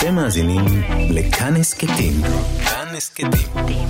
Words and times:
אתם 0.00 0.14
מאזינים 0.14 0.64
לכאן 1.10 1.56
הסכתים. 1.56 2.12
כאן 2.64 2.96
הסכתים. 2.96 3.88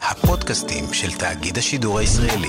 הפודקאסטים 0.00 0.84
של 0.92 1.18
תאגיד 1.18 1.58
השידור 1.58 1.98
הישראלי. 1.98 2.48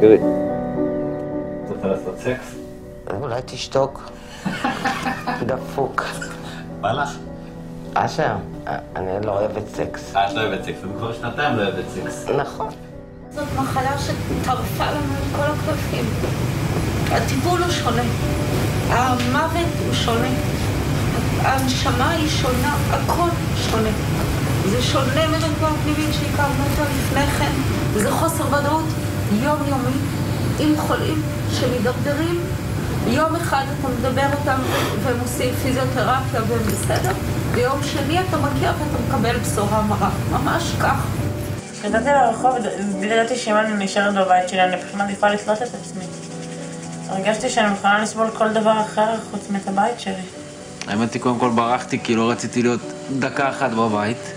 תראי, 0.00 0.18
רוצה 1.68 1.86
לעשות 1.86 2.18
סקס? 2.18 2.54
אולי 3.20 3.40
תשתוק. 3.46 4.10
דפוק. 5.46 6.02
בא 6.80 6.92
לך? 6.92 7.31
אשר, 7.94 8.32
אני 8.96 9.26
לא 9.26 9.32
אוהבת 9.38 9.68
סקס. 9.74 10.16
אה, 10.16 10.30
את 10.30 10.34
לא 10.34 10.40
אוהבת 10.40 10.64
סקס, 10.64 10.84
אני 10.84 10.92
כבר 10.98 11.12
שנתיים 11.12 11.56
לא 11.56 11.62
אוהבת 11.62 11.84
סקס. 11.94 12.26
נכון. 12.38 12.68
זאת 13.30 13.44
מחלה 13.56 13.98
שטרפה 13.98 14.90
לנו 14.90 15.14
את 15.14 15.36
כל 15.36 15.42
הקלפים. 15.42 16.04
הטיפול 17.10 17.62
הוא 17.62 17.70
שונה, 17.70 18.02
המוות 18.88 19.68
הוא 19.86 19.94
שונה, 19.94 20.28
הנשמה 21.42 22.10
היא 22.10 22.28
שונה, 22.28 22.76
הכל 22.90 23.28
שונה. 23.56 23.90
זה 24.70 24.82
שונה 24.82 25.28
מרפואה 25.28 25.70
פנימית 25.82 26.14
שהכרנו 26.14 26.64
אותה 26.70 26.90
לפני 26.90 27.26
כן, 27.26 27.52
וזה 27.92 28.10
חוסר 28.10 28.46
ודאות 28.46 28.84
יומיומי 29.32 29.98
עם 30.58 30.76
חולים 30.76 31.22
שמידרדרים. 31.50 32.40
יום 33.06 33.36
אחד 33.36 33.64
אתה 33.80 33.88
מדבר 33.88 34.26
איתם 34.40 34.58
והם 35.04 35.20
עושים 35.22 35.54
פיזיותרפיה 35.54 36.40
והם 36.48 36.62
בסדר, 36.66 37.12
ביום 37.54 37.82
שני 37.82 38.20
אתה 38.20 38.36
מגיע 38.36 38.72
ואתה 38.78 39.02
מקבל 39.08 39.36
בשורה 39.38 39.82
מרה, 39.82 40.10
ממש 40.30 40.72
כך. 40.80 41.06
כשיצאתי 41.72 42.04
לרחוב, 42.04 42.54
ידעתי 43.00 43.36
שאם 43.36 43.56
אני 43.56 43.84
נשארת 43.84 44.14
בבית 44.14 44.48
שלי, 44.48 44.64
אני 44.64 44.82
פשוט 44.82 44.94
מעדיפה 44.94 45.28
לתלות 45.28 45.62
את 45.62 45.68
עצמי. 45.74 46.04
הרגשתי 47.08 47.50
שאני 47.50 47.68
מוכנה 47.70 48.02
לסבול 48.02 48.30
כל 48.30 48.52
דבר 48.52 48.80
אחר 48.80 49.14
חוץ 49.30 49.50
מאת 49.50 49.68
הבית 49.68 50.00
שלי. 50.00 50.22
האמת 50.86 51.14
היא, 51.14 51.22
קודם 51.22 51.38
כל 51.38 51.50
ברחתי, 51.50 51.98
כי 52.04 52.14
לא 52.14 52.30
רציתי 52.30 52.62
להיות 52.62 52.80
דקה 53.18 53.48
אחת 53.48 53.70
בבית. 53.70 54.32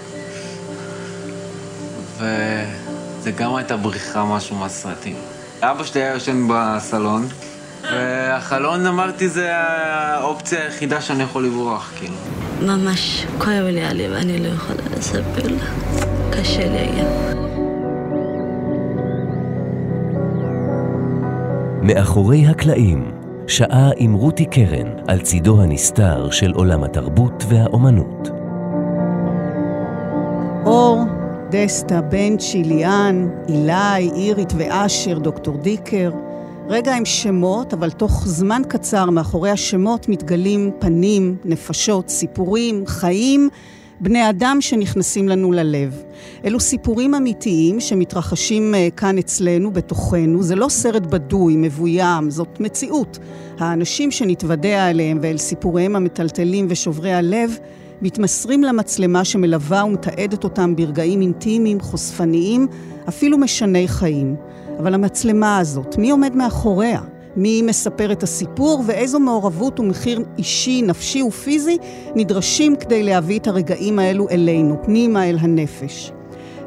וזה 2.17 3.31
גם 3.31 3.55
הייתה 3.55 3.77
בריחה 3.77 4.25
משהו 4.25 4.55
מהסרטים. 4.55 5.15
אבא 5.61 5.83
שלי 5.83 6.01
היה 6.01 6.13
יושן 6.13 6.47
בסלון, 6.49 7.27
והחלון, 7.83 8.85
אמרתי, 8.85 9.29
זה 9.29 9.55
האופציה 9.55 10.63
היחידה 10.63 11.01
שאני 11.01 11.23
יכול 11.23 11.45
לברוח, 11.45 11.91
כאילו. 11.97 12.15
ממש 12.65 13.25
כואב 13.37 13.65
לי 13.65 13.83
הלב, 13.83 14.11
אני 14.11 14.39
לא 14.39 14.47
יכולה 14.47 14.81
לספר 14.97 15.47
לך. 15.47 15.75
קשה 16.31 16.69
לי 16.69 16.77
היה. 16.77 17.05
מאחורי 21.81 22.45
הקלעים, 22.47 23.11
שעה 23.47 23.89
עם 23.97 24.13
רותי 24.13 24.45
קרן 24.45 24.87
על 25.07 25.19
צידו 25.19 25.61
הנסתר 25.61 26.29
של 26.31 26.51
עולם 26.51 26.83
התרבות 26.83 27.43
והאומנות. 27.49 28.29
אור, 30.65 31.03
דסטה, 31.49 32.01
בנצ'י, 32.01 32.63
ליאן, 32.63 33.29
אילי, 33.49 34.11
אירית 34.15 34.53
ואשר, 34.57 35.19
דוקטור 35.19 35.57
דיקר. 35.57 36.11
רגע 36.69 36.93
הם 36.93 37.05
שמות, 37.05 37.73
אבל 37.73 37.91
תוך 37.91 38.23
זמן 38.27 38.61
קצר 38.67 39.09
מאחורי 39.09 39.49
השמות 39.49 40.09
מתגלים 40.09 40.71
פנים, 40.79 41.35
נפשות, 41.45 42.09
סיפורים, 42.09 42.83
חיים, 42.87 43.49
בני 43.99 44.29
אדם 44.29 44.57
שנכנסים 44.61 45.29
לנו 45.29 45.51
ללב. 45.51 46.03
אלו 46.45 46.59
סיפורים 46.59 47.15
אמיתיים 47.15 47.79
שמתרחשים 47.79 48.75
אה, 48.75 48.87
כאן 48.97 49.17
אצלנו, 49.17 49.71
בתוכנו. 49.73 50.43
זה 50.43 50.55
לא 50.55 50.69
סרט 50.69 51.05
בדוי, 51.05 51.55
מבוים, 51.57 52.29
זאת 52.29 52.59
מציאות. 52.59 53.19
האנשים 53.59 54.11
שנתוודע 54.11 54.89
אליהם 54.89 55.19
ואל 55.21 55.37
סיפוריהם 55.37 55.95
המטלטלים 55.95 56.65
ושוברי 56.69 57.13
הלב, 57.13 57.57
מתמסרים 58.01 58.63
למצלמה 58.63 59.25
שמלווה 59.25 59.85
ומתעדת 59.85 60.43
אותם 60.43 60.75
ברגעים 60.75 61.21
אינטימיים, 61.21 61.79
חושפניים, 61.79 62.67
אפילו 63.09 63.37
משני 63.37 63.87
חיים. 63.87 64.35
אבל 64.79 64.93
המצלמה 64.93 65.57
הזאת, 65.57 65.97
מי 65.97 66.09
עומד 66.09 66.35
מאחוריה? 66.35 67.01
מי 67.35 67.61
מספר 67.61 68.11
את 68.11 68.23
הסיפור 68.23 68.83
ואיזו 68.85 69.19
מעורבות 69.19 69.79
ומחיר 69.79 70.19
אישי, 70.37 70.81
נפשי 70.81 71.21
ופיזי 71.21 71.77
נדרשים 72.15 72.75
כדי 72.75 73.03
להביא 73.03 73.39
את 73.39 73.47
הרגעים 73.47 73.99
האלו 73.99 74.29
אלינו, 74.29 74.77
פנימה 74.83 75.29
אל 75.29 75.37
הנפש. 75.39 76.11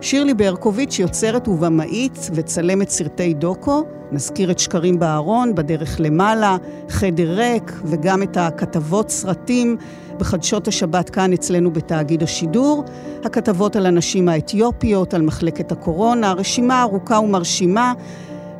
שירלי 0.00 0.34
ברקוביץ' 0.34 0.98
יוצרת 0.98 1.48
ובמאית 1.48 2.30
וצלמת 2.34 2.88
סרטי 2.88 3.34
דוקו, 3.34 3.84
נזכיר 4.12 4.50
את 4.50 4.58
שקרים 4.58 4.98
בארון, 4.98 5.54
בדרך 5.54 5.97
למעלה, 6.00 6.56
חדר 6.88 7.34
ריק 7.34 7.72
וגם 7.84 8.22
את 8.22 8.36
הכתבות 8.36 9.10
סרטים 9.10 9.76
בחדשות 10.18 10.68
השבת 10.68 11.10
כאן 11.10 11.32
אצלנו 11.32 11.72
בתאגיד 11.72 12.22
השידור, 12.22 12.84
הכתבות 13.24 13.76
על 13.76 13.86
הנשים 13.86 14.28
האתיופיות, 14.28 15.14
על 15.14 15.22
מחלקת 15.22 15.72
הקורונה, 15.72 16.32
רשימה 16.32 16.82
ארוכה 16.82 17.18
ומרשימה. 17.18 17.92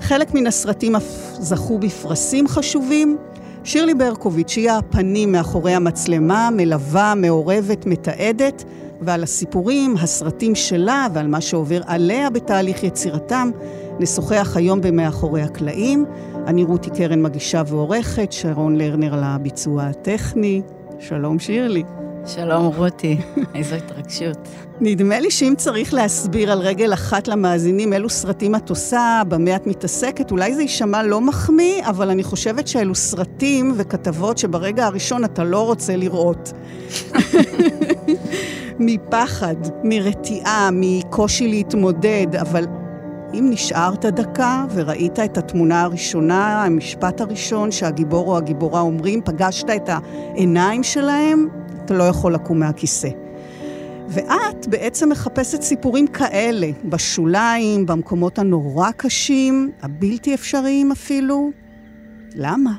חלק 0.01 0.35
מן 0.35 0.47
הסרטים 0.47 0.97
אף 0.97 1.37
זכו 1.41 1.79
בפרסים 1.79 2.49
חשובים. 2.49 3.17
שירלי 3.65 3.95
ברקוביץ' 3.95 4.57
היא 4.57 4.71
הפנים 4.71 5.33
מאחורי 5.33 5.73
המצלמה, 5.73 6.49
מלווה, 6.57 7.15
מעורבת, 7.15 7.87
מתעדת, 7.87 8.65
ועל 9.01 9.23
הסיפורים, 9.23 9.95
הסרטים 9.97 10.55
שלה 10.55 11.07
ועל 11.13 11.27
מה 11.27 11.41
שעובר 11.41 11.81
עליה 11.87 12.31
בתהליך 12.31 12.85
יצירתם, 12.85 13.51
נשוחח 14.01 14.57
היום 14.57 14.81
במאחורי 14.81 15.43
הקלעים. 15.43 16.05
אני 16.47 16.65
רותי 16.65 16.91
קרן 16.91 17.23
מגישה 17.23 17.63
ועורכת, 17.67 18.33
שרון 18.33 18.77
לרנר 18.77 19.15
על 19.15 19.25
הביצוע 19.25 19.83
הטכני. 19.83 20.63
שלום 21.01 21.39
שירלי. 21.39 21.83
שלום 22.27 22.67
רותי, 22.77 23.19
איזו 23.55 23.75
התרגשות. 23.75 24.49
נדמה 24.81 25.21
לי 25.21 25.31
שאם 25.31 25.55
צריך 25.57 25.95
להסביר 25.95 26.53
על 26.53 26.59
רגל 26.59 26.93
אחת 26.93 27.29
למאזינים 27.29 27.93
אילו 27.93 28.09
סרטים 28.09 28.55
את 28.55 28.71
עושה, 28.71 29.23
במה 29.29 29.57
את 29.57 29.67
מתעסקת, 29.67 30.31
אולי 30.31 30.55
זה 30.55 30.63
יישמע 30.63 31.03
לא 31.03 31.21
מחמיא, 31.21 31.87
אבל 31.87 32.11
אני 32.11 32.23
חושבת 32.23 32.69
שאלו 32.69 32.95
סרטים 32.95 33.73
וכתבות 33.77 34.39
שברגע 34.39 34.87
הראשון 34.87 35.25
אתה 35.25 35.45
לא 35.45 35.67
רוצה 35.67 35.97
לראות. 35.97 36.53
מפחד, 38.79 39.57
מרתיעה, 39.85 40.69
מקושי 40.73 41.49
להתמודד, 41.49 42.27
אבל 42.41 42.65
אם 43.35 43.47
נשארת 43.51 44.05
דקה 44.05 44.65
וראית 44.75 45.19
את 45.19 45.39
התמונה 45.39 45.83
הראשונה, 45.83 46.65
המשפט 46.65 47.21
הראשון 47.21 47.73
שהגיבור 47.73 48.29
או 48.29 48.37
הגיבורה 48.37 48.81
אומרים, 48.81 49.21
פגשת 49.25 49.71
את 49.71 49.89
העיניים 49.89 50.83
שלהם, 50.83 51.49
אתה 51.85 51.95
לא 51.95 52.05
יכול 52.05 52.35
לקום 52.35 52.59
מהכיסא. 52.59 53.09
ואת 54.09 54.67
בעצם 54.67 55.09
מחפשת 55.09 55.63
סיפורים 55.63 56.07
כאלה, 56.07 56.71
בשוליים, 56.85 57.87
במקומות 57.87 58.39
הנורא 58.39 58.91
קשים, 58.97 59.73
הבלתי 59.83 60.35
אפשריים 60.35 60.93
אפילו. 60.93 61.51
למה? 62.35 62.73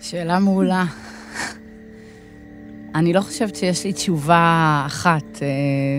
שאלה 0.00 0.38
מעולה. 0.38 0.84
אני 2.94 3.12
לא 3.12 3.20
חושבת 3.20 3.56
שיש 3.56 3.84
לי 3.84 3.92
תשובה 3.92 4.82
אחת, 4.86 5.42
אה, 5.42 5.48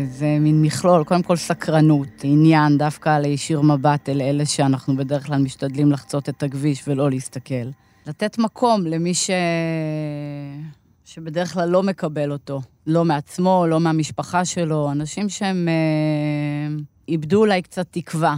זה 0.09 0.37
מין 0.39 0.61
מכלול, 0.61 1.03
קודם 1.03 1.23
כל 1.23 1.35
סקרנות, 1.35 2.07
עניין 2.23 2.77
דווקא 2.77 3.19
להישיר 3.19 3.61
מבט 3.61 4.09
אל 4.09 4.21
אלה 4.21 4.45
שאנחנו 4.45 4.95
בדרך 4.95 5.25
כלל 5.25 5.37
משתדלים 5.37 5.91
לחצות 5.91 6.29
את 6.29 6.43
הכביש 6.43 6.83
ולא 6.87 7.09
להסתכל. 7.09 7.69
לתת 8.07 8.37
מקום 8.37 8.85
למי 8.85 9.13
ש... 9.13 9.29
שבדרך 11.05 11.53
כלל 11.53 11.69
לא 11.69 11.83
מקבל 11.83 12.31
אותו, 12.31 12.61
לא 12.87 13.05
מעצמו, 13.05 13.65
לא 13.69 13.79
מהמשפחה 13.79 14.45
שלו, 14.45 14.91
אנשים 14.91 15.29
שהם 15.29 15.67
אה, 15.67 16.75
איבדו 17.07 17.39
אולי 17.39 17.61
קצת 17.61 17.87
תקווה. 17.91 18.35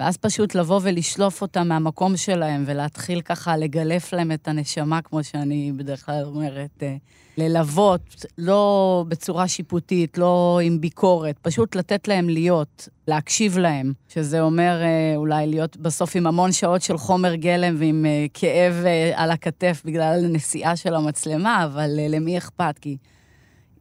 ואז 0.00 0.16
פשוט 0.16 0.54
לבוא 0.54 0.80
ולשלוף 0.82 1.42
אותם 1.42 1.68
מהמקום 1.68 2.16
שלהם 2.16 2.64
ולהתחיל 2.66 3.20
ככה 3.20 3.56
לגלף 3.56 4.12
להם 4.12 4.32
את 4.32 4.48
הנשמה, 4.48 5.02
כמו 5.02 5.24
שאני 5.24 5.72
בדרך 5.76 6.06
כלל 6.06 6.24
אומרת, 6.24 6.82
אה, 6.82 6.96
ללוות, 7.38 8.24
לא 8.38 9.04
בצורה 9.08 9.48
שיפוטית, 9.48 10.18
לא 10.18 10.60
עם 10.62 10.80
ביקורת, 10.80 11.38
פשוט 11.42 11.76
לתת 11.76 12.08
להם 12.08 12.28
להיות, 12.28 12.88
להקשיב 13.08 13.58
להם, 13.58 13.92
שזה 14.08 14.40
אומר 14.40 14.80
אה, 14.82 15.16
אולי 15.16 15.46
להיות 15.46 15.76
בסוף 15.76 16.16
עם 16.16 16.26
המון 16.26 16.52
שעות 16.52 16.82
של 16.82 16.98
חומר 16.98 17.34
גלם 17.34 17.76
ועם 17.78 18.06
אה, 18.06 18.26
כאב 18.34 18.74
על 19.14 19.30
הכתף 19.30 19.82
בגלל 19.84 20.24
הנסיעה 20.24 20.76
של 20.76 20.94
המצלמה, 20.94 21.64
אבל 21.64 21.90
למי 22.08 22.38
אכפת? 22.38 22.78
כי 22.80 22.96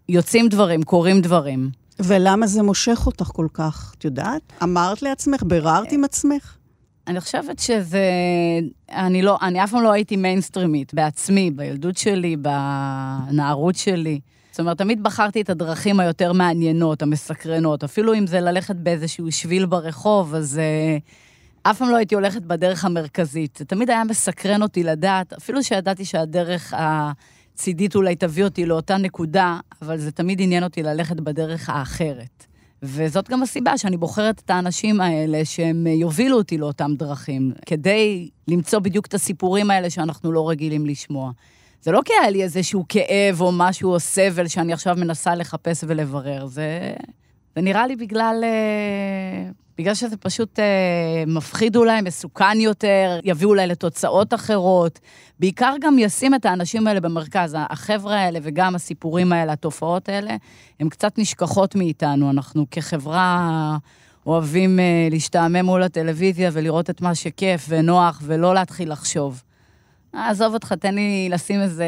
יוצאים 0.10 0.50
דברים, 0.50 0.84
קורים 0.84 1.22
דברים. 1.22 1.70
ולמה 2.00 2.48
זה 2.48 2.64
מושך 2.64 3.04
אותך 3.06 3.26
כל 3.26 3.48
כך? 3.54 3.94
את 3.98 4.06
יודעת? 4.06 4.42
אמרת 4.64 5.02
לעצמך, 5.02 5.44
ביררת 5.44 5.92
עם 5.92 6.04
עצמך? 6.04 6.57
אני 7.08 7.22
חושבת 7.22 7.60
שזה... 7.60 8.02
אני 8.92 9.22
לא... 9.22 9.38
אני 9.42 9.64
אף 9.64 9.72
פעם 9.72 9.84
לא 9.84 9.92
הייתי 9.92 10.16
מיינסטרימית 10.16 10.94
בעצמי, 10.94 11.52
בילדות 11.52 11.98
שלי, 11.98 12.36
בנערות 12.36 13.76
שלי. 13.76 14.20
זאת 14.52 14.60
אומרת, 14.60 14.78
תמיד 14.78 15.04
בחרתי 15.04 15.42
את 15.42 15.50
הדרכים 15.50 16.00
היותר 16.00 16.34
מעניינות, 16.34 17.02
המסקרנות. 17.02 17.84
אפילו 17.84 18.14
אם 18.14 18.28
זה 18.28 18.40
ללכת 18.40 18.76
באיזשהו 18.76 19.32
שביל 19.32 19.66
ברחוב, 19.66 20.36
אז 20.36 20.60
uh, 20.60 21.70
אף 21.72 21.78
פעם 21.78 21.90
לא 21.90 21.96
הייתי 21.96 22.16
הולכת 22.16 22.42
בדרך 22.42 22.86
המרכזית. 22.86 23.56
זה 23.58 23.66
תמיד 23.66 23.90
היה 23.90 24.04
מסקרן 24.04 24.62
אותי 24.62 24.84
לדעת, 24.84 25.34
אפילו 25.34 25.64
שידעתי 25.64 26.06
שהדרך 26.06 26.74
הצידית 26.78 27.96
אולי 27.96 28.16
תביא 28.16 28.44
אותי 28.44 28.66
לאותה 28.66 28.98
נקודה, 28.98 29.60
אבל 29.82 29.98
זה 29.98 30.12
תמיד 30.12 30.42
עניין 30.42 30.64
אותי 30.64 30.84
ללכת 30.84 31.16
בדרך 31.16 31.70
האחרת. 31.70 32.48
וזאת 32.84 33.30
גם 33.30 33.44
הסיבה 33.44 33.78
שאני 33.78 33.98
בוחרת 33.98 34.42
את 34.46 34.50
האנשים 34.50 35.02
האלה 35.02 35.46
שהם 35.46 35.88
יובילו 35.88 36.38
אותי 36.38 36.58
לאותם 36.58 36.92
דרכים, 36.98 37.52
כדי 37.66 38.30
למצוא 38.48 38.80
בדיוק 38.80 39.06
את 39.06 39.14
הסיפורים 39.14 39.72
האלה 39.72 39.90
שאנחנו 39.90 40.32
לא 40.32 40.50
רגילים 40.50 40.86
לשמוע. 40.86 41.32
זה 41.82 41.92
לא 41.92 42.02
כי 42.06 42.14
היה 42.22 42.30
לי 42.30 42.44
איזשהו 42.44 42.86
כאב 42.90 43.42
או 43.42 43.52
משהו 43.52 43.94
או 43.94 44.00
סבל 44.00 44.48
שאני 44.48 44.74
עכשיו 44.74 44.96
מנסה 44.96 45.36
לחפש 45.36 45.84
ולברר, 45.88 46.46
זה, 46.46 46.94
זה 47.56 47.62
נראה 47.62 47.88
לי 47.88 47.96
בגלל, 47.96 48.44
אה, 48.44 49.52
בגלל 49.78 49.94
שזה 49.94 50.18
פשוט 50.18 50.60
אה, 50.60 51.24
מפחיד 51.28 51.76
אולי, 51.76 52.02
מסוכן 52.02 52.60
יותר, 52.60 53.20
יביא 53.24 53.48
אולי 53.48 53.68
לתוצאות 53.68 54.34
אחרות. 54.34 55.00
בעיקר 55.40 55.76
גם 55.82 56.00
ישים 56.00 56.36
את 56.36 56.46
האנשים 56.46 56.88
האלה 56.88 57.00
במרכז. 57.00 57.56
החבר'ה 57.60 58.16
האלה 58.16 58.40
וגם 58.44 58.76
הסיפורים 58.76 59.34
האלה, 59.34 59.54
התופעות 59.54 60.10
האלה, 60.10 60.36
הן 60.80 60.90
קצת 60.90 61.18
נשכחות 61.18 61.76
מאיתנו. 61.76 62.30
אנחנו 62.30 62.66
כחברה 62.72 63.78
אוהבים 64.26 64.80
אה, 64.80 65.08
להשתעמם 65.12 65.66
מול 65.66 65.84
הטלוויזיה 65.84 66.50
ולראות 66.54 66.90
את 66.90 67.02
מה 67.02 67.16
שכיף 67.16 67.66
ונוח 67.70 68.22
ולא 68.24 68.54
להתחיל 68.54 68.92
לחשוב. 68.92 69.44
עזוב 70.14 70.54
אותך, 70.54 70.74
תן 70.74 70.96
לי 70.96 71.30
לשים 71.32 71.62
איזה, 71.62 71.86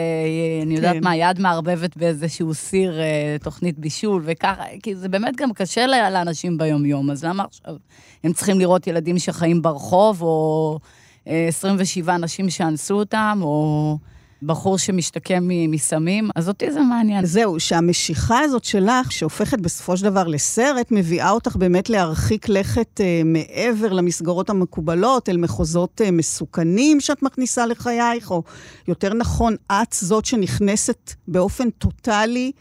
אני 0.64 0.76
יודעת 0.76 0.96
כן. 0.96 1.04
מה, 1.04 1.16
יד 1.16 1.40
מערבבת 1.40 1.98
באיזשהו 1.98 2.54
סיר, 2.54 3.00
אה, 3.00 3.36
תוכנית 3.44 3.80
בישול, 3.80 4.22
וככה, 4.26 4.64
כי 4.84 4.96
זה 4.96 5.10
באמת 5.10 5.36
גם 5.36 5.54
קשה 5.54 5.88
לאנשים 5.88 6.58
ביום-יום, 6.58 7.12
אז 7.12 7.26
למה 7.26 7.44
עכשיו 7.44 7.76
הם 8.24 8.34
צריכים 8.34 8.60
לראות 8.60 8.88
ילדים 8.88 9.20
שחיים 9.20 9.62
ברחוב, 9.62 10.22
או 10.22 10.80
אה, 11.28 11.46
27 11.48 12.18
נשים 12.18 12.50
שאנסו 12.50 13.00
אותם, 13.00 13.40
או 13.42 13.98
בחור 14.44 14.78
שמשתקם 14.78 15.48
מסמים? 15.48 16.30
אז 16.36 16.48
אותי 16.48 16.72
זה 16.72 16.82
מעניין. 16.82 17.26
זהו, 17.26 17.60
שהמשיכה 17.60 18.40
הזאת 18.40 18.64
שלך, 18.64 19.12
שהופכת 19.12 19.60
בסופו 19.60 19.98
של 19.98 20.04
דבר 20.04 20.28
לסרט, 20.28 20.92
מביאה 20.92 21.30
אותך 21.30 21.56
באמת 21.56 21.90
להרחיק 21.90 22.50
לכת 22.50 23.02
אה, 23.02 23.22
מעבר 23.26 23.94
למסגרות 23.94 24.50
המקובלות, 24.50 25.30
אל 25.30 25.38
מחוזות 25.38 26.02
אה, 26.02 26.12
מסוכנים 26.12 27.00
שאת 27.00 27.24
מכניסה 27.24 27.66
לחייך, 27.66 28.32
או 28.32 28.44
יותר 28.88 29.14
נכון, 29.14 29.56
את 29.72 29.94
זאת 29.94 30.26
שנכנסת 30.26 31.14
באופן 31.28 31.70
טוטאלי 31.70 32.52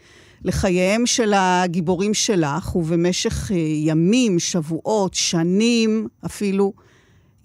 לחייהם 0.43 1.05
של 1.05 1.33
הגיבורים 1.35 2.13
שלך, 2.13 2.75
ובמשך 2.75 3.51
אה, 3.51 3.57
ימים, 3.57 4.39
שבועות, 4.39 5.13
שנים 5.13 6.07
אפילו, 6.25 6.73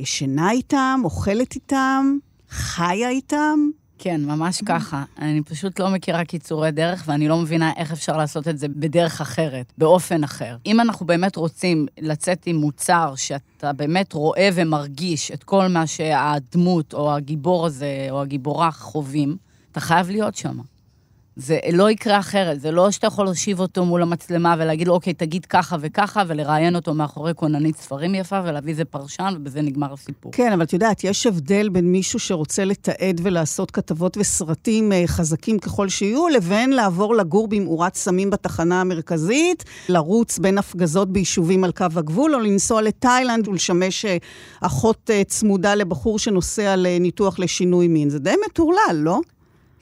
ישנה 0.00 0.50
איתם, 0.50 1.00
אוכלת 1.04 1.54
איתם, 1.54 2.16
חיה 2.50 3.08
איתם. 3.08 3.70
כן, 4.04 4.20
ממש 4.24 4.62
ככה. 4.66 5.04
אני 5.18 5.42
פשוט 5.42 5.80
לא 5.80 5.90
מכירה 5.90 6.24
קיצורי 6.24 6.70
דרך, 6.70 7.04
ואני 7.06 7.28
לא 7.28 7.36
מבינה 7.36 7.72
איך 7.76 7.92
אפשר 7.92 8.16
לעשות 8.16 8.48
את 8.48 8.58
זה 8.58 8.68
בדרך 8.68 9.20
אחרת, 9.20 9.72
באופן 9.78 10.24
אחר. 10.24 10.56
אם 10.66 10.80
אנחנו 10.80 11.06
באמת 11.06 11.36
רוצים 11.36 11.86
לצאת 12.00 12.42
עם 12.46 12.56
מוצר 12.56 13.14
שאתה 13.16 13.72
באמת 13.72 14.12
רואה 14.12 14.48
ומרגיש 14.54 15.30
את 15.30 15.44
כל 15.44 15.68
מה 15.68 15.86
שהדמות 15.86 16.94
או 16.94 17.14
הגיבור 17.14 17.66
הזה 17.66 18.06
או 18.10 18.22
הגיבורה 18.22 18.72
חווים, 18.72 19.36
אתה 19.72 19.80
חייב 19.80 20.10
להיות 20.10 20.34
שם. 20.34 20.58
זה 21.36 21.58
לא 21.72 21.90
יקרה 21.90 22.19
אחרת, 22.19 22.60
זה 22.60 22.70
לא 22.70 22.90
שאתה 22.90 23.06
יכול 23.06 23.25
להושיב 23.25 23.60
אותו 23.60 23.84
מול 23.84 24.02
המצלמה 24.02 24.54
ולהגיד 24.58 24.88
לו, 24.88 24.94
אוקיי, 24.94 25.14
תגיד 25.14 25.46
ככה 25.46 25.76
וככה, 25.81 26.22
ולראיין 26.26 26.76
אותו 26.76 26.94
מאחורי 26.94 27.32
כוננית 27.36 27.76
ספרים 27.76 28.14
יפה, 28.14 28.40
ולהביא 28.44 28.72
איזה 28.72 28.84
פרשן, 28.84 29.34
ובזה 29.36 29.62
נגמר 29.62 29.92
הסיפור. 29.92 30.32
כן, 30.32 30.52
אבל 30.52 30.62
את 30.62 30.72
יודעת, 30.72 31.04
יש 31.04 31.26
הבדל 31.26 31.69
בין 31.69 31.92
מישהו 31.92 32.19
שרוצה 32.19 32.64
לתעד 32.64 33.20
ולעשות 33.22 33.70
כתבות 33.70 34.16
וסרטים 34.16 34.92
אה, 34.92 35.02
חזקים 35.06 35.58
ככל 35.58 35.88
שיהיו, 35.88 36.28
לבין 36.28 36.70
לעבור 36.70 37.14
לגור 37.14 37.48
במאורת 37.48 37.94
סמים 37.94 38.30
בתחנה 38.30 38.80
המרכזית, 38.80 39.64
לרוץ 39.88 40.38
בין 40.38 40.58
הפגזות 40.58 41.12
ביישובים 41.12 41.64
על 41.64 41.72
קו 41.72 41.87
הגבול, 41.96 42.34
או 42.34 42.40
לנסוע 42.40 42.82
לתאילנד 42.82 43.48
ולשמש 43.48 44.04
אה, 44.04 44.16
אחות 44.60 45.10
אה, 45.10 45.25
צמודה 45.25 45.75
לבחור 45.75 46.19
שנוסע 46.19 46.76
לניתוח 46.76 47.38
לשינוי 47.38 47.88
מין. 47.88 48.10
זה 48.10 48.19
די 48.19 48.34
מטורלל, 48.46 48.96
לא? 48.96 49.20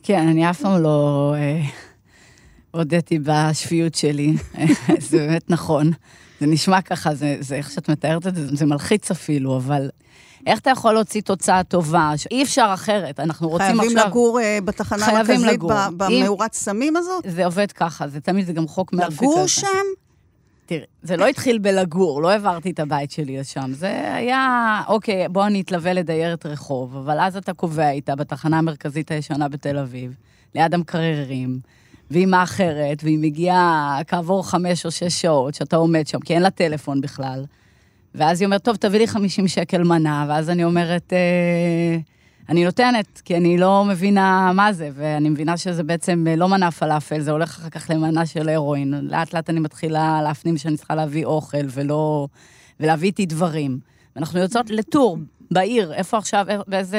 כן, 0.02 0.28
אני 0.28 0.50
אף 0.50 0.60
פעם 0.62 0.82
לא 0.82 1.34
אה, 1.36 1.60
הודיתי 2.70 3.18
בשפיות 3.22 3.94
שלי, 3.94 4.32
זה 4.98 5.18
באמת 5.18 5.50
נכון. 5.50 5.90
זה 6.40 6.46
נשמע 6.46 6.80
ככה, 6.82 7.14
זה, 7.14 7.36
זה 7.40 7.54
איך 7.54 7.70
שאת 7.70 7.90
מתארת 7.90 8.26
את 8.26 8.34
זה, 8.34 8.56
זה 8.56 8.66
מלחיץ 8.66 9.10
אפילו, 9.10 9.56
אבל 9.56 9.90
איך 10.46 10.58
אתה 10.58 10.70
יכול 10.70 10.92
להוציא 10.94 11.20
תוצאה 11.22 11.62
טובה? 11.64 12.12
אי 12.30 12.42
אפשר 12.42 12.70
אחרת, 12.74 13.20
אנחנו 13.20 13.48
רוצים 13.48 13.66
חייבים 13.66 13.96
עכשיו... 13.96 14.08
לגור 14.10 14.40
אה, 14.40 14.58
בתחנה 14.64 15.04
חייבים 15.04 15.20
המרכזית, 15.36 15.52
לגור. 15.58 15.72
ב- 15.96 16.02
אם- 16.02 16.20
במאורת 16.22 16.52
סמים 16.54 16.96
הזאת? 16.96 17.24
זה 17.28 17.44
עובד 17.44 17.72
ככה, 17.72 18.08
זה 18.08 18.20
תמיד, 18.20 18.46
זה 18.46 18.52
גם 18.52 18.68
חוק 18.68 18.92
מרפי 18.92 19.14
לגור. 19.24 19.46
שם? 19.46 19.66
תראי, 20.72 20.84
זה 21.02 21.16
לא 21.16 21.26
התחיל 21.26 21.58
בלגור, 21.58 22.22
לא 22.22 22.30
העברתי 22.30 22.70
את 22.70 22.80
הבית 22.80 23.10
שלי 23.10 23.36
לשם. 23.36 23.72
זה 23.72 24.14
היה, 24.14 24.82
אוקיי, 24.88 25.28
בוא 25.28 25.46
אני 25.46 25.60
אתלווה 25.60 25.92
לדיירת 25.92 26.46
רחוב, 26.46 26.96
אבל 26.96 27.20
אז 27.20 27.36
אתה 27.36 27.52
קובע 27.52 27.90
איתה 27.90 28.14
בתחנה 28.14 28.58
המרכזית 28.58 29.10
הישנה 29.10 29.48
בתל 29.48 29.78
אביב, 29.78 30.16
ליד 30.54 30.74
המקררים, 30.74 31.60
והיא 32.10 32.26
מאחרת, 32.26 33.04
והיא 33.04 33.18
מגיעה 33.18 34.00
כעבור 34.06 34.50
חמש 34.50 34.86
או 34.86 34.90
שש 34.90 35.22
שעות 35.22 35.54
שאתה 35.54 35.76
עומד 35.76 36.06
שם, 36.06 36.20
כי 36.20 36.34
אין 36.34 36.42
לה 36.42 36.50
טלפון 36.50 37.00
בכלל. 37.00 37.44
ואז 38.14 38.40
היא 38.40 38.46
אומרת, 38.46 38.64
טוב, 38.64 38.76
תביא 38.76 38.98
לי 38.98 39.06
50 39.06 39.48
שקל 39.48 39.82
מנה, 39.82 40.26
ואז 40.28 40.50
אני 40.50 40.64
אומרת, 40.64 41.12
אה, 41.12 41.98
אני 42.48 42.64
נותנת, 42.64 43.20
כי 43.24 43.36
אני 43.36 43.58
לא 43.58 43.84
מבינה 43.84 44.52
מה 44.54 44.72
זה, 44.72 44.90
ואני 44.94 45.28
מבינה 45.28 45.56
שזה 45.56 45.82
בעצם 45.82 46.24
אה, 46.28 46.36
לא 46.36 46.48
מנה 46.48 46.70
פלאפל, 46.70 47.20
זה 47.20 47.30
הולך 47.30 47.58
אחר 47.58 47.68
כך 47.70 47.90
למנה 47.90 48.26
של 48.26 48.48
הרואין. 48.48 48.94
לאט 49.02 49.34
לאט 49.34 49.50
אני 49.50 49.60
מתחילה 49.60 50.22
להפנים 50.22 50.58
שאני 50.58 50.76
צריכה 50.76 50.94
להביא 50.94 51.24
אוכל 51.24 51.66
ולא... 51.70 52.28
ולהביא 52.80 53.08
איתי 53.08 53.26
דברים. 53.26 53.78
ואנחנו 54.16 54.40
יוצאות 54.40 54.70
לטור 54.70 55.18
בעיר, 55.52 55.92
איפה 55.92 56.18
עכשיו, 56.18 56.46
באיזה 56.66 56.98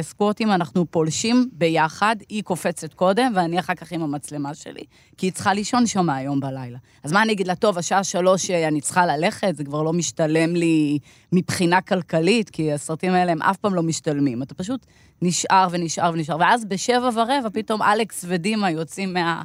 ספורטים 0.00 0.52
אנחנו 0.52 0.86
פולשים 0.90 1.48
ביחד, 1.52 2.16
היא 2.28 2.42
קופצת 2.42 2.94
קודם, 2.94 3.32
ואני 3.34 3.58
אחר 3.58 3.74
כך 3.74 3.92
עם 3.92 4.02
המצלמה 4.02 4.54
שלי, 4.54 4.82
כי 5.18 5.26
היא 5.26 5.32
צריכה 5.32 5.52
לישון 5.52 5.86
שם 5.86 6.10
היום 6.10 6.40
בלילה. 6.40 6.78
אז 7.04 7.12
מה 7.12 7.22
אני 7.22 7.32
אגיד 7.32 7.46
לה, 7.46 7.54
טוב, 7.54 7.78
השעה 7.78 8.04
שלוש 8.04 8.50
אה, 8.50 8.68
אני 8.68 8.80
צריכה 8.80 9.06
ללכת, 9.06 9.56
זה 9.56 9.64
כבר 9.64 9.82
לא 9.82 9.92
משתלם 9.92 10.56
לי 10.56 10.98
מבחינה 11.32 11.80
כלכלית, 11.80 12.50
כי 12.50 12.72
הסרטים 12.72 13.12
האלה 13.12 13.32
הם 13.32 13.42
אף 13.42 13.56
פעם 13.56 13.74
לא 13.74 13.82
משתלמים. 13.82 14.42
אתה 14.42 14.54
פשוט 14.54 14.86
נשאר 15.22 15.68
ונשאר 15.70 16.10
ונשאר, 16.14 16.36
ואז 16.40 16.64
בשבע 16.64 17.08
ורבע 17.14 17.48
פתאום 17.52 17.82
אלכס 17.82 18.24
ודימה 18.28 18.70
יוצאים 18.70 19.14
מה... 19.14 19.42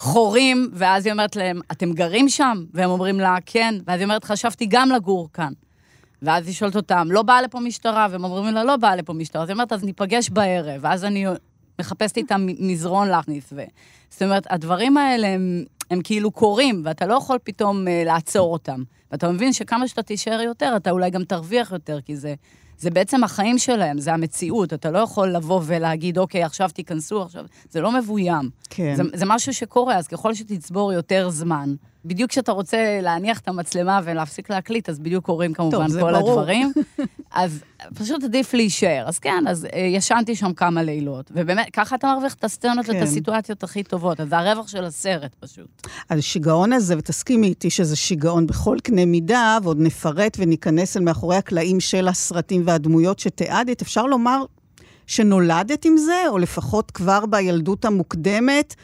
חורים, 0.00 0.70
ואז 0.72 1.06
היא 1.06 1.12
אומרת 1.12 1.36
להם, 1.36 1.60
אתם 1.72 1.92
גרים 1.92 2.28
שם? 2.28 2.64
והם 2.74 2.90
אומרים 2.90 3.20
לה, 3.20 3.36
כן. 3.46 3.74
ואז 3.86 4.00
היא 4.00 4.04
אומרת, 4.04 4.24
חשבתי 4.24 4.66
גם 4.68 4.90
לגור 4.90 5.28
כאן. 5.32 5.52
ואז 6.22 6.46
היא 6.46 6.54
שואלת 6.54 6.76
אותם, 6.76 7.08
לא 7.10 7.22
באה 7.22 7.42
לפה 7.42 7.60
משטרה? 7.60 8.06
והם 8.10 8.24
אומרים 8.24 8.54
לה, 8.54 8.64
לא 8.64 8.76
באה 8.76 8.96
לפה 8.96 9.12
משטרה. 9.12 9.42
אז 9.42 9.48
היא 9.48 9.54
אומרת, 9.54 9.72
אז 9.72 9.84
ניפגש 9.84 10.30
בערב. 10.30 10.80
ואז 10.80 11.04
אני 11.04 11.26
מחפשת 11.78 12.16
איתם 12.16 12.46
מזרון 12.58 13.08
להכניס. 13.08 13.52
ו... 13.52 13.62
זאת 14.10 14.22
אומרת, 14.22 14.46
הדברים 14.50 14.96
האלה 14.96 15.26
הם, 15.26 15.64
הם 15.90 16.00
כאילו 16.04 16.30
קורים, 16.30 16.82
ואתה 16.84 17.06
לא 17.06 17.14
יכול 17.14 17.38
פתאום 17.44 17.88
אה, 17.88 18.02
לעצור 18.04 18.52
אותם. 18.52 18.82
ואתה 19.12 19.28
מבין 19.28 19.52
שכמה 19.52 19.88
שאתה 19.88 20.02
תישאר 20.02 20.40
יותר, 20.40 20.72
אתה 20.76 20.90
אולי 20.90 21.10
גם 21.10 21.24
תרוויח 21.24 21.72
יותר, 21.72 22.00
כי 22.00 22.16
זה, 22.16 22.34
זה 22.78 22.90
בעצם 22.90 23.24
החיים 23.24 23.58
שלהם, 23.58 23.98
זה 23.98 24.12
המציאות. 24.12 24.72
אתה 24.72 24.90
לא 24.90 24.98
יכול 24.98 25.28
לבוא 25.28 25.60
ולהגיד, 25.64 26.18
אוקיי, 26.18 26.42
עכשיו 26.42 26.70
תיכנסו, 26.74 27.22
עכשיו... 27.22 27.44
זה 27.70 27.80
לא 27.80 27.92
מבוים. 27.92 28.50
כן. 28.70 28.94
זה, 28.96 29.02
זה 29.14 29.24
משהו 29.26 29.54
שקורה, 29.54 29.96
אז 29.96 30.08
ככל 30.08 30.34
שתצבור 30.34 30.92
יותר 30.92 31.30
זמן, 31.30 31.74
בדיוק 32.06 32.30
כשאתה 32.30 32.52
רוצה 32.52 32.98
להניח 33.02 33.38
את 33.38 33.48
המצלמה 33.48 34.00
ולהפסיק 34.04 34.50
להקליט, 34.50 34.88
אז 34.88 34.98
בדיוק 34.98 35.24
קורים 35.24 35.52
כמובן 35.52 35.88
זה 35.88 36.00
כל 36.00 36.12
ברור. 36.12 36.30
הדברים. 36.30 36.72
אז 37.34 37.60
פשוט 37.94 38.24
עדיף 38.24 38.54
להישאר. 38.54 39.04
אז 39.06 39.18
כן, 39.18 39.44
אז 39.48 39.66
אה, 39.72 39.80
ישנתי 39.80 40.36
שם 40.36 40.52
כמה 40.52 40.82
לילות, 40.82 41.30
ובאמת, 41.34 41.66
ככה 41.72 41.96
אתה 41.96 42.06
מרוויח 42.06 42.34
את 42.34 42.44
הסצנות 42.44 42.88
ואת 42.88 42.96
כן. 42.96 43.02
הסיטואציות 43.02 43.62
הכי 43.62 43.82
טובות. 43.82 44.20
אז 44.20 44.28
זה 44.28 44.38
הרווח 44.38 44.68
של 44.68 44.84
הסרט 44.84 45.34
פשוט. 45.40 45.86
אז 46.08 46.18
השיגעון 46.18 46.72
הזה, 46.72 46.98
ותסכימי 46.98 47.46
איתי 47.46 47.70
שזה 47.70 47.96
שיגעון 47.96 48.46
בכל 48.46 48.76
קנה 48.82 49.04
מידה, 49.04 49.58
ועוד 49.62 49.80
נפרט 49.80 50.36
וניכנס 50.40 50.96
אל 50.96 51.02
מאחורי 51.02 51.36
הקלעים 51.36 51.80
של 51.80 52.08
הסרטים 52.08 52.62
והדמויות 52.64 53.18
שתיעדת, 53.18 53.82
אפשר 53.82 54.06
לומר 54.06 54.44
שנולדת 55.06 55.84
עם 55.84 55.96
זה, 55.96 56.22
או 56.28 56.38
לפחות 56.38 56.90
כבר 56.90 57.26
בילדות 57.26 57.84
המוקדמת, 57.84 58.74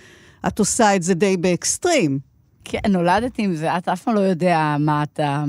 את 0.47 0.59
עושה 0.59 0.97
את 0.97 1.02
זה 1.02 1.14
די 1.14 1.37
באקסטרים. 1.37 2.32
כן, 2.64 2.78
נולדתי 2.88 3.42
עם 3.42 3.54
זה, 3.54 3.76
אתה 3.76 3.92
אף 3.92 4.02
פעם 4.02 4.14
לא 4.14 4.21
יודע 4.21 4.76
מה 4.78 5.02
אתה 5.02 5.45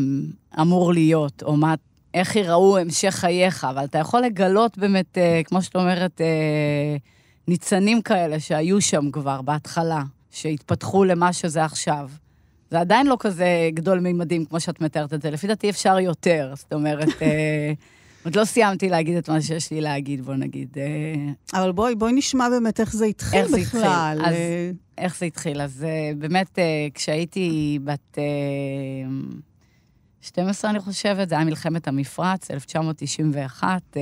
אמור 0.61 0.93
להיות, 0.93 1.43
או 1.43 1.55
מה, 1.55 1.75
איך 2.13 2.35
ייראו 2.35 2.77
המשך 2.77 3.09
חייך, 3.09 3.63
אבל 3.69 3.83
אתה 3.83 3.97
יכול 3.97 4.21
לגלות 4.21 4.77
באמת, 4.77 5.17
אה, 5.17 5.41
כמו 5.45 5.61
שאת 5.61 5.75
אומרת, 5.75 6.21
אה, 6.21 6.97
ניצנים 7.47 8.01
כאלה 8.01 8.39
שהיו 8.39 8.81
שם 8.81 9.11
כבר 9.11 9.41
בהתחלה, 9.41 10.03
שהתפתחו 10.31 11.03
למה 11.03 11.33
שזה 11.33 11.63
עכשיו. 11.63 12.09
זה 12.71 12.79
עדיין 12.79 13.07
לא 13.07 13.17
כזה 13.19 13.69
גדול 13.73 13.99
מימדים 13.99 14.45
כמו 14.45 14.59
שאת 14.59 14.81
מתארת 14.81 15.13
את 15.13 15.21
זה, 15.21 15.31
לפי 15.31 15.47
דעתי 15.47 15.69
אפשר 15.69 15.99
יותר. 15.99 16.53
זאת 16.55 16.73
אומרת, 16.73 17.21
אה, 17.21 17.73
עוד 18.25 18.35
לא 18.35 18.45
סיימתי 18.45 18.89
להגיד 18.89 19.17
את 19.17 19.29
מה 19.29 19.41
שיש 19.41 19.71
לי 19.71 19.81
להגיד, 19.81 20.21
בוא 20.21 20.35
נגיד. 20.35 20.77
אה, 20.77 21.61
אבל 21.61 21.71
בואי, 21.71 21.95
בואי 21.95 22.13
נשמע 22.13 22.49
באמת 22.49 22.79
איך 22.79 22.93
זה 22.93 23.05
התחיל 23.05 23.39
איך 23.39 23.47
זה 23.47 23.57
בכלל. 23.57 24.17
התחיל? 24.19 24.25
אז 24.25 24.33
אה, 24.33 24.71
איך 24.97 25.17
זה 25.17 25.25
התחיל? 25.25 25.61
אז 25.61 25.83
אה, 25.83 26.11
באמת, 26.17 26.59
כשהייתי 26.93 27.79
בת 27.83 28.17
אה, 28.17 28.23
12, 30.21 30.71
אני 30.71 30.79
חושבת, 30.79 31.29
זה 31.29 31.35
היה 31.35 31.43
מלחמת 31.43 31.87
המפרץ, 31.87 32.51
1991. 32.51 33.81
אה, 33.97 34.01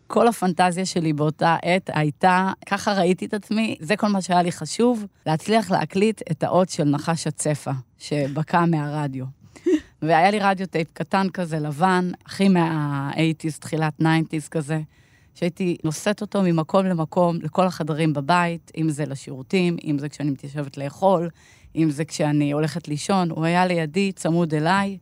כל 0.07 0.27
הפנטזיה 0.27 0.85
שלי 0.85 1.13
באותה 1.13 1.55
עת 1.61 1.89
הייתה, 1.93 2.51
ככה 2.65 2.93
ראיתי 2.93 3.25
את 3.25 3.33
עצמי, 3.33 3.75
זה 3.79 3.95
כל 3.95 4.07
מה 4.07 4.21
שהיה 4.21 4.41
לי 4.41 4.51
חשוב, 4.51 5.05
להצליח 5.25 5.71
להקליט 5.71 6.21
את 6.31 6.43
האות 6.43 6.69
של 6.69 6.83
נחש 6.83 7.27
הצפה, 7.27 7.71
שבקע 7.97 8.65
מהרדיו. 8.65 9.25
והיה 10.07 10.31
לי 10.31 10.39
רדיו 10.39 10.67
טייפ 10.67 10.87
קטן 10.93 11.29
כזה, 11.29 11.59
לבן, 11.59 12.11
הכי 12.25 12.49
מה-80's, 12.49 13.59
תחילת 13.59 13.93
90's 14.01 14.49
כזה, 14.51 14.79
שהייתי 15.35 15.77
נושאת 15.83 16.21
אותו 16.21 16.41
ממקום 16.41 16.85
למקום, 16.85 17.37
לכל 17.41 17.65
החדרים 17.65 18.13
בבית, 18.13 18.71
אם 18.77 18.89
זה 18.89 19.05
לשירותים, 19.05 19.77
אם 19.83 19.99
זה 19.99 20.09
כשאני 20.09 20.31
מתיישבת 20.31 20.77
לאכול, 20.77 21.29
אם 21.75 21.89
זה 21.89 22.05
כשאני 22.05 22.51
הולכת 22.51 22.87
לישון, 22.87 23.29
הוא 23.29 23.45
היה 23.45 23.65
לידי, 23.65 24.11
צמוד 24.11 24.53
אליי, 24.53 24.97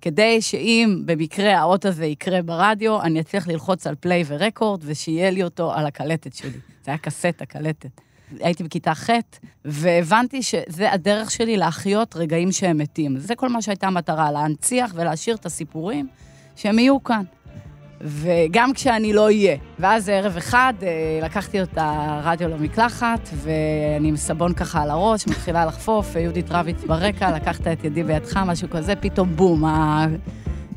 כדי 0.00 0.42
שאם 0.42 1.02
במקרה 1.04 1.58
האות 1.58 1.84
הזה 1.84 2.06
יקרה 2.06 2.42
ברדיו, 2.42 3.02
אני 3.02 3.20
אצליח 3.20 3.48
ללחוץ 3.48 3.86
על 3.86 3.94
play 4.00 4.24
ו 4.26 4.33
record, 4.33 4.80
ושיהיה 4.84 5.30
לי 5.30 5.42
אותו 5.42 5.72
על 5.72 5.86
הקלטת 5.86 6.34
שלי. 6.34 6.58
זה 6.84 6.90
היה 6.90 6.98
קסטה, 6.98 7.46
קלטת. 7.46 8.00
הייתי 8.40 8.64
בכיתה 8.64 8.94
ח', 8.94 9.10
והבנתי 9.64 10.42
שזה 10.42 10.92
הדרך 10.92 11.30
שלי 11.30 11.56
להחיות 11.56 12.16
רגעים 12.16 12.52
שהם 12.52 12.78
מתים. 12.78 13.18
זה 13.18 13.34
כל 13.34 13.48
מה 13.48 13.62
שהייתה 13.62 13.86
המטרה, 13.86 14.30
להנציח 14.30 14.92
ולהשאיר 14.94 15.36
את 15.36 15.46
הסיפורים 15.46 16.08
שהם 16.56 16.78
יהיו 16.78 17.02
כאן. 17.02 17.22
וגם 18.04 18.72
כשאני 18.74 19.12
לא 19.12 19.24
אהיה. 19.24 19.56
ואז 19.78 20.08
ערב 20.08 20.36
אחד 20.36 20.74
אה, 20.82 20.88
לקחתי 21.22 21.62
את 21.62 21.72
הרדיו 21.76 22.48
למקלחת, 22.48 23.28
ואני 23.34 24.08
עם 24.08 24.16
סבון 24.16 24.54
ככה 24.54 24.82
על 24.82 24.90
הראש, 24.90 25.26
מתחילה 25.26 25.66
לחפוף, 25.66 26.16
יהודית 26.16 26.46
רביץ 26.50 26.84
ברקע, 26.86 27.36
לקחת 27.36 27.66
את 27.66 27.84
ידי 27.84 28.02
בידך, 28.02 28.36
משהו 28.36 28.70
כזה, 28.70 28.96
פתאום 28.96 29.36
בום, 29.36 29.64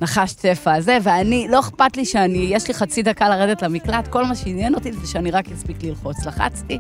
הנחש 0.02 0.34
צפה 0.34 0.74
הזה, 0.74 0.98
ואני, 1.04 1.48
לא 1.50 1.60
אכפת 1.60 1.98
לי 1.98 2.06
שאני, 2.06 2.48
יש 2.50 2.68
לי 2.68 2.74
חצי 2.74 3.04
דקה 3.04 3.30
לרדת 3.30 3.62
למקלט, 3.62 4.08
כל 4.08 4.26
מה 4.26 4.36
שעניין 4.36 4.76
אותי 4.76 4.92
זה 4.92 5.08
שאני 5.08 5.32
רק 5.32 5.52
אספיק 5.52 5.84
ללחוץ. 5.84 6.26
לחצתי, 6.26 6.80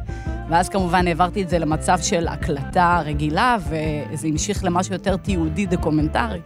ואז 0.49 0.69
כמובן 0.69 1.07
העברתי 1.07 1.41
את 1.41 1.49
זה 1.49 1.59
למצב 1.59 1.97
של 2.01 2.27
הקלטה 2.27 3.01
רגילה, 3.05 3.57
וזה 3.69 4.27
המשיך 4.27 4.63
למשהו 4.63 4.93
יותר 4.93 5.17
תיעודי 5.17 5.65
דוקומנטרי. 5.65 6.39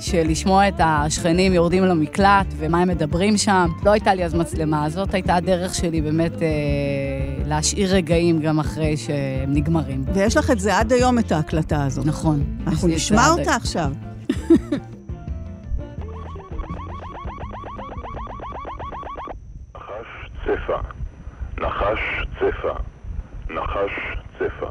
של 0.00 0.28
לשמוע 0.28 0.68
את 0.68 0.74
השכנים 0.78 1.52
יורדים 1.52 1.84
למקלט 1.84 2.46
ומה 2.56 2.82
הם 2.82 2.88
מדברים 2.88 3.36
שם. 3.36 3.68
לא 3.84 3.90
הייתה 3.90 4.14
לי 4.14 4.24
אז 4.24 4.34
מצלמה, 4.34 4.90
זאת 4.90 5.14
הייתה 5.14 5.34
הדרך 5.34 5.74
שלי 5.74 6.00
באמת 6.00 6.42
אה, 6.42 6.48
להשאיר 7.46 7.94
רגעים 7.94 8.40
גם 8.40 8.60
אחרי 8.60 8.96
שהם 8.96 9.52
נגמרים. 9.52 10.04
ויש 10.14 10.36
לך 10.36 10.50
את 10.50 10.60
זה 10.60 10.78
עד 10.78 10.92
היום, 10.92 11.18
את 11.18 11.32
ההקלטה 11.32 11.84
הזאת. 11.84 12.06
נכון. 12.06 12.44
אנחנו 12.66 12.88
נשמע 12.88 13.28
אותה 13.28 13.54
עכשיו. 13.54 13.92
צפה, 20.48 20.78
נחש 21.58 22.24
צפה, 22.38 22.74
נחש 23.50 23.92
צפה. 24.38 24.70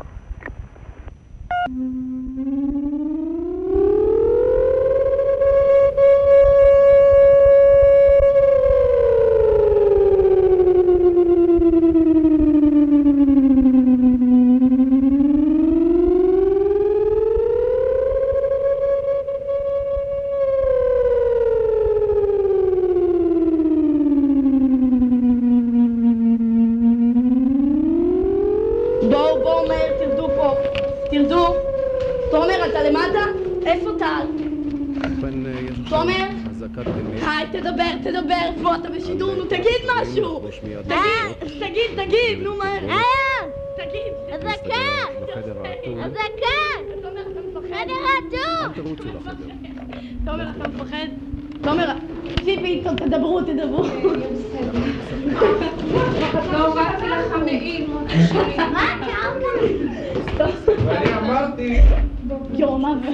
תדבר, 37.77 38.11
תדבר. 38.21 38.61
בוא, 38.63 38.75
אתה 38.75 38.89
בשידור, 38.89 39.35
נו, 39.35 39.45
תגיד 39.45 39.61
משהו. 39.95 40.41
תגיד, 40.61 40.97
תגיד, 41.59 42.05
תגיד, 42.05 42.39
נו, 42.43 42.55
מהר. 42.57 42.97
תגיד. 43.77 44.13
אזעקה! 44.31 44.83
אזעקה! 46.05 46.57
תומר, 47.01 47.21
אתה 47.31 47.39
מפחד? 47.49 47.75
חדר 47.77 47.93
אטום! 48.19 48.83
תומר, 50.25 50.45
אתה 50.57 50.67
מפחד? 50.69 51.07
תומר, 51.63 51.89
ציפי, 52.45 52.83
ת- 52.83 53.01
תדברו, 53.01 53.41
תדברו. 53.41 53.83
לא 56.51 56.75
באתי 56.75 57.07
לך 57.09 57.33
מעיל, 57.45 57.87
מה 58.73 58.97
קרה? 59.05 59.33
ואני 60.85 61.13
אמרתי... 61.17 61.79
יואו, 62.53 62.77
מה 62.77 62.93
זה? 63.01 63.09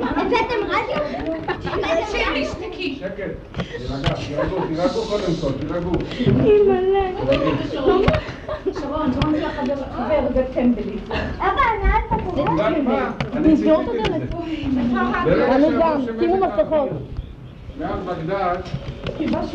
הוצאתם 0.00 0.64
רדיו? 0.64 1.25
שירי, 2.16 2.44
שתקי. 2.44 2.98
שקט, 3.00 3.22
תירגע, 3.52 4.14
תירגעו, 4.14 4.66
תירגעו 4.66 5.02
קודם 5.08 5.34
כל, 5.40 5.52
תירגעו. 5.60 5.92
שרון, 7.72 9.12
שרון 9.12 9.34
שלך 9.40 9.52
חבר 9.92 10.20
בטמבלי. 10.34 10.96
אבא, 11.38 11.62
נעלת 11.82 12.24
פה. 12.24 12.44
נסגור 13.40 13.82
את 13.82 13.88
הדלת. 13.88 14.34
אני 15.50 15.66
גם, 15.78 16.00
שימו 16.20 16.36
מפתחות. 16.36 16.88
מאז 17.80 17.98
בגדד, 18.06 18.56
כיבש 19.18 19.54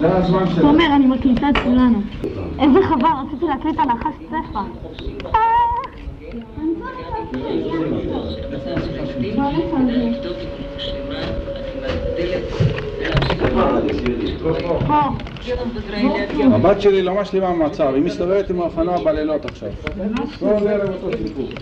זה 0.00 0.16
הזמן 0.16 0.46
שלנו. 0.46 0.68
תומר, 0.68 0.86
אני 0.96 1.06
מקליטה 1.06 1.50
את 1.50 1.56
כולנו. 1.58 2.02
איזה 2.58 2.78
חבל, 2.88 3.08
רציתי 3.26 3.46
להקליט 3.46 3.78
על 3.78 3.88
נחש 13.02 13.96
צפה. 14.38 14.80
הבת 16.54 16.80
שלי 16.80 17.02
לא 17.02 17.14
משלימה 17.14 17.52
מהמצב, 17.52 17.94
היא 17.94 18.02
מסתובבת 18.02 18.50
עם 18.50 18.60
האופנוע 18.60 19.04
בלילות 19.04 19.44
עכשיו. 19.44 19.68
כל 20.38 20.68
ערב 20.68 20.90
אותו 20.90 21.16
סיפור. 21.16 21.48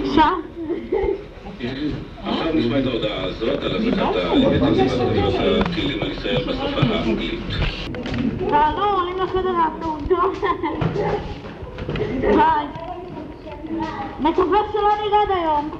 עכשיו 0.00 0.32
עכשיו 2.24 2.52
נשמע 2.54 2.78
את 2.78 2.86
ההודעה 2.86 3.24
הזאת 3.24 3.62
על 3.62 3.76
אזעקת 3.76 4.16
הטילים 4.16 4.60
הטילים 5.70 6.02
על 6.02 6.10
ישראל 6.10 6.44
בשפה 6.44 6.80
האנגלית. 6.80 7.40
תעלו, 8.48 8.84
עולים 8.84 9.18
לחדר 9.18 9.56
האטום. 9.56 9.98
ביי. 12.20 12.66
מקווה 14.20 14.58
שלא 14.72 14.90
נרד 15.00 15.36
היום. 15.36 15.70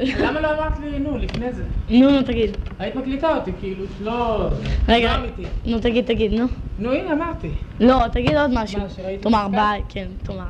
למה 0.00 0.40
לא 0.40 0.58
אמרת 0.58 0.78
לי 0.78 0.98
נו 0.98 1.18
לפני 1.18 1.52
זה? 1.52 1.62
נו, 1.90 2.10
נו, 2.10 2.22
תגיד. 2.22 2.56
היית 2.78 2.96
מקליטה 2.96 3.36
אותי, 3.36 3.50
כאילו, 3.60 3.84
לא... 4.00 4.48
רגע, 4.88 5.12
לא 5.12 5.18
אמיתי. 5.18 5.42
נו, 5.66 5.80
תגיד, 5.80 6.04
תגיד, 6.04 6.32
נו. 6.32 6.46
נו, 6.78 6.92
הנה, 6.92 7.12
אמרתי. 7.12 7.50
לא, 7.80 8.08
תגיד 8.12 8.34
עוד 8.34 8.50
משהו. 8.54 8.80
מה, 8.80 8.88
שראיתי 8.88 9.22
תאמר 9.22 9.48
ביי, 9.48 9.82
כן, 9.88 10.06
תאמר. 10.22 10.44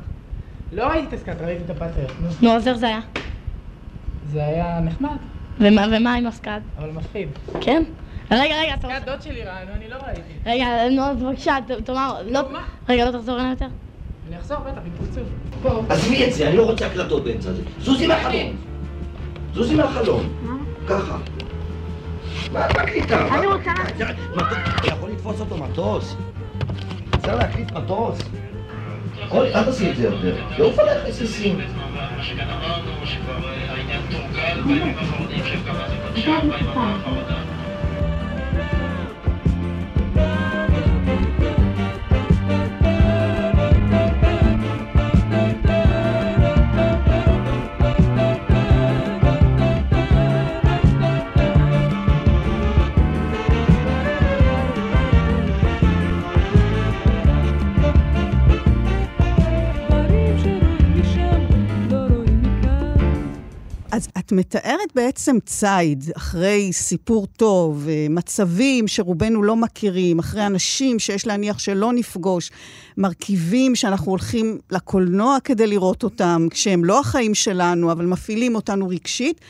לא 0.73 0.87
ראיתי 0.87 1.07
את 1.07 1.13
הסקאד, 1.13 1.41
ראיתי 1.41 1.63
את 1.65 1.69
הפטריוט. 1.69 2.05
נו. 2.21 2.27
נו, 2.41 2.55
אז 2.55 2.67
איך 2.67 2.77
זה 2.77 2.87
היה? 2.87 2.99
זה 4.31 4.45
היה 4.45 4.79
נחמד, 4.83 5.17
ומה 5.59 5.85
ומה 5.91 6.13
עם 6.13 6.27
הסקאד? 6.27 6.61
אבל 6.77 6.89
מפחיד. 6.91 7.27
כן? 7.61 7.83
רגע, 8.31 8.55
רגע, 8.61 8.73
אתה... 8.73 8.87
סקאד 8.87 9.05
דוד 9.05 9.21
שלי 9.21 9.43
ראה, 9.43 9.65
נו, 9.65 9.71
אני 9.75 9.89
לא 9.89 9.95
ראיתי. 10.07 10.21
רגע, 10.45 10.65
נו, 10.91 11.01
אז 11.01 11.23
בבקשה, 11.23 11.55
תאמר, 11.83 12.15
לא... 12.25 12.41
רגע, 12.89 13.05
לא 13.05 13.11
תחזור 13.11 13.39
אליי 13.39 13.49
יותר? 13.49 13.67
אני 14.29 14.37
אחזור, 14.37 14.57
בטח, 14.59 14.81
עם. 14.85 14.91
בוא. 15.61 15.83
עזבי 15.89 16.27
את 16.27 16.33
זה, 16.33 16.47
אני 16.47 16.57
לא 16.57 16.71
רוצה 16.71 16.85
הקלטות 16.85 17.23
באמצע 17.23 17.51
זה. 17.51 17.61
זוזי 17.79 18.07
מהחלום. 18.07 18.70
זוזי 19.53 19.75
מהחלום. 19.75 20.23
ככה. 20.87 21.17
מה 22.51 22.65
את 22.65 22.77
מקליטה? 22.77 23.27
אני 23.27 23.47
רוצה... 23.47 23.71
יכול 24.83 25.09
לתפוס 25.09 25.39
אותו 25.39 25.57
מטוס? 25.57 26.15
אפשר 27.15 27.35
להקליט 27.35 27.71
מטוס? 27.71 28.19
אוי, 29.31 29.53
אל 29.55 29.63
תעשי 29.63 29.91
את 29.91 29.95
זה 29.95 30.03
יותר. 30.03 30.35
יעוף 30.57 30.79
עליך 30.79 31.05
רסיסים. 31.05 31.59
אז 31.59 31.71
מתארת 64.31 64.95
בעצם 64.95 65.37
ציד 65.45 66.03
אחרי 66.17 66.73
סיפור 66.73 67.27
טוב, 67.27 67.87
אה, 67.89 68.07
מצבים 68.09 68.87
שרובנו 68.87 69.43
לא 69.43 69.55
מכירים, 69.55 70.19
אחרי 70.19 70.45
אנשים 70.45 70.99
שיש 70.99 71.27
להניח 71.27 71.59
שלא 71.59 71.93
נפגוש, 71.93 72.51
מרכיבים 72.97 73.75
שאנחנו 73.75 74.11
הולכים 74.11 74.57
לקולנוע 74.71 75.37
כדי 75.43 75.67
לראות 75.67 76.03
אותם, 76.03 76.47
כשהם 76.51 76.85
לא 76.85 76.99
החיים 76.99 77.35
שלנו, 77.35 77.91
אבל 77.91 78.05
מפעילים 78.05 78.55
אותנו 78.55 78.87
רגשית. 78.87 79.41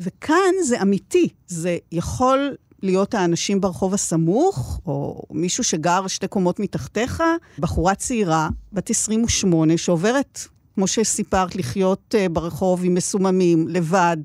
וכאן 0.00 0.52
זה 0.62 0.82
אמיתי, 0.82 1.28
זה 1.46 1.78
יכול 1.92 2.54
להיות 2.82 3.14
האנשים 3.14 3.60
ברחוב 3.60 3.94
הסמוך, 3.94 4.80
או 4.86 5.22
מישהו 5.30 5.64
שגר 5.64 6.06
שתי 6.06 6.28
קומות 6.28 6.60
מתחתיך, 6.60 7.22
בחורה 7.58 7.94
צעירה, 7.94 8.48
בת 8.72 8.90
28, 8.90 9.76
שעוברת 9.76 10.40
כמו 10.74 10.86
שסיפרת, 10.86 11.56
לחיות 11.56 12.14
uh, 12.14 12.32
ברחוב 12.32 12.84
עם 12.84 12.94
מסוממים, 12.94 13.68
לבד, 13.68 14.16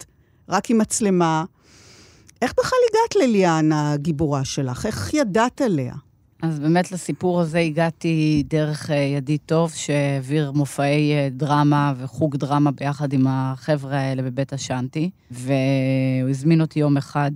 רק 0.50 0.70
עם 0.70 0.78
מצלמה. 0.78 1.46
איך 2.42 2.54
בכלל 2.58 2.80
הגעת 2.90 3.16
לליאן, 3.16 3.72
הגיבורה 3.72 4.46
שלך? 4.46 4.86
איך 4.86 5.14
ידעת 5.14 5.62
עליה? 5.62 5.94
אז 6.42 6.60
באמת 6.60 6.92
לסיפור 6.92 7.42
הזה 7.42 7.60
הגעתי 7.60 8.44
דרך 8.50 8.90
uh, 8.90 8.94
ידיד 8.94 9.40
טוב, 9.46 9.72
שהעביר 9.72 10.52
מופעי 10.52 11.12
uh, 11.14 11.34
דרמה 11.34 11.94
וחוג 11.98 12.38
דרמה 12.38 12.72
ביחד 12.72 13.14
עם 13.14 13.26
החבר'ה 13.30 13.98
האלה 13.98 14.22
בבית 14.22 14.54
השאנטי. 14.54 15.10
והוא 15.32 16.30
הזמין 16.30 16.62
אותי 16.62 16.80
יום 16.80 16.98
אחד, 16.98 17.32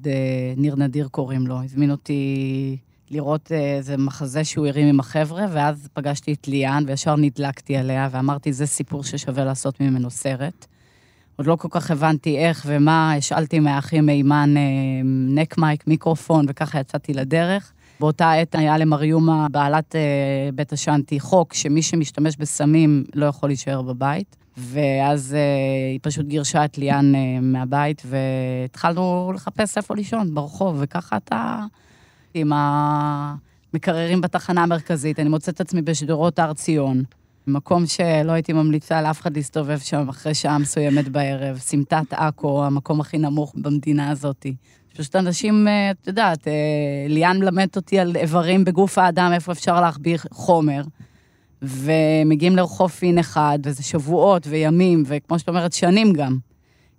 ניר 0.58 0.76
נדיר 0.76 1.08
קוראים 1.08 1.48
לו, 1.48 1.64
הזמין 1.64 1.92
אותי 1.92 2.78
לראות 3.12 3.52
איזה 3.52 3.98
מחזה 3.98 4.44
שהוא 4.44 4.68
הרים 4.68 4.88
עם 4.88 5.00
החבר'ה, 5.00 5.46
ואז 5.52 5.90
פגשתי 5.94 6.34
את 6.34 6.48
ליאן, 6.48 6.84
וישר 6.88 7.16
נדלקתי 7.16 7.78
עליה, 7.78 8.10
ואמרתי, 8.12 8.54
זה 8.54 8.66
סיפור 8.66 9.04
ששווה 9.04 9.46
לעשות 9.46 9.82
ממנו 9.82 10.10
סרט. 10.10 10.66
עוד 11.36 11.48
לא 11.48 11.56
כל 11.56 11.68
כך 11.72 11.92
הבנתי 11.92 12.38
איך 12.38 12.64
ומה, 12.68 13.14
השאלתי 13.14 13.60
מהאחים 13.60 14.06
מימן 14.06 14.54
נק 15.30 15.58
מייק, 15.58 15.88
מיקרופון, 15.88 16.46
וככה 16.50 16.80
יצאתי 16.80 17.14
לדרך. 17.14 17.72
באותה 18.00 18.32
עת 18.32 18.56
היה 18.56 18.78
למריומה, 18.78 19.48
בעלת 19.52 19.96
אה, 19.96 20.02
בית 20.54 20.74
השאנטי, 20.74 21.20
חוק 21.20 21.54
שמי 21.54 21.82
שמשתמש 21.82 22.38
בסמים 22.38 23.04
לא 23.16 23.26
יכול 23.26 23.50
להישאר 23.50 23.82
בבית. 23.82 24.36
ואז 24.58 25.34
אה, 25.34 25.92
היא 25.92 26.00
פשוט 26.02 26.26
גירשה 26.26 26.66
את 26.66 26.78
ליאן 26.78 27.16
אה, 27.16 27.20
מהבית, 27.42 28.04
והתחלנו 28.06 29.32
לחפש 29.36 29.78
איפה 29.78 29.96
לישון 29.96 30.34
ברחוב, 30.34 30.78
וככה 30.80 31.18
אתה... 31.18 31.66
עם 32.34 32.52
המקררים 32.54 34.22
בתחנה 34.22 34.64
המרכזית, 34.64 35.20
אני 35.20 35.30
מוצאת 35.30 35.56
את 35.56 35.62
עצמי 35.62 35.82
בשדרות 35.82 36.40
הר 36.40 36.54
ציון, 36.54 37.04
מקום 37.48 37.86
שלא 37.86 38.32
הייתי 38.32 38.54
ממליצה 38.54 39.02
לאף 39.02 39.22
אחד 39.22 39.36
להסתובב 39.36 39.80
שם 39.80 40.10
אחרי 40.10 40.34
שעה 40.34 40.58
מסוימת 40.58 41.08
בערב, 41.08 41.58
סמטת 41.58 42.14
עכו, 42.14 42.66
המקום 42.66 43.02
הכי 43.02 43.18
נמוך 43.18 43.54
במדינה 43.56 44.10
הזאת. 44.10 44.46
פשוט 44.94 45.16
אנשים, 45.16 45.68
את 45.92 46.08
יודעת, 46.08 46.48
ליאן 47.08 47.40
מלמדת 47.40 47.76
אותי 47.76 48.00
על 48.00 48.16
איברים 48.16 48.66
בגוף 48.66 48.98
האדם, 48.98 49.32
איפה 49.34 49.52
אפשר 49.52 49.82
להחביא 49.82 50.18
חומר. 50.32 50.82
ומגיעים 51.62 52.56
לרחוב 52.56 52.90
פין 52.90 53.20
אחד, 53.20 53.60
וזה 53.64 53.84
שבועות 53.84 54.48
וימים, 54.48 55.04
וכמו 55.06 55.40
שאת 55.40 55.50
אומרת, 55.50 55.74
שנים 55.74 56.14
גם. 56.14 56.38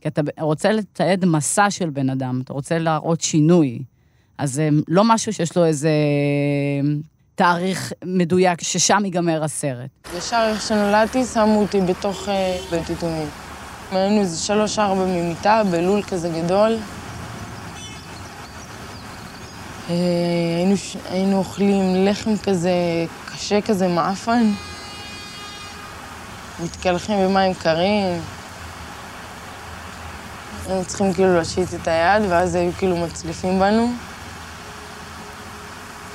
כי 0.00 0.09
אתה 0.09 0.22
רוצה 0.40 0.72
לתעד 0.72 1.24
מסע 1.24 1.70
של 1.70 1.90
בן 1.90 2.11
אדם, 2.11 2.40
אתה 2.44 2.52
רוצה 2.52 2.78
להראות 2.78 3.20
שינוי. 3.20 3.83
אז 4.40 4.53
זה 4.53 4.68
לא 4.88 5.05
משהו 5.05 5.33
שיש 5.33 5.57
לו 5.57 5.64
איזה 5.64 5.90
תאריך 7.35 7.92
מדויק, 8.05 8.62
ששם 8.62 9.05
ייגמר 9.05 9.44
הסרט. 9.44 9.90
ישר 10.18 10.46
איך 10.50 10.62
שנולדתי, 10.68 11.24
שמו 11.24 11.61
אותי 11.61 11.81
בתוך 11.81 12.29
uh, 12.29 12.31
בית 12.70 12.90
יתומים. 12.90 13.29
היינו 13.92 14.20
איזה 14.20 14.46
שלוש-ארבע 14.46 15.05
ממיטה, 15.05 15.62
בלול 15.70 16.03
כזה 16.03 16.29
גדול. 16.29 16.76
Uh, 19.88 19.90
היינו, 20.57 20.74
היינו 21.11 21.38
אוכלים 21.38 22.07
לחם 22.07 22.37
כזה, 22.37 22.70
קשה 23.24 23.61
כזה, 23.61 23.88
מעפן. 23.88 24.50
מתקלחים 26.64 27.18
במים 27.18 27.55
קרים. 27.55 28.20
היינו 30.66 30.85
צריכים 30.85 31.12
כאילו 31.12 31.37
להשיט 31.37 31.74
את 31.74 31.88
היד, 31.88 32.22
ואז 32.29 32.55
היו 32.55 32.72
כאילו 32.79 32.96
מצליפים 32.96 33.61
בנו. 33.61 33.92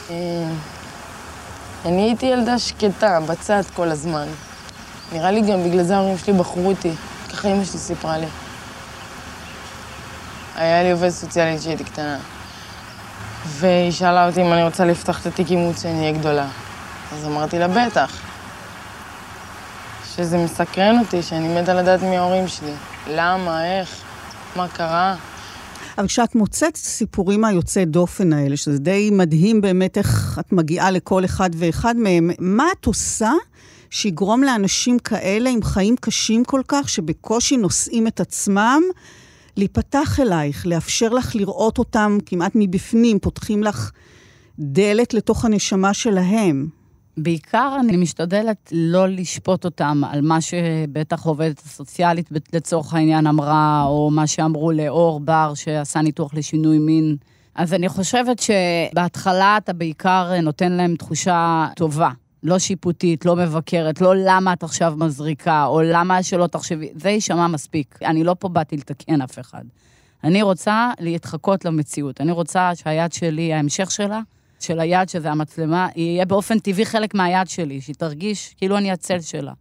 אני 0.10 2.02
הייתי 2.02 2.26
ילדה 2.26 2.60
שקטה, 2.60 3.20
בצד 3.20 3.62
כל 3.74 3.92
הזמן. 3.92 4.28
נראה 5.14 5.32
לי 5.32 5.42
גם 5.42 5.64
בגלל 5.64 5.84
זה 5.84 5.96
ההורים 5.96 6.18
שלי 6.18 6.34
בחרו 6.34 6.70
אותי, 6.70 6.92
ככה 7.34 7.48
אמא 7.48 7.66
שלי 7.66 7.80
סיפרה 7.80 8.18
לי. 8.18 8.28
היה 10.56 10.84
לי 10.84 10.92
עובדת 10.92 11.12
סוציאלית 11.12 11.60
כשהייתי 11.60 11.84
קטנה. 11.84 12.18
והיא 13.46 13.92
שאלה 13.92 14.28
אותי 14.28 14.42
אם 14.42 14.54
אני 14.54 14.64
רוצה 14.64 14.86
לפתוח 14.86 15.22
את 15.22 15.26
התיק 15.26 15.50
אימוץ 15.50 15.80
כשאני 15.80 16.00
אהיה 16.00 16.12
גדולה. 16.12 16.48
אז 17.14 17.26
אמרתי 17.26 17.60
לה, 17.60 17.68
בטח. 17.68 18.12
שזה 20.16 20.38
מסקרן 20.38 21.00
אותי, 21.00 21.24
שאני 21.24 21.62
מתה 21.62 21.74
לדעת 21.74 22.02
מי 22.02 22.18
ההורים 22.18 22.48
שלי. 22.48 22.74
למה, 23.08 23.80
איך, 23.80 23.90
מה 24.56 24.68
קרה. 24.68 25.16
אבל 25.98 26.08
כשאת 26.08 26.36
מוצאת 26.36 26.76
סיפורים 26.76 27.46
היוצאי 27.46 27.86
דופן 27.86 28.34
האלה, 28.34 28.58
שזה 28.58 28.80
די 28.80 29.10
מדהים 29.12 29.62
באמת 29.62 29.98
איך 29.98 30.40
את 30.40 30.54
מגיעה 30.54 30.92
לכל 30.92 31.26
אחד 31.26 31.50
ואחד 31.58 31.98
מהם, 31.98 32.30
מה 32.40 32.66
את 32.80 32.86
עושה 32.86 33.32
שיגרום 33.90 34.44
לאנשים 34.44 35.00
כאלה 35.00 35.50
עם 35.50 35.64
חיים 35.64 35.96
קשים 35.96 36.44
כל 36.44 36.62
כך, 36.68 36.90
שבקושי 36.90 37.58
נושאים 37.58 38.08
את 38.08 38.20
עצמם, 38.20 38.82
להיפתח 39.58 40.20
אלייך, 40.20 40.68
לאפשר 40.68 41.10
לך 41.10 41.36
לראות 41.36 41.78
אותם 41.78 42.18
כמעט 42.26 42.52
מבפנים, 42.56 43.20
פותחים 43.20 43.64
לך 43.64 43.92
דלת 44.60 45.14
לתוך 45.14 45.46
הנשמה 45.46 45.94
שלהם? 45.94 46.68
בעיקר 47.18 47.78
אני 47.80 47.98
משתדלת 47.98 48.72
לא 48.72 49.08
לשפוט 49.08 49.66
אותם 49.66 50.02
על 50.10 50.22
מה 50.22 50.42
שבטח 50.42 51.26
עובדת 51.26 51.60
הסוציאלית 51.60 52.30
לצורך 52.54 52.94
העניין 52.94 53.28
אמרה, 53.28 53.84
או 53.84 54.10
מה 54.12 54.28
שאמרו 54.28 54.72
לאור 54.72 55.20
בר 55.20 55.54
שעשה 55.56 56.02
ניתוח 56.02 56.34
לשינוי 56.34 56.80
מין. 56.80 57.16
אז 57.56 57.74
אני 57.74 57.90
חושבת 57.90 58.40
שבהתחלה 58.40 59.58
אתה 59.58 59.74
בעיקר 59.74 60.42
נותן 60.42 60.72
להם 60.72 60.96
תחושה 60.96 61.68
טובה. 61.76 62.10
לא 62.44 62.60
שיפוטית, 62.60 63.26
לא 63.26 63.36
מבקרת, 63.36 64.02
לא 64.02 64.14
למה 64.16 64.54
את 64.54 64.64
עכשיו 64.64 64.94
מזריקה, 64.98 65.66
או 65.66 65.82
למה 65.82 66.24
שלא 66.24 66.48
תחשבי, 66.48 66.90
זה 66.96 67.10
יישמע 67.10 67.48
מספיק. 67.48 68.00
אני 68.02 68.24
לא 68.24 68.36
פה 68.40 68.50
באתי 68.50 68.78
לתקן 68.78 69.22
אף 69.22 69.40
אחד. 69.40 69.64
אני 70.24 70.42
רוצה 70.42 70.92
להתחקות 71.00 71.66
למציאות. 71.66 72.22
אני 72.22 72.32
רוצה 72.32 72.76
שהיד 72.76 73.14
שלי, 73.14 73.54
ההמשך 73.54 73.92
שלה, 73.92 74.20
של 74.60 74.80
היד, 74.80 75.10
שזה 75.10 75.32
המצלמה, 75.32 75.88
יהיה 75.96 76.26
באופן 76.26 76.60
טבעי 76.60 76.86
חלק 76.86 77.14
מהיד 77.14 77.48
שלי, 77.48 77.82
שהיא 77.82 77.96
תרגיש 77.96 78.56
כאילו 78.58 78.78
אני 78.78 78.92
הצל 78.92 79.22
שלה. 79.22 79.54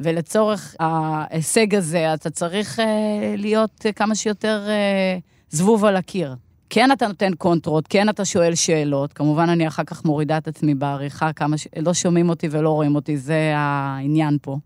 ולצורך 0.00 0.74
ההישג 0.80 1.74
הזה, 1.74 2.14
אתה 2.14 2.30
צריך 2.30 2.80
אה, 2.80 3.34
להיות 3.36 3.86
כמה 3.96 4.14
שיותר 4.14 4.64
אה, 4.68 5.18
זבוב 5.50 5.84
על 5.84 5.96
הקיר. 5.96 6.34
כן 6.70 6.92
אתה 6.92 7.06
נותן 7.06 7.34
קונטרות, 7.34 7.88
כן 7.88 8.08
אתה 8.08 8.24
שואל 8.24 8.54
שאלות, 8.54 9.12
כמובן 9.12 9.48
אני 9.48 9.68
אחר 9.68 9.84
כך 9.84 10.04
מורידה 10.04 10.38
את 10.38 10.48
עצמי 10.48 10.74
בעריכה, 10.74 11.32
כמה 11.32 11.58
ש... 11.58 11.66
לא 11.76 11.94
שומעים 11.94 12.28
אותי 12.28 12.48
ולא 12.50 12.70
רואים 12.70 12.94
אותי, 12.94 13.16
זה 13.16 13.52
העניין 13.56 14.38
פה. 14.42 14.56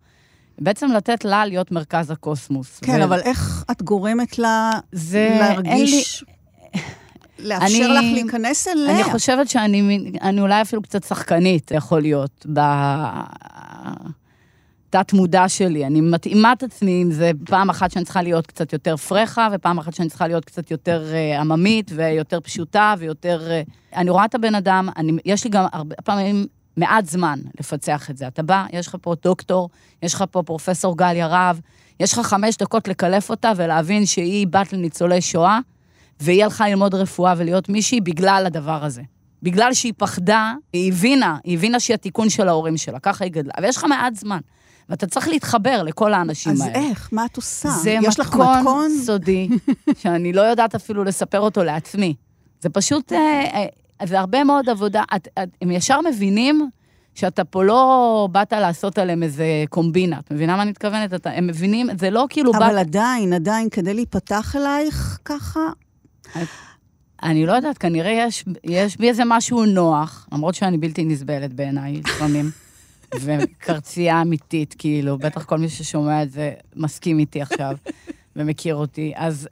בעצם 0.58 0.88
לתת 0.96 1.24
לה 1.24 1.46
להיות 1.46 1.72
מרכז 1.72 2.10
הקוסמוס. 2.10 2.78
כן, 2.78 3.00
ו... 3.00 3.04
אבל 3.04 3.20
איך 3.20 3.64
את 3.70 3.82
גורמת 3.82 4.38
לה 4.38 4.70
זה... 4.92 5.36
להרגיש... 5.40 6.22
לי... 6.22 6.80
לאפשר 7.38 7.84
אני, 7.84 7.88
לך 7.88 8.04
להיכנס 8.12 8.68
אליה. 8.68 8.94
אני 8.94 9.04
חושבת 9.04 9.48
שאני 9.48 10.10
אני 10.22 10.40
אולי 10.40 10.62
אפילו 10.62 10.82
קצת 10.82 11.04
שחקנית, 11.04 11.70
יכול 11.74 12.02
להיות, 12.02 12.46
בתת-מודע 14.90 15.48
שלי. 15.48 15.86
אני 15.86 16.00
מתאימה 16.00 16.52
את 16.52 16.62
עצמי 16.62 17.02
אם 17.02 17.10
זה 17.10 17.30
פעם 17.46 17.70
אחת 17.70 17.90
שאני 17.90 18.04
צריכה 18.04 18.22
להיות 18.22 18.46
קצת 18.46 18.72
יותר 18.72 18.96
פרחה, 18.96 19.48
ופעם 19.52 19.78
אחת 19.78 19.94
שאני 19.94 20.08
צריכה 20.08 20.26
להיות 20.26 20.44
קצת 20.44 20.70
יותר 20.70 21.14
אה, 21.14 21.40
עממית, 21.40 21.90
ויותר 21.94 22.40
פשוטה, 22.40 22.94
ויותר... 22.98 23.50
אה, 23.50 23.62
אני 23.94 24.10
רואה 24.10 24.24
את 24.24 24.34
הבן 24.34 24.54
אדם, 24.54 24.88
אני, 24.96 25.12
יש 25.24 25.44
לי 25.44 25.50
גם 25.50 25.64
הרבה 25.72 25.96
פעמים 25.96 26.46
מעט 26.76 27.06
זמן 27.06 27.38
לפצח 27.60 28.10
את 28.10 28.16
זה. 28.16 28.26
אתה 28.26 28.42
בא, 28.42 28.66
יש 28.72 28.86
לך 28.86 28.96
פה 29.00 29.14
דוקטור, 29.22 29.68
יש 30.02 30.14
לך 30.14 30.24
פה 30.30 30.42
פרופסור 30.42 30.96
גליה 30.96 31.26
רהב, 31.26 31.56
יש 32.00 32.12
לך 32.12 32.26
חמש 32.26 32.56
דקות 32.56 32.88
לקלף 32.88 33.30
אותה 33.30 33.52
ולהבין 33.56 34.06
שהיא 34.06 34.46
בת 34.46 34.72
לניצולי 34.72 35.20
שואה, 35.20 35.58
והיא 36.20 36.44
הלכה 36.44 36.68
ללמוד 36.68 36.94
רפואה 36.94 37.34
ולהיות 37.36 37.68
מישהי 37.68 38.00
בגלל 38.00 38.42
הדבר 38.46 38.84
הזה. 38.84 39.02
בגלל 39.42 39.74
שהיא 39.74 39.92
פחדה, 39.96 40.52
היא 40.72 40.92
הבינה, 40.92 41.36
היא 41.44 41.56
הבינה 41.56 41.80
שהיא 41.80 41.94
התיקון 41.94 42.28
של 42.28 42.48
ההורים 42.48 42.76
שלה, 42.76 42.98
ככה 42.98 43.24
היא 43.24 43.32
גדלה. 43.32 43.52
אבל 43.58 43.68
יש 43.68 43.76
לך 43.76 43.84
מעט 43.84 44.14
זמן, 44.14 44.38
ואתה 44.88 45.06
צריך 45.06 45.28
להתחבר 45.28 45.82
לכל 45.82 46.14
האנשים 46.14 46.52
אז 46.52 46.60
האלה. 46.60 46.74
איך? 46.74 47.08
מה 47.12 47.24
את 47.24 47.36
עושה? 47.36 47.68
זה 47.68 47.96
יש 48.02 48.20
לך 48.20 48.26
מתכון 48.34 48.58
מתכון? 48.58 48.90
סודי, 49.04 49.48
שאני 50.00 50.32
לא 50.32 50.40
יודעת 50.42 50.74
אפילו 50.74 51.04
לספר 51.04 51.40
אותו 51.40 51.64
לעצמי. 51.64 52.14
זה 52.60 52.68
פשוט, 52.68 53.12
אה, 53.12 53.66
אה, 54.00 54.06
זה 54.06 54.20
הרבה 54.20 54.44
מאוד 54.44 54.68
עבודה. 54.68 55.02
את, 55.16 55.28
את, 55.42 55.48
הם 55.62 55.70
ישר 55.70 56.00
מבינים 56.00 56.68
שאתה 57.14 57.44
פה 57.44 57.64
לא 57.64 58.28
באת 58.32 58.52
לעשות 58.52 58.98
עליהם 58.98 59.22
איזה 59.22 59.44
קומבינה. 59.70 60.18
את 60.18 60.30
מבינה 60.32 60.56
מה 60.56 60.62
אני 60.62 60.70
מתכוונת? 60.70 61.14
אתה, 61.14 61.30
הם 61.30 61.46
מבינים, 61.46 61.86
זה 61.98 62.10
לא 62.10 62.26
כאילו... 62.30 62.52
אבל 62.52 62.60
באת- 62.68 62.78
עדיין, 62.86 63.32
עדיין, 63.32 63.68
כדי 63.70 63.94
להיפתח 63.94 64.56
אלייך 64.56 65.18
ככה, 65.24 65.60
אני 67.22 67.46
לא 67.46 67.52
יודעת, 67.52 67.78
כנראה 67.78 68.10
יש, 68.10 68.44
יש 68.64 68.96
בי 68.96 69.08
איזה 69.08 69.22
משהו 69.26 69.64
נוח, 69.64 70.28
למרות 70.32 70.54
שאני 70.54 70.78
בלתי 70.78 71.04
נסבלת 71.04 71.52
בעיניי 71.52 72.00
לפעמים, 72.04 72.50
וקרצייה 73.24 74.22
אמיתית, 74.22 74.74
כאילו, 74.78 75.18
בטח 75.18 75.44
כל 75.44 75.58
מי 75.58 75.68
ששומע 75.68 76.22
את 76.22 76.30
זה 76.30 76.52
מסכים 76.76 77.18
איתי 77.18 77.42
עכשיו 77.42 77.76
ומכיר 78.36 78.74
אותי. 78.74 79.12
אז, 79.16 79.48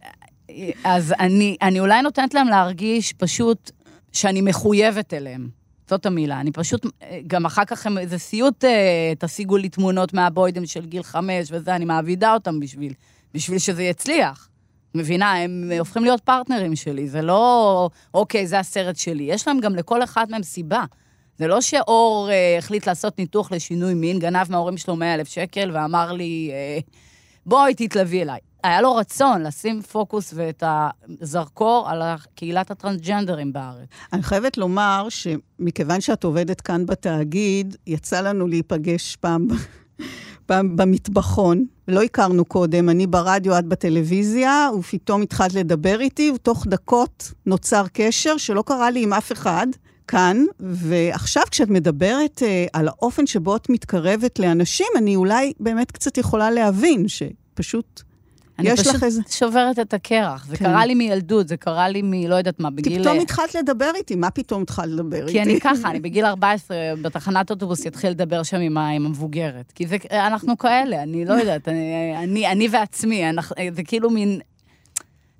אז 0.84 1.14
אני, 1.20 1.56
אני 1.62 1.80
אולי 1.80 2.02
נותנת 2.02 2.34
להם 2.34 2.48
להרגיש 2.48 3.12
פשוט 3.12 3.70
שאני 4.12 4.40
מחויבת 4.40 5.14
אליהם. 5.14 5.48
זאת 5.88 6.06
המילה. 6.06 6.40
אני 6.40 6.52
פשוט, 6.52 6.86
גם 7.26 7.46
אחר 7.46 7.64
כך 7.64 7.86
הם 7.86 7.98
איזה 7.98 8.18
סיוט, 8.18 8.64
אה, 8.64 9.12
תשיגו 9.18 9.56
לי 9.56 9.68
תמונות 9.68 10.14
מהבוידם 10.14 10.66
של 10.66 10.86
גיל 10.86 11.02
חמש 11.02 11.48
וזה, 11.50 11.76
אני 11.76 11.84
מעבידה 11.84 12.34
אותם 12.34 12.60
בשביל, 12.60 12.92
בשביל 13.34 13.58
שזה 13.58 13.82
יצליח. 13.82 14.48
מבינה, 14.94 15.32
הם 15.36 15.72
הופכים 15.78 16.02
להיות 16.02 16.20
פרטנרים 16.20 16.76
שלי, 16.76 17.08
זה 17.08 17.22
לא, 17.22 17.90
אוקיי, 18.14 18.46
זה 18.46 18.58
הסרט 18.58 18.96
שלי. 18.96 19.22
יש 19.22 19.48
להם 19.48 19.60
גם 19.60 19.76
לכל 19.76 20.04
אחד 20.04 20.26
מהם 20.30 20.42
סיבה. 20.42 20.84
זה 21.38 21.46
לא 21.46 21.60
שאור 21.60 22.28
אה, 22.30 22.58
החליט 22.58 22.88
לעשות 22.88 23.18
ניתוח 23.18 23.52
לשינוי 23.52 23.94
מין, 23.94 24.18
גנב 24.18 24.46
מההורים 24.50 24.76
שלו 24.76 24.96
100 24.96 25.14
אלף 25.14 25.28
שקל 25.28 25.70
ואמר 25.74 26.12
לי, 26.12 26.50
אה, 26.52 26.78
בואי 27.46 27.74
תתלווי 27.74 28.22
אליי. 28.22 28.38
היה 28.64 28.80
לו 28.80 28.96
רצון 28.96 29.42
לשים 29.42 29.82
פוקוס 29.82 30.34
ואת 30.36 30.62
הזרקור 31.20 31.86
על 31.88 32.02
קהילת 32.34 32.70
הטרנסג'נדרים 32.70 33.52
בארץ. 33.52 33.88
אני 34.12 34.22
חייבת 34.22 34.58
לומר 34.58 35.06
שמכיוון 35.08 36.00
שאת 36.00 36.24
עובדת 36.24 36.60
כאן 36.60 36.86
בתאגיד, 36.86 37.76
יצא 37.86 38.20
לנו 38.20 38.46
להיפגש 38.46 39.16
פעם, 39.16 39.48
פעם 40.46 40.76
במטבחון. 40.76 41.64
לא 41.92 42.02
הכרנו 42.02 42.44
קודם, 42.44 42.88
אני 42.88 43.06
ברדיו, 43.06 43.58
את 43.58 43.66
בטלוויזיה, 43.66 44.68
ופתאום 44.78 45.22
התחלת 45.22 45.54
לדבר 45.54 46.00
איתי, 46.00 46.30
ותוך 46.34 46.66
דקות 46.66 47.32
נוצר 47.46 47.84
קשר 47.92 48.36
שלא 48.36 48.62
קרה 48.66 48.90
לי 48.90 49.02
עם 49.02 49.12
אף 49.12 49.32
אחד. 49.32 49.66
כאן, 50.08 50.44
ועכשיו 50.60 51.42
כשאת 51.50 51.68
מדברת 51.68 52.42
אה, 52.42 52.66
על 52.72 52.88
האופן 52.88 53.26
שבו 53.26 53.56
את 53.56 53.70
מתקרבת 53.70 54.38
לאנשים, 54.38 54.86
אני 54.96 55.16
אולי 55.16 55.52
באמת 55.60 55.90
קצת 55.90 56.18
יכולה 56.18 56.50
להבין 56.50 57.06
שפשוט 57.08 58.02
אני 58.62 58.70
יש 58.74 58.80
פשוט 58.80 58.94
לך 58.94 59.04
איזה... 59.04 59.22
שוברת 59.30 59.78
את 59.78 59.94
הקרח. 59.94 60.46
זה 60.46 60.56
כן. 60.56 60.64
קרה 60.64 60.86
לי 60.86 60.94
מילדות, 60.94 61.48
זה 61.48 61.56
קרה 61.56 61.88
לי 61.88 62.02
מ... 62.02 62.12
לא 62.12 62.34
יודעת 62.34 62.60
מה, 62.60 62.70
בגיל... 62.70 63.02
פתאום 63.02 63.18
התחלת 63.20 63.54
לדבר 63.54 63.90
איתי, 63.94 64.14
מה 64.14 64.30
פתאום 64.30 64.62
התחלת 64.62 64.88
לדבר 64.88 65.20
איתי? 65.20 65.32
כי 65.32 65.42
אני 65.42 65.60
ככה, 65.60 65.90
אני 65.90 66.00
בגיל 66.00 66.24
14, 66.24 66.76
בתחנת 67.02 67.50
אוטובוס 67.50 67.84
יתחיל 67.84 68.10
לדבר 68.10 68.42
שם 68.42 68.60
עם, 68.60 68.78
המבוגרת. 68.78 69.72
כי 69.74 69.86
זה, 69.86 69.96
אנחנו 70.12 70.58
כאלה, 70.58 71.02
אני 71.02 71.24
לא 71.24 71.34
יודעת, 71.34 71.68
אני, 71.68 72.14
אני, 72.16 72.46
אני 72.46 72.68
ועצמי, 72.72 73.28
אנחנו, 73.28 73.56
זה 73.72 73.82
כאילו 73.82 74.10
מין... 74.10 74.40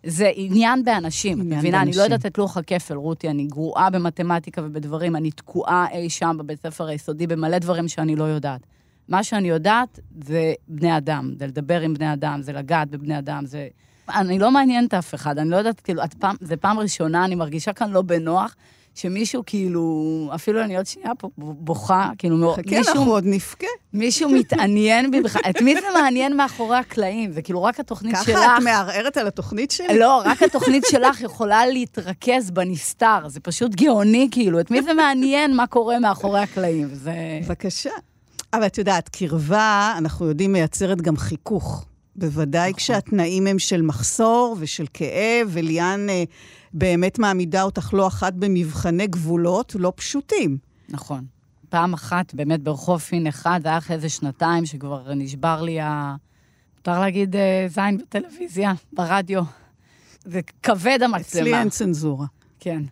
זה 0.06 0.30
עניין 0.34 0.84
באנשים, 0.84 1.40
את 1.40 1.46
מבינה? 1.46 1.82
אני 1.82 1.92
לא. 1.96 2.02
יודעת 2.02 2.26
את 2.26 2.38
לוח 2.38 2.56
הכפל, 2.56 2.94
רותי, 2.94 3.28
אני 3.28 3.46
גרועה 3.46 3.90
במתמטיקה 3.90 4.62
ובדברים, 4.64 5.16
אני 5.16 5.30
תקועה 5.30 5.86
אי 5.92 6.10
שם 6.10 6.36
בבית 6.38 6.62
ספר 6.62 6.86
היסודי 6.86 7.26
במלא 7.26 7.58
דברים 7.58 7.88
שאני 7.88 8.16
לא 8.16 8.24
יודעת. 8.24 8.60
מה 9.08 9.24
שאני 9.24 9.48
יודעת 9.48 10.00
זה 10.24 10.52
בני 10.68 10.96
אדם, 10.96 11.32
זה 11.38 11.46
לדבר 11.46 11.80
עם 11.80 11.94
בני 11.94 12.12
אדם, 12.12 12.42
זה 12.42 12.52
לגעת 12.52 12.90
בבני 12.90 13.18
אדם, 13.18 13.46
זה... 13.46 13.68
אני 14.08 14.38
לא 14.38 14.50
מעניינת 14.50 14.94
אף 14.94 15.14
אחד, 15.14 15.38
אני 15.38 15.50
לא 15.50 15.56
יודעת, 15.56 15.80
כאילו, 15.80 16.04
את 16.04 16.14
פעם, 16.14 16.36
זה 16.40 16.56
פעם 16.56 16.78
ראשונה, 16.78 17.24
אני 17.24 17.34
מרגישה 17.34 17.72
כאן 17.72 17.90
לא 17.90 18.02
בנוח, 18.02 18.54
שמישהו 18.94 19.42
כאילו, 19.46 20.30
אפילו 20.34 20.62
אני 20.62 20.76
עוד 20.76 20.86
שנייה 20.86 21.14
פה 21.18 21.28
בוכה, 21.36 22.10
כאילו, 22.18 22.52
חכה, 22.52 22.78
אנחנו 22.78 23.12
עוד 23.12 23.24
נבכה. 23.26 23.66
מישהו 23.92 24.30
מתעניין 24.30 25.10
בי 25.10 25.20
בכלל, 25.20 25.42
את 25.50 25.62
מי 25.62 25.74
זה 25.74 25.86
מעניין 25.94 26.36
מאחורי 26.36 26.76
הקלעים? 26.76 27.32
זה 27.32 27.42
כאילו 27.42 27.62
רק 27.62 27.80
התוכנית 27.80 28.16
שלך. 28.24 28.36
ככה 28.36 28.56
את 28.56 28.62
מערערת 28.62 29.16
על 29.16 29.26
התוכנית 29.26 29.70
שלי? 29.70 29.98
לא, 29.98 30.22
רק 30.24 30.42
התוכנית 30.42 30.84
שלך 30.90 31.20
יכולה 31.20 31.66
להתרכז 31.66 32.50
בנסתר, 32.50 33.28
זה 33.28 33.40
פשוט 33.40 33.74
גאוני, 33.74 34.28
כאילו, 34.30 34.60
את 34.60 34.70
מי 34.70 34.82
זה 34.82 34.94
מעניין 34.94 35.56
מה 35.56 35.66
קורה 35.66 35.98
מאחורי 35.98 36.40
הקלעים? 36.40 36.88
זה... 36.92 37.14
בבקשה. 37.44 37.90
אבל 38.52 38.66
את 38.66 38.78
יודעת, 38.78 39.08
קרבה, 39.08 39.94
אנחנו 39.98 40.26
יודעים, 40.26 40.52
מייצרת 40.52 41.02
גם 41.02 41.16
חיכוך. 41.16 41.84
בוודאי 42.16 42.70
נכון. 42.70 42.78
כשהתנאים 42.78 43.46
הם 43.46 43.58
של 43.58 43.82
מחסור 43.82 44.56
ושל 44.58 44.86
כאב, 44.94 45.48
וליאן 45.50 46.06
אה, 46.08 46.24
באמת 46.74 47.18
מעמידה 47.18 47.62
אותך 47.62 47.94
לא 47.94 48.06
אחת 48.06 48.32
במבחני 48.32 49.06
גבולות 49.06 49.76
לא 49.78 49.92
פשוטים. 49.96 50.58
נכון. 50.88 51.24
פעם 51.68 51.92
אחת, 51.92 52.34
באמת 52.34 52.60
ברחוב 52.62 53.00
פין 53.00 53.26
אחד, 53.26 53.60
זה 53.62 53.68
היה 53.68 53.78
אחרי 53.78 53.96
איזה 53.96 54.08
שנתיים 54.08 54.66
שכבר 54.66 55.14
נשבר 55.14 55.62
לי 55.62 55.80
ה... 55.80 56.16
מותר 56.76 57.00
להגיד 57.00 57.36
אה, 57.36 57.66
זין 57.68 57.98
בטלוויזיה, 57.98 58.72
ברדיו. 58.92 59.42
זה 60.24 60.40
כבד 60.62 60.98
המצלמה. 61.02 61.20
אצלי 61.20 61.54
אין 61.54 61.68
צנזורה. 61.68 62.26
כן. 62.60 62.82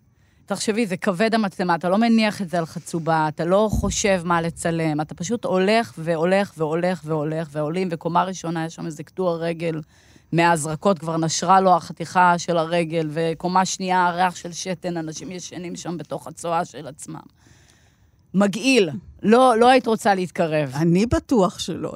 תחשבי, 0.50 0.86
זה 0.86 0.96
כבד 0.96 1.34
המצלמה, 1.34 1.74
אתה 1.74 1.88
לא 1.88 1.98
מניח 1.98 2.42
את 2.42 2.50
זה 2.50 2.58
על 2.58 2.66
חצובה, 2.66 3.28
אתה 3.28 3.44
לא 3.44 3.68
חושב 3.72 4.22
מה 4.24 4.40
לצלם, 4.40 5.00
אתה 5.00 5.14
פשוט 5.14 5.44
הולך 5.44 5.92
והולך 5.98 6.52
והולך 6.56 7.00
והולך 7.04 7.48
ועולים, 7.52 7.88
וקומה 7.90 8.24
ראשונה 8.24 8.66
יש 8.66 8.74
שם 8.74 8.86
איזה 8.86 9.02
קטוע 9.02 9.36
רגל 9.36 9.80
מההזרקות, 10.32 10.98
כבר 10.98 11.16
נשרה 11.16 11.60
לו 11.60 11.76
החתיכה 11.76 12.38
של 12.38 12.56
הרגל, 12.56 13.08
וקומה 13.10 13.64
שנייה, 13.64 14.10
ריח 14.10 14.36
של 14.36 14.52
שתן, 14.52 14.96
אנשים 14.96 15.30
ישנים 15.30 15.76
שם 15.76 15.96
בתוך 15.98 16.26
הצואה 16.26 16.64
של 16.64 16.86
עצמם. 16.86 17.20
מגעיל. 18.34 18.90
לא, 19.22 19.54
לא 19.58 19.68
היית 19.68 19.86
רוצה 19.86 20.14
להתקרב. 20.14 20.72
אני 20.74 21.06
בטוח 21.06 21.58
שלא. 21.58 21.92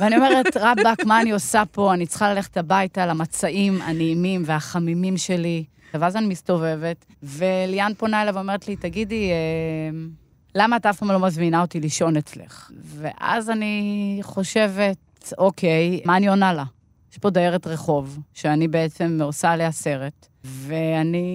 ואני 0.00 0.16
אומרת, 0.16 0.56
רבאק, 0.56 1.04
מה 1.04 1.20
אני 1.20 1.30
עושה 1.30 1.62
פה? 1.72 1.94
אני 1.94 2.06
צריכה 2.06 2.34
ללכת 2.34 2.56
הביתה 2.56 3.06
למצעים 3.06 3.82
הנעימים 3.82 4.42
והחמימים 4.46 5.16
שלי. 5.16 5.64
ואז 6.00 6.16
אני 6.16 6.26
מסתובבת, 6.26 7.04
וליאן 7.22 7.92
פונה 7.98 8.22
אליי 8.22 8.32
ואומרת 8.34 8.68
לי, 8.68 8.76
תגידי, 8.76 9.30
אה, 9.30 9.98
למה 10.54 10.76
את 10.76 10.86
אף 10.86 10.98
פעם 10.98 11.10
לא 11.10 11.20
מזמינה 11.20 11.60
אותי 11.60 11.80
לישון 11.80 12.16
אצלך? 12.16 12.70
ואז 12.84 13.50
אני 13.50 14.18
חושבת, 14.22 15.32
אוקיי, 15.38 16.00
מה 16.04 16.16
אני 16.16 16.28
עונה 16.28 16.52
לה? 16.52 16.64
יש 17.12 17.18
פה 17.18 17.30
דיירת 17.30 17.66
רחוב, 17.66 18.18
שאני 18.34 18.68
בעצם 18.68 19.18
עושה 19.22 19.50
עליה 19.50 19.72
סרט, 19.72 20.26
ואני 20.44 21.26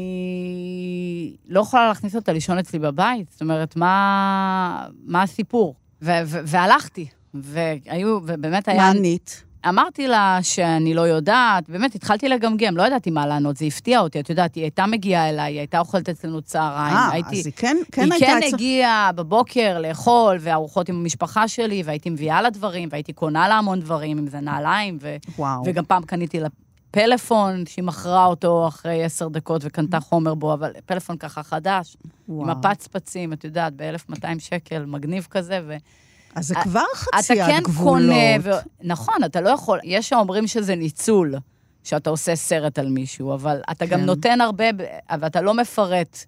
לא 1.47 1.59
יכולה 1.59 1.87
להכניס 1.87 2.15
אותה 2.15 2.33
לישון 2.33 2.57
אצלי 2.57 2.79
בבית. 2.79 3.31
זאת 3.31 3.41
אומרת, 3.41 3.75
מה, 3.75 4.87
מה 5.05 5.21
הסיפור? 5.21 5.75
ו- 6.01 6.11
ו- 6.25 6.39
והלכתי, 6.45 7.07
והיו, 7.33 8.19
ובאמת 8.25 8.67
היה... 8.67 8.77
מה 8.77 8.89
ענית? 8.89 9.43
אמרתי 9.69 10.07
לה 10.07 10.39
שאני 10.41 10.93
לא 10.93 11.01
יודעת, 11.01 11.69
באמת, 11.69 11.95
התחלתי 11.95 12.29
לגמגם, 12.29 12.77
לא 12.77 12.83
ידעתי 12.83 13.11
מה 13.11 13.27
לענות, 13.27 13.57
זה 13.57 13.65
הפתיע 13.65 13.99
אותי, 13.99 14.19
את 14.19 14.29
יודעת, 14.29 14.55
היא 14.55 14.63
הייתה 14.63 14.85
מגיעה 14.85 15.29
אליי, 15.29 15.53
היא 15.53 15.59
הייתה 15.59 15.79
אוכלת 15.79 16.09
אצלנו 16.09 16.41
צהריים, 16.41 16.95
אה, 16.97 17.11
הייתי... 17.11 17.39
אז 17.39 17.45
היא 17.45 17.53
כן, 17.55 17.77
כן 17.91 18.01
היא 18.01 18.11
הייתה... 18.13 18.25
כן 18.25 18.37
אצל- 18.47 18.55
הגיעה 18.55 19.11
בבוקר 19.15 19.79
לאכול, 19.79 20.37
וארוחות 20.39 20.89
עם 20.89 20.95
המשפחה 20.95 21.47
שלי, 21.47 21.83
והייתי 21.85 22.09
מביאה 22.09 22.41
לה 22.41 22.49
דברים, 22.49 22.89
והייתי 22.91 23.13
קונה 23.13 23.47
לה 23.47 23.57
המון 23.57 23.79
דברים, 23.79 24.17
אם 24.17 24.27
זה 24.27 24.39
נעליים, 24.39 24.97
ו... 25.01 25.15
וואו. 25.37 25.63
וגם 25.65 25.85
פעם 25.85 26.03
קניתי 26.03 26.39
לה 26.39 26.47
פלאפון, 26.91 27.65
שהיא 27.65 27.85
מכרה 27.85 28.25
אותו 28.25 28.67
אחרי 28.67 29.03
עשר 29.03 29.27
דקות 29.27 29.61
וקנתה 29.65 29.99
חומר 29.99 30.33
בו, 30.33 30.53
אבל 30.53 30.71
פלאפון 30.85 31.17
ככה 31.17 31.43
חדש, 31.43 31.97
וואו. 32.29 32.43
עם 32.43 32.49
הפצפצים, 32.49 33.33
את 33.33 33.43
יודעת, 33.43 33.73
ב-1200 33.75 34.39
שקל, 34.39 34.85
מגניב 34.85 35.27
כזה, 35.31 35.59
ו... 35.67 35.75
אז 36.35 36.47
זה 36.47 36.55
כבר 36.63 36.83
אתה 37.09 37.17
חציית 37.17 37.45
כן 37.45 37.59
גבולות. 37.63 38.05
קונה, 38.09 38.15
ו... 38.43 38.49
נכון, 38.83 39.15
אתה 39.25 39.41
לא 39.41 39.49
יכול, 39.49 39.79
יש 39.83 40.09
שאומרים 40.09 40.47
שזה 40.47 40.75
ניצול, 40.75 41.35
שאתה 41.83 42.09
עושה 42.09 42.35
סרט 42.35 42.79
על 42.79 42.89
מישהו, 42.89 43.33
אבל 43.33 43.61
אתה 43.71 43.85
גם 43.85 43.99
כן. 43.99 44.05
נותן 44.05 44.41
הרבה, 44.41 44.71
ב- 44.71 44.81
אבל 45.09 45.27
אתה 45.27 45.41
לא 45.41 45.53
מפרט 45.53 46.25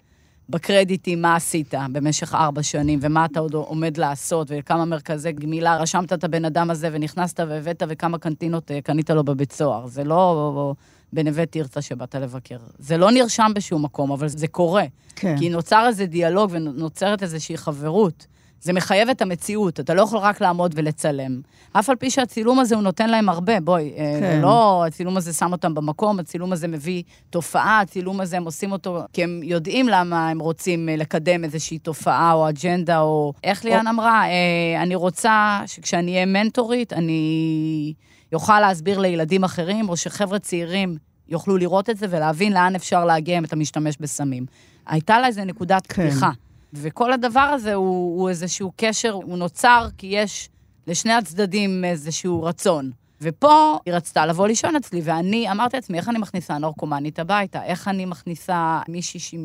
בקרדיטים 0.49 1.21
מה 1.21 1.35
עשית 1.35 1.73
במשך 1.91 2.35
ארבע 2.35 2.63
שנים, 2.63 2.99
ומה 3.01 3.25
אתה 3.25 3.39
עוד 3.39 3.53
עומד 3.53 3.97
לעשות, 3.97 4.47
וכמה 4.49 4.85
מרכזי 4.85 5.31
גמילה 5.31 5.77
רשמת 5.77 6.13
את 6.13 6.23
הבן 6.23 6.45
אדם 6.45 6.69
הזה, 6.71 6.89
ונכנסת 6.91 7.39
והבאת, 7.39 7.83
וכמה 7.87 8.17
קנטינות 8.17 8.71
אה, 8.71 8.81
קנית 8.81 9.09
לו 9.09 9.23
בבית 9.23 9.51
סוהר. 9.51 9.87
זה 9.87 10.03
לא 10.03 10.73
בנווה 11.13 11.45
תרצה 11.45 11.81
שבאת 11.81 12.15
לבקר. 12.15 12.57
זה 12.79 12.97
לא 12.97 13.11
נרשם 13.11 13.51
בשום 13.55 13.85
מקום, 13.85 14.11
אבל 14.11 14.27
זה 14.27 14.47
קורה. 14.47 14.83
כן. 15.15 15.35
כי 15.39 15.49
נוצר 15.49 15.85
איזה 15.87 16.05
דיאלוג 16.05 16.49
ונוצרת 16.53 17.23
איזושהי 17.23 17.57
חברות. 17.57 18.25
זה 18.63 18.73
מחייב 18.73 19.09
את 19.09 19.21
המציאות, 19.21 19.79
אתה 19.79 19.93
לא 19.93 20.01
יכול 20.01 20.19
רק 20.19 20.41
לעמוד 20.41 20.73
ולצלם. 20.75 21.41
אף 21.73 21.89
על 21.89 21.95
פי 21.95 22.09
שהצילום 22.09 22.59
הזה, 22.59 22.75
הוא 22.75 22.83
נותן 22.83 23.09
להם 23.09 23.29
הרבה, 23.29 23.59
בואי, 23.59 23.93
כן. 23.97 24.19
זה 24.19 24.39
לא, 24.41 24.85
הצילום 24.87 25.17
הזה 25.17 25.33
שם 25.33 25.51
אותם 25.51 25.73
במקום, 25.73 26.19
הצילום 26.19 26.53
הזה 26.53 26.67
מביא 26.67 27.03
תופעה, 27.29 27.79
הצילום 27.81 28.21
הזה, 28.21 28.37
הם 28.37 28.43
עושים 28.43 28.71
אותו 28.71 29.01
כי 29.13 29.23
הם 29.23 29.39
יודעים 29.43 29.87
למה 29.87 30.29
הם 30.29 30.39
רוצים 30.39 30.89
אה, 30.89 30.95
לקדם 30.95 31.43
איזושהי 31.43 31.79
תופעה 31.79 32.33
או 32.33 32.49
אג'נדה, 32.49 32.99
או... 32.99 33.33
איך 33.43 33.65
ליאן 33.65 33.87
או... 33.87 33.91
אמרה? 33.91 34.25
אה, 34.25 34.83
אני 34.83 34.95
רוצה 34.95 35.61
שכשאני 35.65 36.13
אהיה 36.13 36.25
מנטורית, 36.25 36.93
אני 36.93 37.93
יוכל 38.31 38.59
להסביר 38.59 38.99
לילדים 38.99 39.43
אחרים, 39.43 39.89
או 39.89 39.97
שחבר'ה 39.97 40.39
צעירים 40.39 40.97
יוכלו 41.29 41.57
לראות 41.57 41.89
את 41.89 41.97
זה 41.97 42.05
ולהבין 42.09 42.53
לאן 42.53 42.75
אפשר 42.75 43.05
להגיע 43.05 43.37
אם 43.37 43.45
אתה 43.45 43.55
משתמש 43.55 43.97
בסמים. 43.99 44.45
הייתה 44.87 45.19
לה 45.19 45.27
איזו 45.27 45.45
נקודת 45.45 45.87
כן. 45.87 46.09
פתיחה. 46.09 46.29
וכל 46.73 47.13
הדבר 47.13 47.39
הזה 47.39 47.73
הוא, 47.73 48.21
הוא 48.21 48.29
איזשהו 48.29 48.71
קשר, 48.75 49.11
הוא 49.11 49.37
נוצר 49.37 49.87
כי 49.97 50.07
יש 50.07 50.49
לשני 50.87 51.13
הצדדים 51.13 51.85
איזשהו 51.85 52.43
רצון. 52.43 52.91
ופה 53.21 53.77
היא 53.85 53.93
רצתה 53.93 54.25
לבוא 54.25 54.47
לישון 54.47 54.75
אצלי, 54.75 55.01
ואני 55.03 55.51
אמרתי 55.51 55.77
לעצמי, 55.77 55.97
איך 55.97 56.09
אני 56.09 56.19
מכניסה 56.19 56.57
נורקומנית 56.57 57.19
הביתה? 57.19 57.63
איך 57.63 57.87
אני 57.87 58.05
מכניסה 58.05 58.81
מישהי 58.87 59.19
ש... 59.19 59.35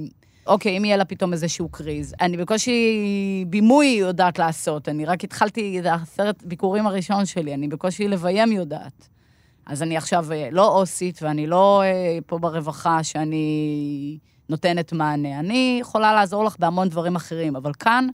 אוקיי, 0.46 0.78
אם 0.78 0.84
יהיה 0.84 0.96
לה 0.96 1.04
פתאום 1.04 1.32
איזשהו 1.32 1.68
קריז. 1.68 2.14
אני 2.20 2.36
בקושי 2.36 3.44
בימוי 3.48 3.86
יודעת 3.86 4.38
לעשות, 4.38 4.88
אני 4.88 5.04
רק 5.04 5.24
התחלתי, 5.24 5.78
זה 5.82 5.94
הסרט 5.94 6.42
ביקורים 6.42 6.86
הראשון 6.86 7.26
שלי, 7.26 7.54
אני 7.54 7.68
בקושי 7.68 8.08
לביים 8.08 8.52
יודעת. 8.52 9.08
אז 9.66 9.82
אני 9.82 9.96
עכשיו 9.96 10.32
אה, 10.32 10.48
לא 10.52 10.68
אוסית, 10.68 11.22
ואני 11.22 11.46
לא 11.46 11.82
אה, 11.82 12.18
פה 12.26 12.38
ברווחה 12.38 13.02
שאני 13.02 14.18
נותנת 14.48 14.92
מענה. 14.92 15.38
אני 15.38 15.78
יכולה 15.80 16.12
לעזור 16.12 16.44
לך 16.44 16.56
בהמון 16.58 16.88
דברים 16.88 17.16
אחרים, 17.16 17.56
אבל 17.56 17.72
כאן 17.74 18.08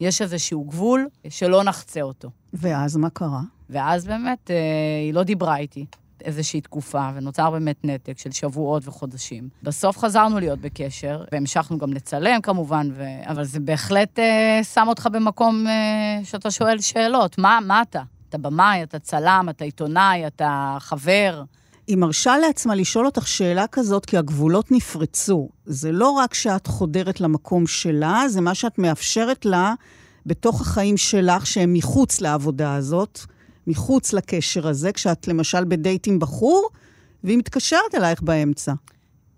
יש 0.00 0.22
איזשהו 0.22 0.64
גבול 0.64 1.08
שלא 1.28 1.62
נחצה 1.62 2.02
אותו. 2.02 2.30
ואז 2.52 2.96
מה 2.96 3.10
קרה? 3.10 3.40
ואז 3.70 4.06
באמת 4.06 4.50
אה, 4.50 4.56
היא 5.04 5.14
לא 5.14 5.22
דיברה 5.22 5.56
איתי 5.56 5.86
איזושהי 6.24 6.60
תקופה, 6.60 7.10
ונוצר 7.14 7.50
באמת 7.50 7.84
נתק 7.84 8.18
של 8.18 8.30
שבועות 8.30 8.88
וחודשים. 8.88 9.48
בסוף 9.62 9.98
חזרנו 9.98 10.38
להיות 10.38 10.58
בקשר, 10.58 11.24
והמשכנו 11.32 11.78
גם 11.78 11.92
לצלם 11.92 12.40
כמובן, 12.40 12.88
ו... 12.94 13.04
אבל 13.26 13.44
זה 13.44 13.60
בהחלט 13.60 14.18
אה, 14.18 14.60
שם 14.74 14.84
אותך 14.88 15.08
במקום 15.12 15.66
אה, 15.66 16.24
שאתה 16.24 16.50
שואל 16.50 16.80
שאלות. 16.80 17.38
מה, 17.38 17.58
מה 17.66 17.82
אתה? 17.82 18.02
אתה 18.28 18.38
במאי, 18.38 18.82
אתה 18.82 18.98
צלם, 18.98 19.46
אתה 19.50 19.64
עיתונאי, 19.64 20.26
אתה 20.26 20.76
חבר. 20.80 21.42
היא 21.86 21.96
מרשה 21.96 22.38
לעצמה 22.38 22.74
לשאול 22.74 23.06
אותך 23.06 23.28
שאלה 23.28 23.66
כזאת, 23.66 24.06
כי 24.06 24.16
הגבולות 24.16 24.72
נפרצו. 24.72 25.48
זה 25.66 25.92
לא 25.92 26.10
רק 26.10 26.34
שאת 26.34 26.66
חודרת 26.66 27.20
למקום 27.20 27.66
שלה, 27.66 28.24
זה 28.28 28.40
מה 28.40 28.54
שאת 28.54 28.78
מאפשרת 28.78 29.44
לה 29.44 29.74
בתוך 30.26 30.60
החיים 30.60 30.96
שלך, 30.96 31.46
שהם 31.46 31.72
מחוץ 31.72 32.20
לעבודה 32.20 32.74
הזאת, 32.74 33.20
מחוץ 33.66 34.12
לקשר 34.12 34.68
הזה, 34.68 34.92
כשאת 34.92 35.28
למשל 35.28 35.64
בדייט 35.64 36.06
עם 36.06 36.18
בחור, 36.18 36.68
והיא 37.24 37.38
מתקשרת 37.38 37.94
אלייך 37.94 38.22
באמצע. 38.22 38.72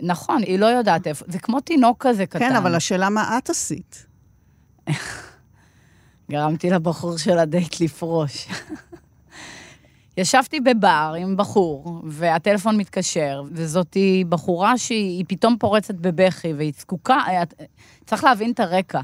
נכון, 0.02 0.42
היא 0.42 0.58
לא 0.58 0.66
יודעת 0.66 1.06
איפה, 1.06 1.24
זה 1.28 1.38
כמו 1.38 1.60
תינוק 1.60 2.06
כזה 2.06 2.26
קטן. 2.26 2.38
כן, 2.38 2.56
אבל 2.56 2.74
השאלה 2.74 3.08
מה 3.08 3.38
את 3.38 3.50
עשית. 3.50 4.06
גרמתי 6.30 6.70
לבחור 6.70 7.16
של 7.16 7.38
הדייט 7.38 7.80
לפרוש. 7.80 8.48
ישבתי 10.18 10.60
בבר 10.60 11.14
עם 11.18 11.36
בחור, 11.36 12.02
והטלפון 12.04 12.76
מתקשר, 12.76 13.42
וזאתי 13.52 14.24
בחורה 14.28 14.78
שהיא 14.78 15.24
פתאום 15.28 15.56
פורצת 15.60 15.94
בבכי, 15.94 16.52
והיא 16.52 16.72
זקוקה, 16.78 17.18
צריך 18.06 18.24
להבין 18.24 18.50
את 18.50 18.60
הרקע. 18.60 19.00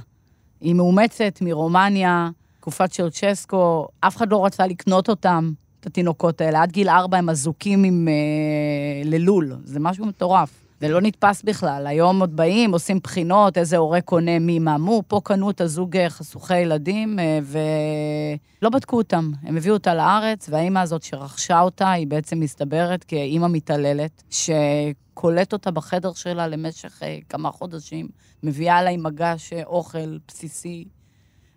היא 0.61 0.75
מאומצת 0.75 1.39
מרומניה, 1.41 2.31
תקופת 2.61 2.91
צ'אוצ'סקו, 2.91 3.89
אף 4.01 4.17
אחד 4.17 4.31
לא 4.31 4.45
רצה 4.45 4.67
לקנות 4.67 5.09
אותם, 5.09 5.53
את 5.81 5.87
התינוקות 5.87 6.41
האלה. 6.41 6.63
עד 6.63 6.73
גיל 6.73 6.89
ארבע 6.89 7.19
הם 7.19 7.31
אזוקים 7.31 7.85
עם 7.85 8.09
אה, 8.09 9.11
ללול, 9.11 9.57
זה 9.65 9.81
משהו 9.81 10.07
מטורף. 10.07 10.64
זה 10.81 10.89
לא 10.89 11.01
נתפס 11.01 11.43
בכלל. 11.43 11.87
היום 11.87 12.21
עוד 12.21 12.37
באים, 12.37 12.73
עושים 12.73 12.99
בחינות, 13.03 13.59
איזה 13.59 13.77
הורה 13.77 14.01
קונה 14.01 14.39
מי 14.39 14.59
מה 14.59 14.79
מו. 14.79 15.03
פה 15.09 15.21
קנו 15.25 15.51
את 15.51 15.61
הזוג 15.61 15.97
אה, 15.97 16.11
חשוכי 16.11 16.59
ילדים, 16.59 17.19
אה, 17.19 17.39
ולא 17.43 18.71
בדקו 18.71 18.97
אותם. 18.97 19.31
הם 19.43 19.57
הביאו 19.57 19.75
אותה 19.75 19.95
לארץ, 19.95 20.49
והאימא 20.49 20.79
הזאת 20.79 21.03
שרכשה 21.03 21.61
אותה, 21.61 21.91
היא 21.91 22.07
בעצם 22.07 22.41
מסתברת 22.41 23.05
כאימא 23.05 23.47
מתעללת, 23.49 24.23
שקולט 24.31 25.53
אותה 25.53 25.71
בחדר 25.71 26.13
שלה 26.13 26.49
למשך 26.49 27.03
אה, 27.03 27.19
כמה 27.29 27.51
חודשים, 27.51 28.09
מביאה 28.43 28.83
לה 28.83 28.91
עם 28.91 29.03
מגש 29.03 29.53
אוכל 29.53 30.19
בסיסי 30.29 30.85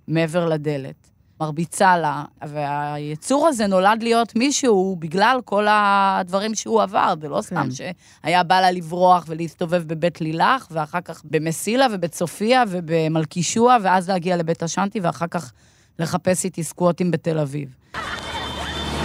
מעבר 0.07 0.45
לדלת. 0.45 1.16
מרביצה 1.41 1.97
לה, 1.97 2.23
והיצור 2.41 3.47
הזה 3.47 3.67
נולד 3.67 4.03
להיות 4.03 4.35
מישהו 4.35 4.95
בגלל 4.99 5.39
כל 5.45 5.65
הדברים 5.69 6.55
שהוא 6.55 6.81
עבר, 6.81 7.13
זה 7.21 7.29
לא 7.29 7.41
סתם 7.41 7.67
כן. 7.77 7.91
שהיה 8.23 8.43
בא 8.43 8.61
לה 8.61 8.71
לברוח 8.71 9.25
ולהסתובב 9.27 9.83
בבית 9.87 10.21
לילך, 10.21 10.67
ואחר 10.71 11.01
כך 11.01 11.21
במסילה 11.23 11.87
ובצופיה 11.91 12.63
ובמלכישוע, 12.67 13.77
ואז 13.83 14.09
להגיע 14.09 14.37
לבית 14.37 14.63
השנטי, 14.63 14.99
ואחר 14.99 15.27
כך 15.27 15.51
לחפש 15.99 16.45
איתי 16.45 16.63
סקווטים 16.63 17.11
בתל 17.11 17.39
אביב. 17.39 17.69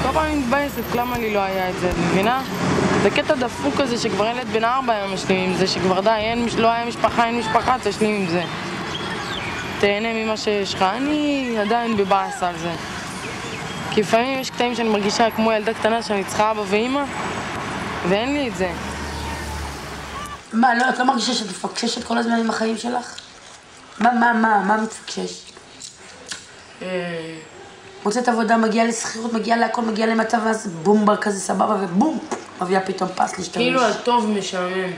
כל 0.03 0.09
פעם 0.13 0.27
אני 0.27 0.41
מתבאסת, 0.41 0.95
למה 0.97 1.19
לי 1.19 1.35
לא 1.35 1.39
היה 1.39 1.71
את 1.71 1.75
זה, 1.81 1.91
את 1.91 1.97
מבינה? 1.99 2.43
זה 3.03 3.11
קטע 3.11 3.35
דפוק 3.35 3.75
כזה 3.81 3.99
שכבר 3.99 4.27
ילד 4.27 4.47
בן 4.53 4.65
ארבע 4.65 4.93
היום 4.93 5.15
משלים 5.15 5.51
עם 5.51 5.57
זה, 5.57 5.67
שכבר 5.67 6.01
די, 6.01 6.11
אין, 6.11 6.47
לא 6.59 6.71
היה 6.71 6.87
משפחה, 6.87 7.27
אין 7.27 7.39
משפחה, 7.39 7.77
תשלים 7.85 8.23
עם 8.23 8.29
זה. 8.29 8.45
תהנה 9.83 10.13
ממה 10.13 10.37
שיש 10.37 10.75
לך. 10.75 10.83
אני 10.83 11.57
עדיין 11.59 11.97
בבאס 11.97 12.43
על 12.43 12.59
זה. 12.59 12.73
כי 13.91 14.01
לפעמים 14.01 14.41
יש 14.41 14.51
קטעים 14.51 14.75
שאני 14.75 14.89
מרגישה 14.89 15.31
כמו 15.31 15.53
ילדה 15.53 15.75
קטנה 15.75 16.03
שאני 16.03 16.25
צריכה 16.25 16.51
אבא 16.51 16.63
ואימא, 16.69 17.03
ואין 18.09 18.35
לי 18.35 18.49
את 18.49 18.57
זה. 18.57 18.71
מה, 20.53 20.75
לא, 20.75 20.89
את 20.89 20.99
לא 20.99 21.05
מרגישה 21.05 21.35
שאת 21.35 21.47
מפקששת 21.47 22.05
כל 22.05 22.19
הזמן 22.19 22.33
עם 22.33 22.51
החיים 22.51 22.79
שלך? 22.79 23.17
מה, 23.99 24.13
מה, 24.13 24.33
מה, 24.33 24.63
מה 24.67 24.77
מתפקשש? 24.77 25.53
אה. 26.83 26.89
מוצאת 28.05 28.29
עבודה, 28.29 28.57
מגיעה 28.57 28.87
לשכירות, 28.87 29.33
מגיעה 29.33 29.59
להכל, 29.59 29.83
מגיעה 29.83 30.09
למטה, 30.09 30.39
ואז 30.45 30.67
בומבר 30.67 31.17
כזה 31.17 31.41
סבבה, 31.41 31.77
ובום, 31.81 32.19
מביאה 32.61 32.81
פתאום 32.81 33.09
פס 33.17 33.39
להשתמש. 33.39 33.57
כאילו 33.57 33.85
הטוב 33.85 34.27
משעמם. 34.29 34.93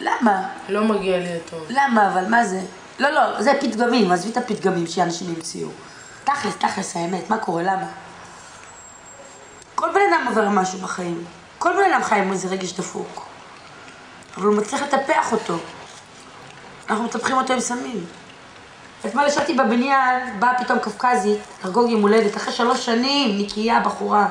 למה? 0.00 0.42
לא 0.68 0.84
מגיע 0.84 1.18
לי 1.18 1.28
הטוב. 1.32 1.66
למה, 1.68 2.12
אבל 2.12 2.24
מה 2.28 2.44
זה? 2.44 2.60
לא, 2.98 3.10
לא, 3.10 3.42
זה 3.42 3.52
פתגמים, 3.60 4.12
עזבי 4.12 4.32
את 4.32 4.36
הפתגמים 4.36 4.86
שאנשים 4.86 5.34
המציאו. 5.36 5.68
תכלס, 6.24 6.56
תכלס, 6.56 6.96
האמת, 6.96 7.30
מה 7.30 7.38
קורה, 7.38 7.62
למה? 7.62 7.86
כל 9.74 9.88
בן 9.94 10.00
אדם 10.10 10.26
עובר 10.28 10.48
משהו 10.48 10.78
בחיים. 10.78 11.24
כל 11.58 11.72
בן 11.72 11.92
אדם 11.92 12.02
חי 12.02 12.18
עם 12.18 12.32
איזה 12.32 12.48
רגש 12.48 12.72
דפוק. 12.72 13.26
אבל 14.36 14.46
הוא 14.46 14.56
מצליח 14.56 14.82
לטפח 14.82 15.32
אותו. 15.32 15.58
אנחנו 16.90 17.04
מטפחים 17.04 17.36
אותו 17.36 17.52
עם 17.52 17.60
סמים. 17.60 18.06
אתמול 19.06 19.26
ישבתי 19.26 19.54
בבניין, 19.54 20.40
באה 20.40 20.64
פתאום 20.64 20.78
קפקזית, 20.78 21.38
לחגוג 21.60 21.90
יום 21.90 22.02
הולדת, 22.02 22.36
אחרי 22.36 22.52
שלוש 22.52 22.86
שנים, 22.86 23.38
נקייה, 23.38 23.80
בחורה. 23.80 24.28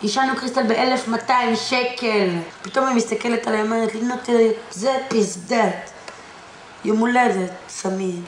עישנו 0.00 0.36
קריסטל 0.36 0.62
ב-1200 0.62 1.56
שקל. 1.56 2.28
פתאום 2.62 2.86
היא 2.86 2.96
מסתכלת 2.96 3.46
עליי, 3.46 3.62
אומרת 3.62 3.94
לי, 3.94 4.00
נו 4.00 4.14
תראי, 4.22 4.50
זה 4.70 4.96
פסדת. 5.08 5.90
יום 6.84 6.98
הולדת, 6.98 7.50
סמים. 7.68 8.24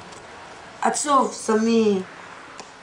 עצוב, 0.82 1.32
סמים. 1.32 2.02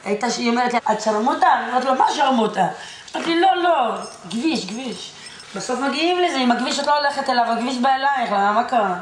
הייתה 0.06 0.30
שהיא 0.30 0.50
אומרת 0.50 0.74
לי, 0.74 0.80
את 0.92 1.02
שרמוטה? 1.02 1.48
אני 1.60 1.68
אומרת 1.70 1.86
לו, 1.86 1.96
מה 1.96 2.06
שרמוטה? 2.16 2.68
אמרתי 3.16 3.36
לי, 3.36 3.42
לא, 3.42 3.64
לא, 3.64 3.96
כביש, 4.30 4.66
כביש. 4.66 5.12
בסוף 5.56 5.80
מגיעים 5.80 6.20
לזה, 6.20 6.38
אם 6.38 6.52
הכביש 6.52 6.80
את 6.80 6.88
לא 6.88 6.98
הולכת 6.98 7.30
אליו, 7.30 7.44
הכביש 7.44 7.78
בא 7.78 7.90
אלייך, 7.90 8.32
למה, 8.32 8.52
מה 8.52 8.64
קרה? 8.64 8.96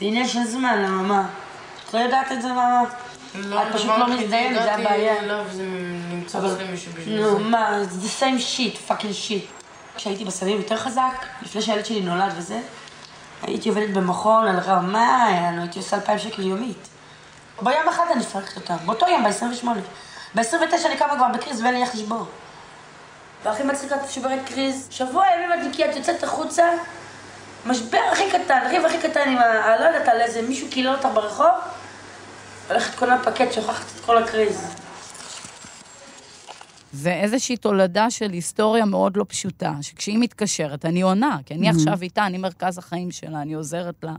זה 0.00 0.06
עניין 0.06 0.28
של 0.28 0.44
זמן, 0.44 0.82
למה, 0.82 1.02
מה? 1.02 1.26
את 1.88 1.94
לא 1.94 1.98
יודעת 1.98 2.32
את 2.32 2.42
זה, 2.42 2.52
מה? 2.52 2.82
לא, 3.34 3.62
את 3.62 3.66
פשוט 3.72 3.90
לא 3.98 4.06
מזדיינת, 4.06 4.62
זה 4.62 4.74
הבעיה. 4.74 5.20
אליו, 5.20 5.44
זה 5.50 5.62
נמצא 6.10 6.38
אצלי 6.38 6.64
מישהו 6.70 6.92
בשביל 6.92 7.20
נו, 7.20 7.38
מה, 7.38 7.84
זה 7.84 8.08
same 8.20 8.40
shit, 8.56 8.90
fucking 8.90 9.28
shit. 9.28 9.62
כשהייתי 9.96 10.24
בסמים 10.24 10.56
יותר 10.56 10.76
חזק, 10.76 11.26
לפני 11.42 11.62
שהילד 11.62 11.86
שלי 11.86 12.00
נולד 12.00 12.32
וזה, 12.36 12.60
הייתי 13.42 13.68
עובדת 13.68 13.90
במכון 13.90 14.46
על 14.46 14.58
רמה, 14.58 15.26
הייתי 15.60 15.78
עושה 15.78 15.96
אלפיים 15.96 16.18
שקל 16.18 16.42
יומית. 16.42 16.88
ביום 17.62 17.88
אחד 17.88 18.04
אני 18.12 18.20
מפרקת 18.20 18.56
אותה, 18.56 18.76
באותו 18.86 19.06
יום, 19.08 19.24
ב-28. 19.24 19.66
ב-29 20.34 20.86
אני 20.86 20.96
קמה 20.96 21.16
כבר 21.16 21.28
בקריז 21.34 21.60
ואין 21.62 21.74
לי 21.74 21.82
איך 21.82 21.94
לשבור. 21.94 22.26
והכי 23.44 23.62
מצחיקה 23.62 23.96
את 23.96 24.10
שוברת 24.10 24.38
קריז, 24.46 24.86
שבוע 24.90 25.24
ימים 25.34 25.52
עד 25.52 25.58
כי 25.72 25.84
את 25.84 25.96
יוצאת 25.96 26.22
החוצה, 26.22 26.64
משבר 27.66 28.00
הכי 28.12 28.30
קטן, 28.30 28.60
ריב 28.70 28.84
הכי 28.84 28.98
קטן 28.98 29.28
עם 29.28 29.38
ה... 29.38 29.76
לא 29.80 29.84
יודעת, 29.84 30.08
על 30.08 30.20
איזה 30.20 30.42
מישהו 30.42 30.68
קילל 30.70 30.94
אותך 30.94 31.08
ברחוב, 31.14 31.46
הולכת 32.68 32.94
קונה 32.98 33.18
פקט, 33.24 33.52
שוכחת 33.52 33.84
את 33.96 34.04
כל 34.04 34.22
הקרייז. 34.22 34.81
זה 36.92 37.12
איזושהי 37.14 37.56
תולדה 37.56 38.10
של 38.10 38.30
היסטוריה 38.32 38.84
מאוד 38.84 39.16
לא 39.16 39.24
פשוטה, 39.28 39.74
שכשהיא 39.80 40.18
מתקשרת, 40.18 40.84
אני 40.84 41.02
עונה, 41.02 41.38
כי 41.46 41.54
אני 41.54 41.70
Mhm. 41.70 41.74
עכשיו 41.74 42.02
איתה, 42.02 42.26
אני 42.26 42.38
מרכז 42.38 42.78
החיים 42.78 43.10
שלה, 43.10 43.42
אני 43.42 43.54
עוזרת 43.54 43.94
לה. 44.02 44.14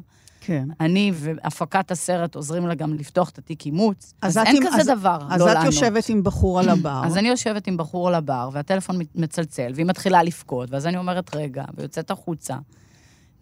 כן. 0.46 0.68
אני 0.80 1.12
והפקת 1.16 1.92
הסרט 1.92 2.36
עוזרים 2.36 2.68
לה 2.68 2.76
גם 2.76 2.94
לפתוח 2.94 3.30
את 3.30 3.38
התיק 3.38 3.66
אימוץ. 3.66 4.14
אז, 4.22 4.38
את 4.38 4.44
אין 4.48 4.56
עם- 4.58 4.64
כזה 4.68 4.78
אז- 4.82 4.88
דבר 5.00 5.20
אז 5.30 5.42
לא 5.42 5.46
את 5.50 5.54
לענות. 5.54 5.66
יושבת 5.74 6.10
עם 6.10 6.24
בחור 6.24 6.60
על 6.60 6.70
הבר. 6.70 7.02
אז 7.06 7.18
אני 7.18 7.28
יושבת 7.28 7.68
עם 7.68 7.78
בחור 7.78 8.08
על 8.08 8.14
הבר, 8.16 8.50
והטלפון 8.54 9.00
מצלצל, 9.16 9.72
והיא 9.76 9.86
מתחילה 9.86 10.24
לבכות, 10.24 10.72
ואז 10.72 10.88
אני 10.88 10.98
אומרת, 10.98 11.36
רגע, 11.36 11.64
ויוצאת 11.78 12.12
החוצה, 12.12 12.56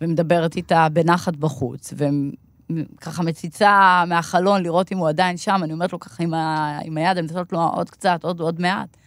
ומדברת 0.02 0.56
איתה 0.56 0.88
בנחת 0.94 1.36
בחוץ, 1.36 1.94
וככה 1.98 3.24
מציצה 3.24 4.04
מהחלון 4.08 4.64
לראות 4.64 4.92
אם 4.92 4.98
הוא 4.98 5.10
עדיין 5.10 5.38
שם, 5.38 5.60
אני 5.64 5.74
אומרת 5.74 5.94
לו 5.94 6.00
ככה 6.00 6.24
עם, 6.24 6.34
ה... 6.34 6.80
עם 6.84 6.98
היד, 6.98 7.18
אני 7.18 7.28
נותנת 7.28 7.54
לו 7.54 7.60
עוד 7.64 7.90
קצת, 7.90 8.20
עוד, 8.24 8.40
עוד 8.40 8.62
מעט. 8.62 8.98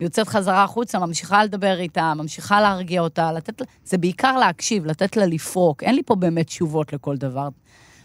יוצאת 0.00 0.28
חזרה 0.28 0.64
החוצה, 0.64 0.98
ממשיכה 0.98 1.44
לדבר 1.44 1.78
איתה, 1.80 2.14
ממשיכה 2.14 2.60
להרגיע 2.60 3.00
אותה, 3.00 3.32
לתת 3.32 3.60
לה... 3.60 3.66
זה 3.84 3.98
בעיקר 3.98 4.36
להקשיב, 4.38 4.86
לתת 4.86 5.16
לה 5.16 5.26
לפרוק. 5.26 5.82
אין 5.82 5.94
לי 5.94 6.02
פה 6.02 6.14
באמת 6.14 6.46
תשובות 6.46 6.92
לכל 6.92 7.16
דבר. 7.16 7.48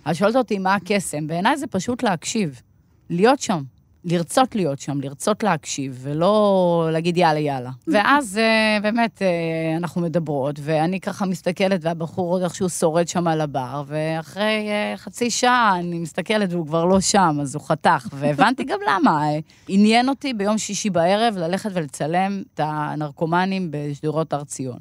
אז 0.06 0.16
שואלת 0.16 0.36
אותי, 0.36 0.60
מה 0.60 0.76
הקסם? 0.76 1.28
בעיניי 1.28 1.58
זה 1.58 1.68
פשוט 1.68 2.04
להקשיב. 2.04 2.62
להיות 3.10 3.40
שם. 3.40 3.64
לרצות 4.06 4.56
להיות 4.56 4.80
שם, 4.80 5.02
לרצות 5.02 5.44
להקשיב, 5.44 6.00
ולא 6.02 6.90
להגיד 6.92 7.18
יאללה, 7.18 7.40
יאללה. 7.40 7.72
ואז 7.88 8.38
אה, 8.38 8.78
באמת 8.82 9.22
אה, 9.22 9.78
אנחנו 9.78 10.02
מדברות, 10.02 10.60
ואני 10.62 11.00
ככה 11.00 11.26
מסתכלת, 11.26 11.80
והבחור 11.84 12.32
עוד 12.32 12.42
איכשהו 12.42 12.70
שורד 12.70 13.08
שם 13.08 13.28
על 13.28 13.42
הבר, 13.42 13.84
ואחרי 13.88 14.68
אה, 14.70 14.94
חצי 14.98 15.30
שעה 15.30 15.80
אני 15.80 16.00
מסתכלת 16.00 16.54
והוא 16.54 16.68
כבר 16.68 16.86
לא 16.86 17.00
שם, 17.00 17.38
אז 17.42 17.56
הוא 17.56 17.64
חתך, 17.64 18.08
והבנתי 18.20 18.64
גם 18.64 18.80
למה. 18.90 19.24
עניין 19.68 20.10
אותי 20.10 20.34
ביום 20.34 20.58
שישי 20.58 20.90
בערב 20.90 21.38
ללכת 21.38 21.70
ולצלם 21.74 22.44
את 22.54 22.60
הנרקומנים 22.64 23.68
בשדרות 23.72 24.34
הר 24.34 24.44
ציון. 24.44 24.80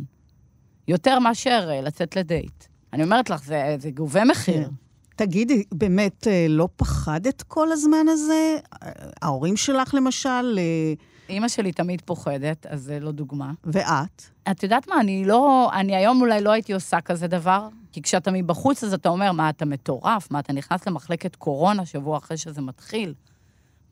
יותר 0.89 1.19
מאשר 1.19 1.71
לצאת 1.83 2.17
לדייט. 2.17 2.65
אני 2.93 3.03
אומרת 3.03 3.31
לך, 3.31 3.45
זה, 3.45 3.77
זה 3.79 3.91
גובה 3.91 4.25
מחיר. 4.25 4.69
תגידי, 5.17 5.63
באמת, 5.75 6.27
אה, 6.27 6.47
לא 6.49 6.69
פחדת 6.77 7.43
כל 7.43 7.73
הזמן 7.73 8.09
הזה? 8.09 8.57
אה, 8.83 8.91
ההורים 9.23 9.57
שלך, 9.57 9.95
למשל, 9.95 10.59
אה, 10.59 10.93
אימא 11.29 11.49
שלי 11.49 11.73
תמיד 11.73 12.01
פוחדת, 12.05 12.67
אז 12.67 12.83
זה 12.83 13.01
לא 13.01 13.13
דוגמה. 13.13 13.53
ואת? 13.65 14.23
את 14.51 14.63
יודעת 14.63 14.89
מה, 14.89 15.01
אני 15.01 15.25
לא... 15.25 15.71
אני 15.73 15.97
היום 15.97 16.21
אולי 16.21 16.41
לא 16.41 16.51
הייתי 16.51 16.73
עושה 16.73 17.01
כזה 17.01 17.27
דבר, 17.27 17.69
כי 17.93 18.03
כשאתה 18.03 18.31
מבחוץ 18.31 18.85
אז 18.85 18.95
אתה 18.95 19.09
אומר, 19.09 19.33
מה, 19.33 19.49
אתה 19.51 19.65
מטורף? 19.65 20.31
מה, 20.31 20.39
אתה 20.39 20.53
נכנס 20.53 20.87
למחלקת 20.87 21.37
קורונה 21.37 21.87
שבוע 21.87 22.19
אחרי 22.19 22.37
שזה 22.37 22.61
מתחיל? 22.61 23.15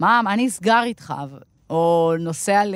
מה, 0.01 0.21
מה 0.25 0.37
נסגר 0.37 0.83
איתך? 0.85 1.15
או 1.71 2.13
נוסע 2.21 2.65
ל- 2.65 2.75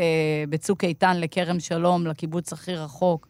בצוק 0.48 0.84
איתן 0.84 1.20
לכרם 1.20 1.60
שלום, 1.60 2.06
לקיבוץ 2.06 2.52
הכי 2.52 2.74
רחוק. 2.74 3.28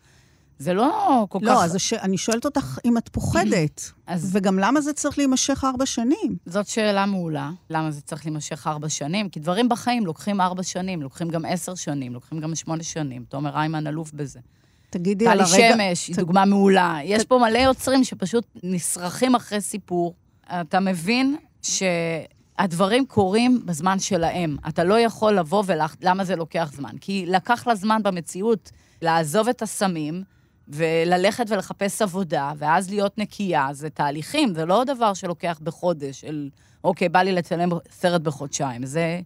זה 0.58 0.74
לא 0.74 1.26
כל 1.28 1.38
כך... 1.38 1.44
לא, 1.46 1.64
אז 1.64 1.74
הש... 1.74 1.92
אני 1.92 2.18
שואלת 2.18 2.44
אותך 2.44 2.78
אם 2.84 2.98
את 2.98 3.08
פוחדת. 3.08 3.92
אז- 4.06 4.30
וגם 4.32 4.58
למה 4.58 4.80
זה 4.80 4.92
צריך 4.92 5.18
להימשך 5.18 5.64
ארבע 5.64 5.86
שנים? 5.86 6.36
זאת 6.46 6.66
שאלה 6.66 7.06
מעולה. 7.06 7.50
למה 7.70 7.90
זה 7.90 8.00
צריך 8.00 8.26
להימשך 8.26 8.66
ארבע 8.66 8.88
שנים? 8.88 9.28
כי 9.28 9.40
דברים 9.40 9.68
בחיים 9.68 10.06
לוקחים 10.06 10.40
ארבע 10.40 10.62
שנים, 10.62 11.02
לוקחים 11.02 11.28
גם 11.28 11.44
עשר 11.44 11.74
שנים, 11.74 12.14
לוקחים 12.14 12.40
גם 12.40 12.54
שמונה 12.54 12.82
שנים. 12.82 13.24
תומר 13.28 13.56
איימן 13.56 13.86
אלוף 13.86 14.12
בזה. 14.12 14.40
תגידי 14.90 15.26
על 15.28 15.44
טלי 15.44 15.64
הרגע... 15.66 15.74
שמש 15.76 16.06
היא 16.06 16.16
ת- 16.16 16.18
דוגמה 16.18 16.44
מעולה. 16.44 16.98
יש 17.04 17.24
פה 17.24 17.38
מלא 17.38 17.58
יוצרים 17.58 18.04
שפשוט 18.04 18.44
נסרחים 18.62 19.34
אחרי 19.34 19.60
סיפור. 19.60 20.14
אתה 20.60 20.80
מבין 20.80 21.36
שהדברים 21.62 23.06
קורים 23.06 23.62
בזמן 23.64 23.98
שלהם. 23.98 24.56
אתה 24.68 24.84
לא 24.84 25.00
יכול 25.00 25.32
לבוא 25.38 25.62
ול... 25.66 25.78
למה 26.02 26.24
זה 26.24 26.36
לוקח 26.36 26.72
זמן? 26.76 26.90
כי 27.00 27.24
לקח 27.28 27.66
לה 27.66 27.74
זמן 27.74 28.02
במציאות 28.02 28.70
לעזוב 29.02 29.48
את 29.48 29.62
הסמים 29.62 30.22
וללכת 30.68 31.44
ולחפש 31.48 32.02
עבודה, 32.02 32.52
ואז 32.58 32.90
להיות 32.90 33.18
נקייה. 33.18 33.68
זה 33.72 33.90
תהליכים, 33.90 34.54
זה 34.54 34.64
לא 34.64 34.84
דבר 34.84 35.14
שלוקח 35.14 35.58
בחודש, 35.62 36.20
של 36.20 36.48
אוקיי, 36.84 37.08
בא 37.08 37.22
לי 37.22 37.32
לצלם 37.32 37.68
סרט 37.90 38.20
בחודשיים. 38.20 38.86
זה... 38.86 39.20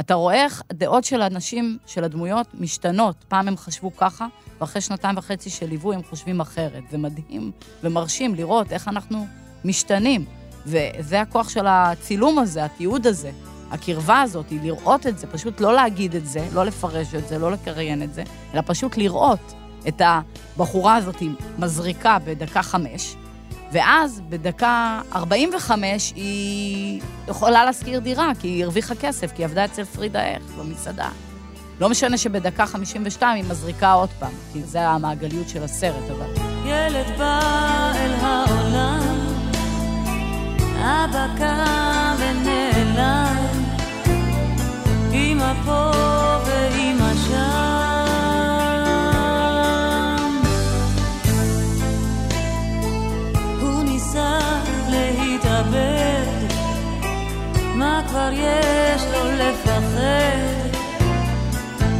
אתה 0.00 0.14
רואה 0.14 0.34
איך 0.34 0.62
הדעות 0.70 1.04
של 1.04 1.22
האנשים, 1.22 1.78
של 1.86 2.04
הדמויות, 2.04 2.46
משתנות. 2.54 3.16
פעם 3.28 3.48
הם 3.48 3.56
חשבו 3.56 3.96
ככה, 3.96 4.26
ואחרי 4.60 4.82
שנתיים 4.82 5.16
וחצי 5.18 5.50
של 5.50 5.66
ליווי 5.66 5.96
הם 5.96 6.02
חושבים 6.02 6.40
אחרת. 6.40 6.82
זה 6.90 6.98
מדהים 6.98 7.50
ומרשים 7.82 8.34
לראות 8.34 8.72
איך 8.72 8.88
אנחנו 8.88 9.26
משתנים. 9.64 10.24
וזה 10.66 11.20
הכוח 11.20 11.48
של 11.48 11.66
הצילום 11.68 12.38
הזה, 12.38 12.64
התיעוד 12.64 13.06
הזה, 13.06 13.30
הקרבה 13.70 14.20
הזאת, 14.20 14.50
היא 14.50 14.60
לראות 14.62 15.06
את 15.06 15.18
זה, 15.18 15.26
פשוט 15.26 15.60
לא 15.60 15.74
להגיד 15.74 16.16
את 16.16 16.26
זה, 16.26 16.48
לא 16.52 16.64
לפרש 16.64 17.14
את 17.14 17.28
זה, 17.28 17.38
לא 17.38 17.52
לקריין 17.52 18.02
את 18.02 18.14
זה, 18.14 18.22
אלא 18.54 18.62
פשוט 18.66 18.96
לראות 18.96 19.54
את 19.88 20.02
הבחורה 20.04 20.96
הזאת 20.96 21.22
מזריקה 21.58 22.18
בדקה 22.24 22.62
חמש, 22.62 23.16
ואז 23.72 24.22
בדקה 24.28 25.00
45 25.14 26.12
היא 26.16 27.00
יכולה 27.28 27.64
להשכיר 27.64 28.00
דירה, 28.00 28.32
כי 28.40 28.48
היא 28.48 28.64
הרוויחה 28.64 28.94
כסף, 28.94 29.32
כי 29.32 29.42
היא 29.42 29.46
עבדה 29.46 29.64
אצל 29.64 29.84
פרידה 29.84 30.24
איך, 30.24 30.42
במסעדה. 30.58 31.08
לא 31.80 31.88
משנה 31.88 32.18
שבדקה 32.18 32.66
52 32.66 33.36
היא 33.36 33.50
מזריקה 33.50 33.92
עוד 33.92 34.08
פעם, 34.18 34.32
כי 34.52 34.62
זה 34.62 34.88
המעגליות 34.88 35.48
של 35.48 35.62
הסרט, 35.62 36.10
אבל... 36.10 36.42
ילד 36.64 37.18
בא 37.18 37.40
אל 37.94 38.12
העולם, 38.20 39.18
אבא 40.76 41.26
קם 41.38 42.16
ונעלם, 42.18 43.36
אמא 45.12 45.52
פה 45.64 45.90
ואמא 46.46 46.81
מה 58.02 58.08
כבר 58.08 58.30
יש 58.32 59.02
לו 59.12 59.32
לפחד? 59.32 60.78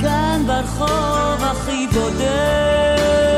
כאן 0.01 0.43
ברחוב 0.47 1.43
הכי 1.43 1.87
בודד. 1.87 3.32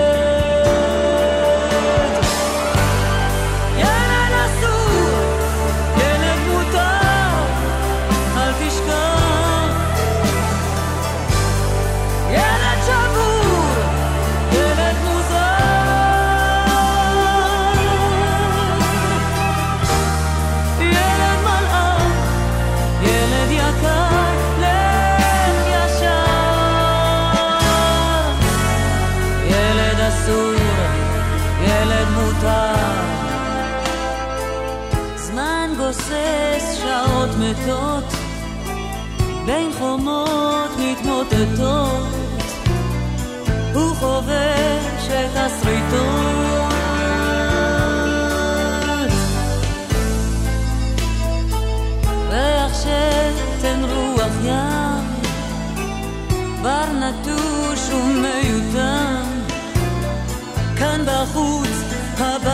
מתות, 37.62 38.04
בין 39.46 39.70
חומות 39.78 40.70
מתמוטטות, 40.78 42.06
הוא 43.74 43.94
חובש 43.94 45.08
את 45.08 45.36
השריטות. 45.36 46.74
ריח 52.30 52.72
שתן 52.74 53.80
רוח 53.84 54.32
ים, 54.44 55.04
בר 56.62 56.92
נטוש 56.92 57.90
ומיותם, 57.90 59.24
כאן 60.76 61.04
בחוץ 61.06 61.68
הבית 62.18 62.53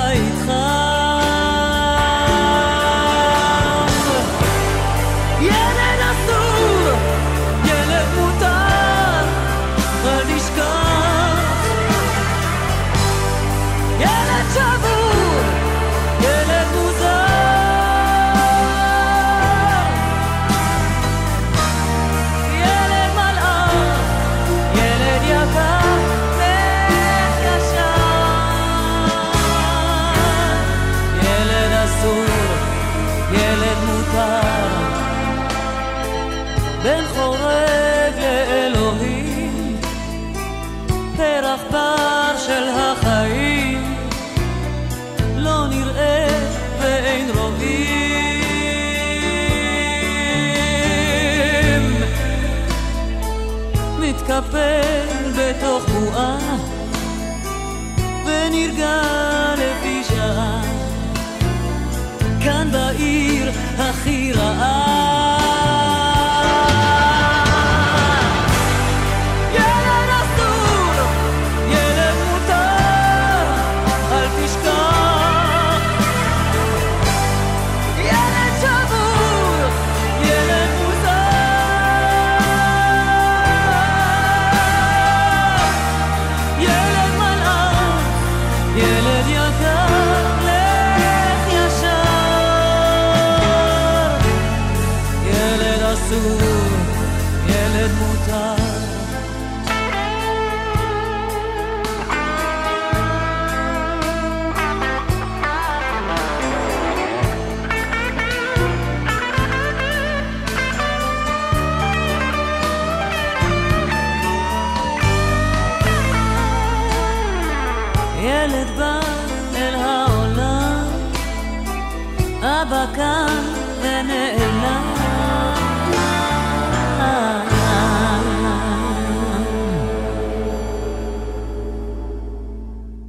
Bergan 58.70 59.09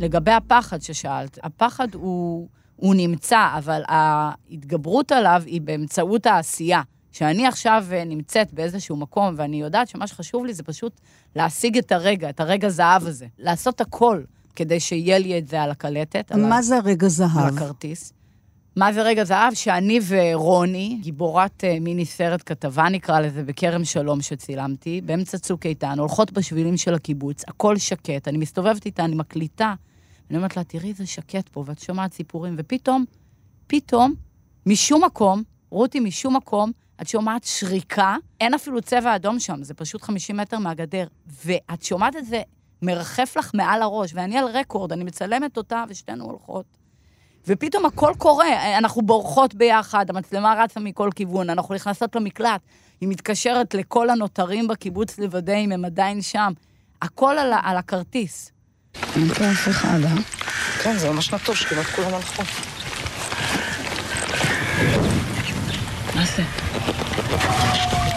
לגבי 0.02 0.32
הפחד 0.32 0.82
ששאלת, 0.82 1.40
הפחד 1.44 1.88
הוא, 1.94 2.48
הוא 2.76 2.96
נמצא, 2.96 3.50
אבל 3.58 3.82
ההתגברות 3.88 5.12
עליו 5.12 5.44
היא 5.46 5.62
באמצעות 5.62 6.26
העשייה. 6.26 6.82
שאני 7.12 7.48
עכשיו 7.48 7.86
אה, 7.92 8.04
נמצאת 8.04 8.54
באיזשהו 8.54 8.96
מקום, 8.96 9.34
ואני 9.38 9.62
יודעת 9.62 9.88
שמה 9.88 10.08
שחשוב 10.08 10.46
לי 10.46 10.54
זה 10.54 10.64
פשוט 10.64 11.02
להשיג 11.36 11.78
את 11.78 11.92
הרגע, 11.92 12.30
את 12.30 12.40
הרגע 12.40 12.70
זהב 12.70 13.08
הזה. 13.08 13.26
לעשות 13.40 13.82
הכל 13.82 14.22
כדי 14.56 14.80
שיהיה 14.80 15.20
לי 15.20 15.38
את 15.38 15.48
זה 15.48 15.62
על 15.62 15.72
הקלטת. 15.72 16.32
על 16.32 16.46
מה 16.46 16.62
זה 16.62 16.78
הרגע 16.78 17.06
על 17.06 17.10
זהב? 17.10 17.54
הכרטיס. 17.56 18.14
מה 18.76 18.94
זה 18.94 19.02
רגע 19.02 19.24
זהב? 19.24 19.54
שאני 19.54 20.00
ורוני, 20.08 21.00
גיבורת 21.02 21.64
אה, 21.64 21.78
מיני 21.82 22.06
סרט 22.06 22.44
כתבה 22.46 22.90
נקרא 22.90 23.20
לזה, 23.20 23.44
בכרם 23.44 23.86
שלום 23.86 24.22
שצילמתי, 24.22 25.02
באמצע 25.02 25.38
צוק 25.38 25.66
איתן, 25.66 26.00
הולכות 26.00 26.32
בשבילים 26.32 26.78
של 26.78 26.94
הקיבוץ, 26.94 27.44
הכל 27.48 27.78
שקט, 27.78 28.28
אני 28.28 28.38
מסתובבת 28.38 28.86
איתה, 28.86 29.06
אני 29.06 29.16
מקליטה, 29.16 29.74
אני 30.32 30.38
אומרת 30.38 30.58
לה, 30.58 30.64
תראי, 30.64 30.94
זה 30.94 31.06
שקט 31.06 31.50
פה, 31.50 31.64
ואת 31.68 31.80
שומעת 31.80 32.14
סיפורים, 32.14 32.56
ופתאום, 32.58 33.06
פתאום, 33.68 34.14
משום 34.66 35.04
מקום, 35.04 35.44
רותי, 35.70 36.00
משום 36.00 36.36
מקום, 36.36 36.72
את 37.02 37.08
שומעת 37.08 37.44
שריקה, 37.44 38.16
אין 38.42 38.54
אפילו 38.54 38.82
צבע 38.82 39.16
אדום 39.16 39.40
שם, 39.40 39.64
זה 39.64 39.74
פשוט 39.74 40.02
50 40.02 40.38
מטר 40.38 40.60
מהגדר, 40.60 41.08
ואת 41.46 41.84
שומעת 41.84 42.16
את 42.16 42.26
זה 42.26 42.42
מרחף 42.82 43.38
לך 43.38 43.52
מעל 43.54 43.82
הראש, 43.82 44.12
ואני 44.14 44.38
על 44.38 44.46
רקורד, 44.46 44.92
אני 44.92 45.04
מצלמת 45.04 45.58
אותה, 45.58 45.84
ושתינו 45.90 46.26
הולכות. 46.26 46.66
ופתאום 47.48 47.86
הכל 47.86 48.14
קורה, 48.18 48.78
אנחנו 48.78 49.02
בורחות 49.02 49.56
ביחד, 49.56 50.10
המצלמה 50.10 50.64
רצה 50.64 50.80
מכל 50.80 51.10
כיוון, 51.16 51.50
אנחנו 51.50 51.76
נכנסות 51.76 52.16
למקלט, 52.16 52.62
היא 53.02 53.10
מתקשרת 53.10 53.74
לכל 53.74 54.10
הנותרים 54.10 54.68
בקיבוץ 54.68 55.20
לוודא 55.20 55.54
אם 55.54 55.72
הם 55.72 55.86
עדיין 55.86 56.22
שם. 56.22 56.54
הכל 57.02 57.38
על, 57.38 57.54
על 57.64 57.78
הכרטיס. 57.78 58.52
אין 58.96 59.28
פה 59.34 59.52
אף 59.52 59.70
אחד, 59.70 60.00
אה? 60.04 60.16
כן, 60.84 60.98
זה 60.98 61.10
ממש 61.10 61.34
נטוש, 61.34 61.66
כמעט 61.66 61.86
כולם 61.86 62.14
הלכו. 62.14 62.44
מה 66.16 66.26
זה? 66.26 66.44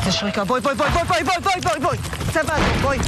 זה 0.05 0.12
שריקה, 0.12 0.45
בואי, 0.45 0.61
בואי, 0.61 0.75
בואי, 0.75 0.91
בואי, 0.91 1.05
בואי, 1.25 1.41
בואי, 1.41 1.61
בואי, 1.61 1.81
בואי, 1.81 1.99
צבע 2.33 2.57
בואי. 2.83 2.99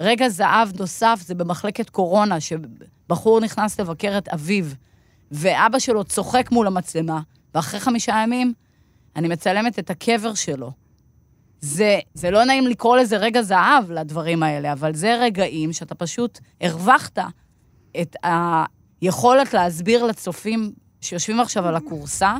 רגע 0.00 0.28
זהב 0.28 0.68
נוסף 0.80 1.20
זה 1.24 1.34
במחלקת 1.34 1.90
קורונה, 1.90 2.36
שבחור 2.40 3.40
נכנס 3.40 3.80
לבקר 3.80 4.18
את 4.18 4.28
אביו, 4.28 4.64
ואבא 5.30 5.78
שלו 5.78 6.04
צוחק 6.04 6.48
מול 6.52 6.66
המצלמה, 6.66 7.20
ואחרי 7.54 7.80
חמישה 7.80 8.20
ימים 8.22 8.52
אני 9.16 9.28
מצלמת 9.28 9.78
את 9.78 9.90
הקבר 9.90 10.34
שלו. 10.34 10.87
זה, 11.60 11.98
זה 12.14 12.30
לא 12.30 12.44
נעים 12.44 12.66
לקרוא 12.66 12.96
לזה 12.96 13.16
רגע 13.16 13.42
זהב 13.42 13.90
לדברים 13.90 14.42
האלה, 14.42 14.72
אבל 14.72 14.94
זה 14.94 15.16
רגעים 15.20 15.72
שאתה 15.72 15.94
פשוט 15.94 16.38
הרווחת 16.60 17.18
את 18.00 18.16
היכולת 19.02 19.54
להסביר 19.54 20.04
לצופים 20.04 20.72
שיושבים 21.00 21.40
עכשיו 21.40 21.66
על 21.66 21.76
הכורסה, 21.76 22.36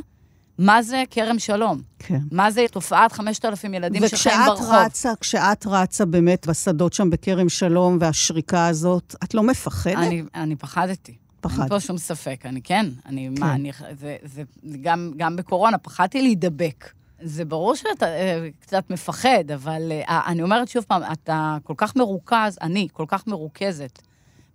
מה 0.59 0.83
זה 0.83 1.03
כרם 1.11 1.39
שלום. 1.39 1.81
כן. 1.99 2.19
מה 2.33 2.51
זה 2.51 2.65
תופעת 2.73 3.13
5,000 3.13 3.75
ילדים 3.75 4.09
שחיים 4.09 4.41
וכשאת 4.41 4.59
ברחוב. 4.59 4.75
רצה, 4.75 5.13
כשאת 5.21 5.67
רצה 5.67 6.05
באמת 6.05 6.47
בשדות 6.47 6.93
שם 6.93 7.11
בכרם 7.11 7.49
שלום 7.49 7.99
והשריקה 8.01 8.67
הזאת, 8.67 9.15
את 9.25 9.35
לא 9.35 9.43
מפחדת? 9.43 9.97
אני, 9.97 10.23
אני 10.35 10.57
פחדתי. 10.57 11.17
פחדת. 11.41 11.61
אין 11.61 11.69
פה 11.69 11.81
שום 11.81 11.99
ספק, 11.99 12.41
אני 12.45 12.63
כן. 12.63 12.87
אני, 13.07 13.31
כן. 13.35 13.41
מה, 13.41 13.55
אני, 13.55 13.73
זה, 14.01 14.17
זה, 14.23 14.43
גם, 14.83 15.13
גם 15.17 15.37
בקורונה, 15.37 15.79
פחדתי 15.79 16.23
להידבק. 16.23 16.91
זה 17.23 17.45
ברור 17.45 17.75
שאתה 17.75 18.07
אה, 18.07 18.49
קצת 18.61 18.91
מפחד, 18.91 19.51
אבל 19.55 19.93
אה, 19.93 20.21
אני 20.27 20.43
אומרת 20.43 20.69
שוב 20.69 20.85
פעם, 20.89 21.03
אתה 21.13 21.57
כל 21.65 21.75
כך 21.77 21.97
מרוכז, 21.97 22.59
אני 22.63 22.89
כל 22.93 23.05
כך 23.09 23.27
מרוכזת 23.27 23.99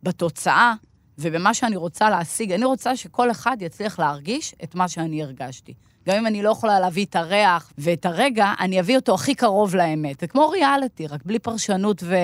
בתוצאה 0.04 0.74
ובמה 1.18 1.54
שאני 1.54 1.76
רוצה 1.76 2.10
להשיג. 2.10 2.52
אני 2.52 2.66
רוצה 2.66 2.96
שכל 2.96 3.32
אחד 3.32 3.58
יצליח 3.62 4.00
להרגיש 4.00 4.56
את 4.64 4.76
מה 4.76 4.88
שאני 4.88 5.24
הרגשתי. 5.24 5.74
גם 6.08 6.18
אם 6.18 6.28
אני 6.28 6.44
לא 6.44 6.50
יכולה 6.50 6.80
להביא 6.80 7.06
את 7.06 7.16
הריח 7.16 7.74
ואת 7.78 8.06
הרגע, 8.06 8.54
אני 8.60 8.80
אביא 8.80 8.96
אותו 8.96 9.14
הכי 9.14 9.36
קרוב 9.36 9.76
לאמת. 9.76 10.20
זה 10.20 10.28
כמו 10.28 10.50
ריאליטי, 10.50 11.08
רק 11.08 11.22
בלי 11.26 11.40
פרשנות 11.40 12.04
ו... 12.04 12.16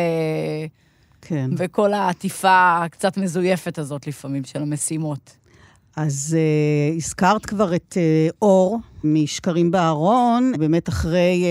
כן. 1.22 1.50
וכל 1.58 1.94
העטיפה 1.94 2.80
הקצת 2.84 3.18
מזויפת 3.18 3.78
הזאת 3.78 4.08
לפעמים 4.08 4.44
של 4.44 4.62
המשימות. 4.62 5.38
אז 5.96 6.38
uh, 6.38 6.98
הזכרת 6.98 7.46
כבר 7.46 7.76
את 7.76 7.98
uh, 7.98 8.34
אור 8.42 8.80
משקרים 9.04 9.72
בארון, 9.72 10.52
באמת 10.58 10.90
אחרי 10.90 11.46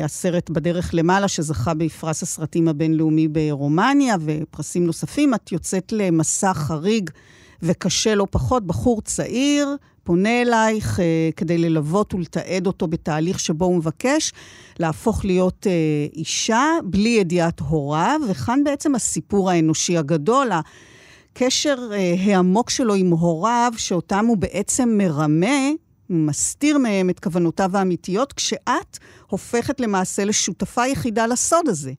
uh, 0.00 0.04
הסרט 0.04 0.50
בדרך 0.50 0.90
למעלה, 0.92 1.28
שזכה 1.28 1.74
בפרס 1.74 2.22
הסרטים 2.22 2.68
הבינלאומי 2.68 3.28
ברומניה 3.28 4.16
ופרסים 4.20 4.86
נוספים, 4.86 5.34
את 5.34 5.52
יוצאת 5.52 5.92
למסע 5.92 6.54
חריג 6.54 7.10
וקשה 7.62 8.14
לא 8.14 8.26
פחות. 8.30 8.66
בחור 8.66 9.02
צעיר 9.02 9.76
פונה 10.04 10.42
אלייך 10.42 10.98
uh, 10.98 11.02
כדי 11.36 11.58
ללוות 11.58 12.14
ולתעד 12.14 12.66
אותו 12.66 12.86
בתהליך 12.86 13.40
שבו 13.40 13.64
הוא 13.64 13.76
מבקש 13.76 14.32
להפוך 14.78 15.24
להיות 15.24 15.66
uh, 15.66 16.16
אישה 16.16 16.64
בלי 16.84 17.08
ידיעת 17.08 17.60
הוריו, 17.60 18.20
וכאן 18.28 18.64
בעצם 18.64 18.94
הסיפור 18.94 19.50
האנושי 19.50 19.96
הגדול, 19.96 20.50
הקשר 21.32 21.76
uh, 21.90 22.30
העמוק 22.30 22.70
שלו 22.70 22.94
עם 22.94 23.10
הוריו, 23.10 23.72
שאותם 23.76 24.26
הוא 24.26 24.36
בעצם 24.36 24.94
מרמה, 24.98 25.70
מסתיר 26.14 26.78
מהם 26.78 27.10
את 27.10 27.20
כוונותיו 27.20 27.76
האמיתיות, 27.76 28.32
כשאת 28.32 28.98
הופכת 29.26 29.80
למעשה 29.80 30.24
לשותפה 30.24 30.86
יחידה 30.86 31.26
לסוד 31.26 31.68
הזה. 31.68 31.92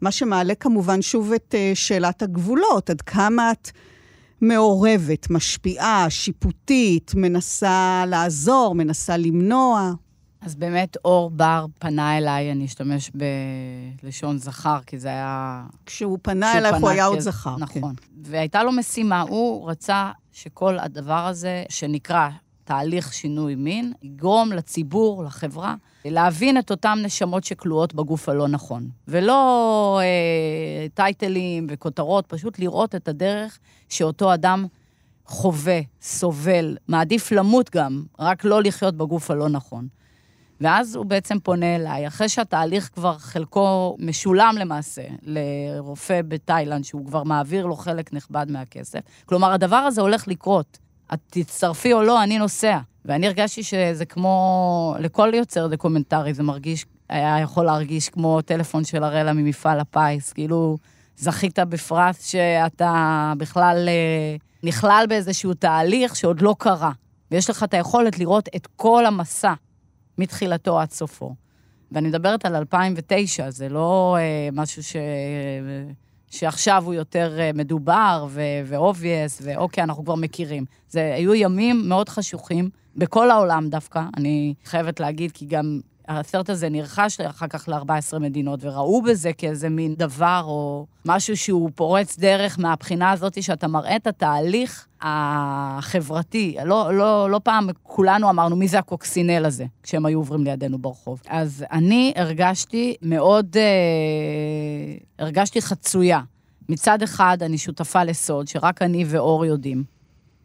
מה 0.00 0.10
שמעלה 0.10 0.54
כמובן 0.54 1.02
שוב 1.02 1.32
את 1.32 1.54
uh, 1.54 1.74
שאלת 1.74 2.22
הגבולות, 2.22 2.90
עד 2.90 3.00
כמה 3.00 3.52
את 3.52 3.70
מעורבת, 4.40 5.30
משפיעה, 5.30 6.06
שיפוטית, 6.08 7.12
מנסה 7.14 8.04
לעזור, 8.06 8.74
מנסה 8.74 9.16
למנוע. 9.16 9.92
אז 10.40 10.54
באמת 10.54 10.96
אור 11.04 11.30
בר 11.30 11.66
פנה 11.78 12.18
אליי, 12.18 12.52
אני 12.52 12.64
אשתמש 12.64 13.10
בלשון 14.02 14.38
זכר, 14.38 14.78
כי 14.86 14.98
זה 14.98 15.08
היה... 15.08 15.62
כשהוא 15.86 16.18
פנה 16.22 16.58
אלייך 16.58 16.76
הוא 16.76 16.88
היה 16.88 17.04
עוד 17.04 17.18
זכר. 17.18 17.56
נכון. 17.58 17.94
כן. 17.96 18.10
והייתה 18.22 18.62
לו 18.62 18.72
משימה, 18.72 19.20
הוא 19.20 19.70
רצה 19.70 20.10
שכל 20.32 20.78
הדבר 20.78 21.26
הזה, 21.26 21.64
שנקרא 21.68 22.28
התהליך 22.70 23.12
שינוי 23.12 23.54
מין, 23.54 23.92
יגרום 24.02 24.52
לציבור, 24.52 25.24
לחברה, 25.24 25.74
להבין 26.04 26.58
את 26.58 26.70
אותן 26.70 26.98
נשמות 27.02 27.44
שכלואות 27.44 27.94
בגוף 27.94 28.28
הלא 28.28 28.48
נכון. 28.48 28.88
ולא 29.08 30.00
אה, 30.02 30.86
טייטלים 30.94 31.66
וכותרות, 31.70 32.26
פשוט 32.26 32.58
לראות 32.58 32.94
את 32.94 33.08
הדרך 33.08 33.58
שאותו 33.88 34.34
אדם 34.34 34.66
חווה, 35.26 35.80
סובל, 36.02 36.76
מעדיף 36.88 37.32
למות 37.32 37.70
גם, 37.70 38.02
רק 38.18 38.44
לא 38.44 38.62
לחיות 38.62 38.96
בגוף 38.96 39.30
הלא 39.30 39.48
נכון. 39.48 39.88
ואז 40.60 40.94
הוא 40.94 41.06
בעצם 41.06 41.40
פונה 41.40 41.76
אליי, 41.76 42.06
אחרי 42.06 42.28
שהתהליך 42.28 42.90
כבר 42.94 43.18
חלקו 43.18 43.96
משולם 43.98 44.54
למעשה 44.58 45.02
לרופא 45.22 46.20
בתאילנד, 46.28 46.84
שהוא 46.84 47.06
כבר 47.06 47.22
מעביר 47.22 47.66
לו 47.66 47.76
חלק 47.76 48.12
נכבד 48.12 48.46
מהכסף. 48.48 49.00
כלומר, 49.26 49.52
הדבר 49.52 49.76
הזה 49.76 50.00
הולך 50.00 50.28
לקרות. 50.28 50.78
את 51.14 51.18
תצטרפי 51.30 51.92
או 51.92 52.02
לא, 52.02 52.22
אני 52.22 52.38
נוסע. 52.38 52.78
ואני 53.04 53.26
הרגשתי 53.26 53.62
שזה 53.62 54.04
כמו, 54.04 54.94
לכל 54.98 55.30
יוצר 55.34 55.66
דוקומנטרי, 55.66 56.34
זה 56.34 56.42
מרגיש, 56.42 56.86
היה 57.08 57.40
יכול 57.40 57.64
להרגיש 57.64 58.08
כמו 58.08 58.42
טלפון 58.42 58.84
של 58.84 59.04
אראלה 59.04 59.32
ממפעל 59.32 59.80
הפיס, 59.80 60.32
כאילו 60.32 60.76
זכית 61.16 61.58
בפרס 61.58 62.26
שאתה 62.26 63.32
בכלל 63.38 63.88
אה, 63.88 64.36
נכלל 64.62 65.04
באיזשהו 65.08 65.54
תהליך 65.54 66.16
שעוד 66.16 66.40
לא 66.40 66.54
קרה. 66.58 66.92
ויש 67.30 67.50
לך 67.50 67.62
את 67.62 67.74
היכולת 67.74 68.18
לראות 68.18 68.48
את 68.56 68.68
כל 68.76 69.06
המסע 69.06 69.54
מתחילתו 70.18 70.80
עד 70.80 70.90
סופו. 70.90 71.34
ואני 71.92 72.08
מדברת 72.08 72.46
על 72.46 72.56
2009, 72.56 73.50
זה 73.50 73.68
לא 73.68 74.16
אה, 74.18 74.48
משהו 74.52 74.82
ש... 74.82 74.96
שעכשיו 76.30 76.82
הוא 76.86 76.94
יותר 76.94 77.36
אה, 77.38 77.50
מדובר 77.54 78.26
ו-obvious, 78.30 79.42
ואוקיי, 79.42 79.84
אנחנו 79.84 80.04
כבר 80.04 80.14
מכירים. 80.14 80.64
זה 80.88 81.14
היו 81.14 81.34
ימים 81.34 81.88
מאוד 81.88 82.08
חשוכים, 82.08 82.70
בכל 82.96 83.30
העולם 83.30 83.68
דווקא, 83.68 84.02
אני 84.16 84.54
חייבת 84.64 85.00
להגיד, 85.00 85.32
כי 85.32 85.46
גם 85.46 85.80
הסרט 86.18 86.50
הזה 86.50 86.68
נרכש 86.68 87.20
אחר 87.20 87.46
כך 87.46 87.68
ל-14 87.68 88.18
מדינות, 88.18 88.64
וראו 88.64 89.02
בזה 89.02 89.32
כאיזה 89.32 89.68
מין 89.68 89.94
דבר 89.94 90.42
או 90.44 90.86
משהו 91.04 91.36
שהוא 91.36 91.70
פורץ 91.74 92.18
דרך 92.18 92.58
מהבחינה 92.58 93.10
הזאת 93.10 93.42
שאתה 93.42 93.68
מראה 93.68 93.96
את 93.96 94.06
התהליך 94.06 94.86
החברתי. 95.00 96.56
לא, 96.64 96.94
לא, 96.94 97.30
לא 97.30 97.40
פעם 97.44 97.68
כולנו 97.82 98.30
אמרנו, 98.30 98.56
מי 98.56 98.68
זה 98.68 98.78
הקוקסינל 98.78 99.44
הזה, 99.44 99.64
כשהם 99.82 100.06
היו 100.06 100.18
עוברים 100.18 100.44
לידינו 100.44 100.78
ברחוב. 100.78 101.22
אז 101.28 101.64
אני 101.72 102.12
הרגשתי 102.16 102.94
מאוד, 103.02 103.56
אה, 103.56 105.24
הרגשתי 105.24 105.62
חצויה. 105.62 106.20
מצד 106.68 107.02
אחד, 107.02 107.38
אני 107.42 107.58
שותפה 107.58 108.04
לסוד, 108.04 108.48
שרק 108.48 108.82
אני 108.82 109.04
ואור 109.06 109.44
יודעים. 109.44 109.84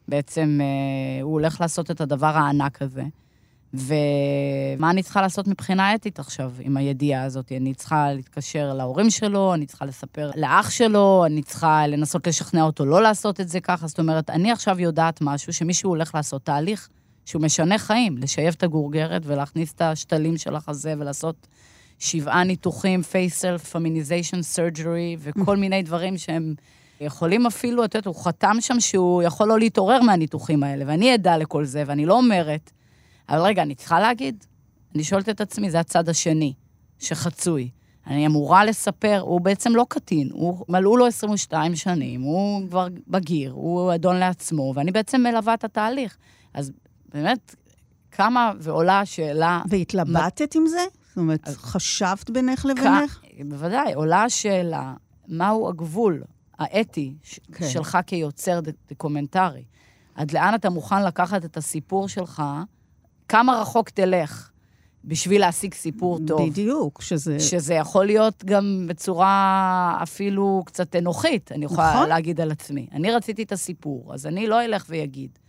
בעצם 0.07 0.59
אה, 0.61 1.24
הוא 1.24 1.32
הולך 1.34 1.61
לעשות 1.61 1.91
את 1.91 2.01
הדבר 2.01 2.38
הענק 2.38 2.82
הזה. 2.82 3.03
ומה 3.78 4.89
אני 4.89 5.03
צריכה 5.03 5.21
לעשות 5.21 5.47
מבחינה 5.47 5.95
אתית 5.95 6.19
עכשיו 6.19 6.51
עם 6.59 6.78
הידיעה 6.78 7.23
הזאת? 7.23 7.51
אני 7.51 7.73
צריכה 7.73 8.13
להתקשר 8.13 8.73
להורים 8.73 9.09
שלו, 9.09 9.53
אני 9.53 9.65
צריכה 9.65 9.86
לספר 9.86 10.32
לאח 10.36 10.69
שלו, 10.69 11.23
אני 11.26 11.43
צריכה 11.43 11.88
לנסות 11.88 12.28
לשכנע 12.28 12.63
אותו 12.63 12.86
לא 12.86 13.01
לעשות 13.01 13.41
את 13.41 13.47
זה 13.49 13.59
ככה. 13.59 13.88
זאת 13.88 13.99
אומרת, 13.99 14.30
אני 14.30 14.51
עכשיו 14.51 14.80
יודעת 14.80 15.21
משהו, 15.21 15.53
שמישהו 15.53 15.89
הולך 15.89 16.15
לעשות 16.15 16.45
תהליך 16.45 16.89
שהוא 17.26 17.41
משנה 17.41 17.78
חיים, 17.78 18.17
לשייף 18.17 18.55
את 18.55 18.63
הגורגרת 18.63 19.21
ולהכניס 19.26 19.73
את 19.73 19.82
השתלים 19.82 20.38
של 20.38 20.55
החזה 20.55 20.93
ולעשות 20.99 21.47
שבעה 21.99 22.43
ניתוחים, 22.43 23.01
facial 23.01 23.58
feminization 23.58 24.41
surgery, 24.41 25.18
וכל 25.19 25.57
מיני 25.57 25.84
דברים 25.84 26.17
שהם 26.17 26.55
יכולים 27.01 27.45
אפילו, 27.45 27.86
את 27.86 27.95
יודעת, 27.95 28.05
הוא 28.05 28.23
חתם 28.23 28.55
שם 28.59 28.80
שהוא 28.80 29.23
יכול 29.23 29.47
לא 29.47 29.59
להתעורר 29.59 30.01
מהניתוחים 30.01 30.63
האלה, 30.63 30.86
ואני 30.88 31.13
עדה 31.13 31.38
לכל 31.38 31.65
זה, 31.65 31.84
ואני 31.88 32.05
לא 32.05 32.17
אומרת, 32.17 32.71
אבל 33.30 33.41
רגע, 33.41 33.61
אני 33.61 33.76
צריכה 33.76 33.99
להגיד? 33.99 34.45
אני 34.95 35.03
שואלת 35.03 35.30
את 35.30 35.41
עצמי, 35.41 35.71
זה 35.71 35.80
הצד 35.80 36.09
השני, 36.09 36.53
שחצוי. 36.99 37.69
אני 38.07 38.28
אמורה 38.28 38.65
לספר, 38.65 39.19
הוא 39.19 39.41
בעצם 39.41 39.76
לא 39.76 39.86
קטין, 39.89 40.30
הוא, 40.32 40.65
מלאו 40.69 40.97
לו 40.97 41.05
22 41.05 41.76
שנים, 41.76 42.21
הוא 42.21 42.69
כבר 42.69 42.88
בגיר, 43.07 43.51
הוא 43.51 43.95
אדון 43.95 44.15
לעצמו, 44.15 44.73
ואני 44.76 44.91
בעצם 44.91 45.21
מלווה 45.21 45.53
את 45.53 45.63
התהליך. 45.63 46.17
אז 46.53 46.71
באמת, 47.13 47.55
כמה 48.11 48.51
ועולה 48.59 48.99
השאלה... 48.99 49.61
והתלבטת 49.69 50.55
עם 50.55 50.67
זה? 50.67 50.86
זאת 51.07 51.17
אומרת, 51.17 51.47
אז... 51.47 51.57
חשבת 51.57 52.30
בינך 52.30 52.65
לבינך? 52.65 53.21
בוודאי, 53.45 53.93
עולה 53.93 54.23
השאלה, 54.23 54.93
מהו 55.28 55.69
הגבול 55.69 56.23
האתי 56.59 57.13
כן. 57.53 57.69
שלך 57.69 57.97
כיוצר 58.07 58.59
דוקומנטרי? 58.89 59.63
עד 60.15 60.32
לאן 60.32 60.55
אתה 60.55 60.69
מוכן 60.69 61.03
לקחת 61.03 61.45
את 61.45 61.57
הסיפור 61.57 62.07
שלך 62.07 62.43
כמה 63.28 63.61
רחוק 63.61 63.89
תלך 63.89 64.51
בשביל 65.05 65.41
להשיג 65.41 65.73
סיפור 65.73 66.19
טוב. 66.28 66.49
בדיוק, 66.49 67.01
שזה... 67.01 67.39
שזה 67.39 67.73
יכול 67.73 68.05
להיות 68.05 68.45
גם 68.45 68.86
בצורה 68.88 69.99
אפילו 70.03 70.63
קצת 70.65 70.95
אנוכית, 70.95 71.51
אני 71.51 71.65
יכולה 71.65 71.93
נכון. 71.93 72.09
להגיד 72.09 72.41
על 72.41 72.51
עצמי. 72.51 72.88
אני 72.91 73.11
רציתי 73.11 73.43
את 73.43 73.51
הסיפור, 73.51 74.13
אז 74.13 74.26
אני 74.26 74.47
לא 74.47 74.65
אלך 74.65 74.86
ואגיד. 74.89 75.39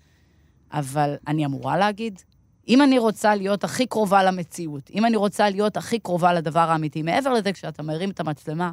אבל 0.72 1.14
אני 1.26 1.46
אמורה 1.46 1.76
להגיד? 1.76 2.22
אם 2.68 2.82
אני 2.82 2.98
רוצה 2.98 3.34
להיות 3.34 3.64
הכי 3.64 3.86
קרובה 3.86 4.22
למציאות, 4.22 4.90
אם 4.94 5.06
אני 5.06 5.16
רוצה 5.16 5.50
להיות 5.50 5.76
הכי 5.76 5.98
קרובה 5.98 6.32
לדבר 6.32 6.70
האמיתי, 6.70 7.02
מעבר 7.02 7.32
לזה, 7.32 7.52
כשאתה 7.52 7.82
מרים 7.82 8.10
את 8.10 8.20
המצלמה, 8.20 8.70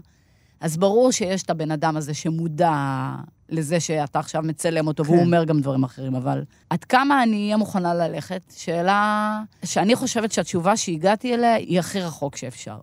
אז 0.60 0.78
ברור 0.78 1.12
שיש 1.12 1.44
את 1.44 1.50
הבן 1.50 1.72
אדם 1.72 1.98
הזה 1.98 2.14
שמודע 2.14 2.72
לזה 3.54 3.80
שאתה 3.80 4.20
עכשיו 4.20 4.42
מצלם 4.42 4.88
אותו, 4.88 5.04
כן. 5.04 5.12
והוא 5.12 5.24
אומר 5.24 5.44
גם 5.44 5.62
דברים 5.62 5.84
אחרים, 5.84 6.16
אבל 6.16 6.44
עד 6.70 6.84
כמה 6.84 7.24
אני 7.24 7.46
אהיה 7.46 7.58
מוכנה 7.58 7.94
ללכת? 7.94 8.42
שאלה 8.56 9.42
שאני 9.66 9.96
חושבת 9.96 10.32
שהתשובה 10.32 10.78
שהגעתי 10.78 11.34
אליה 11.34 11.54
היא 11.54 11.80
הכי 11.80 12.02
רחוק 12.02 12.36
שאפשר. 12.36 12.78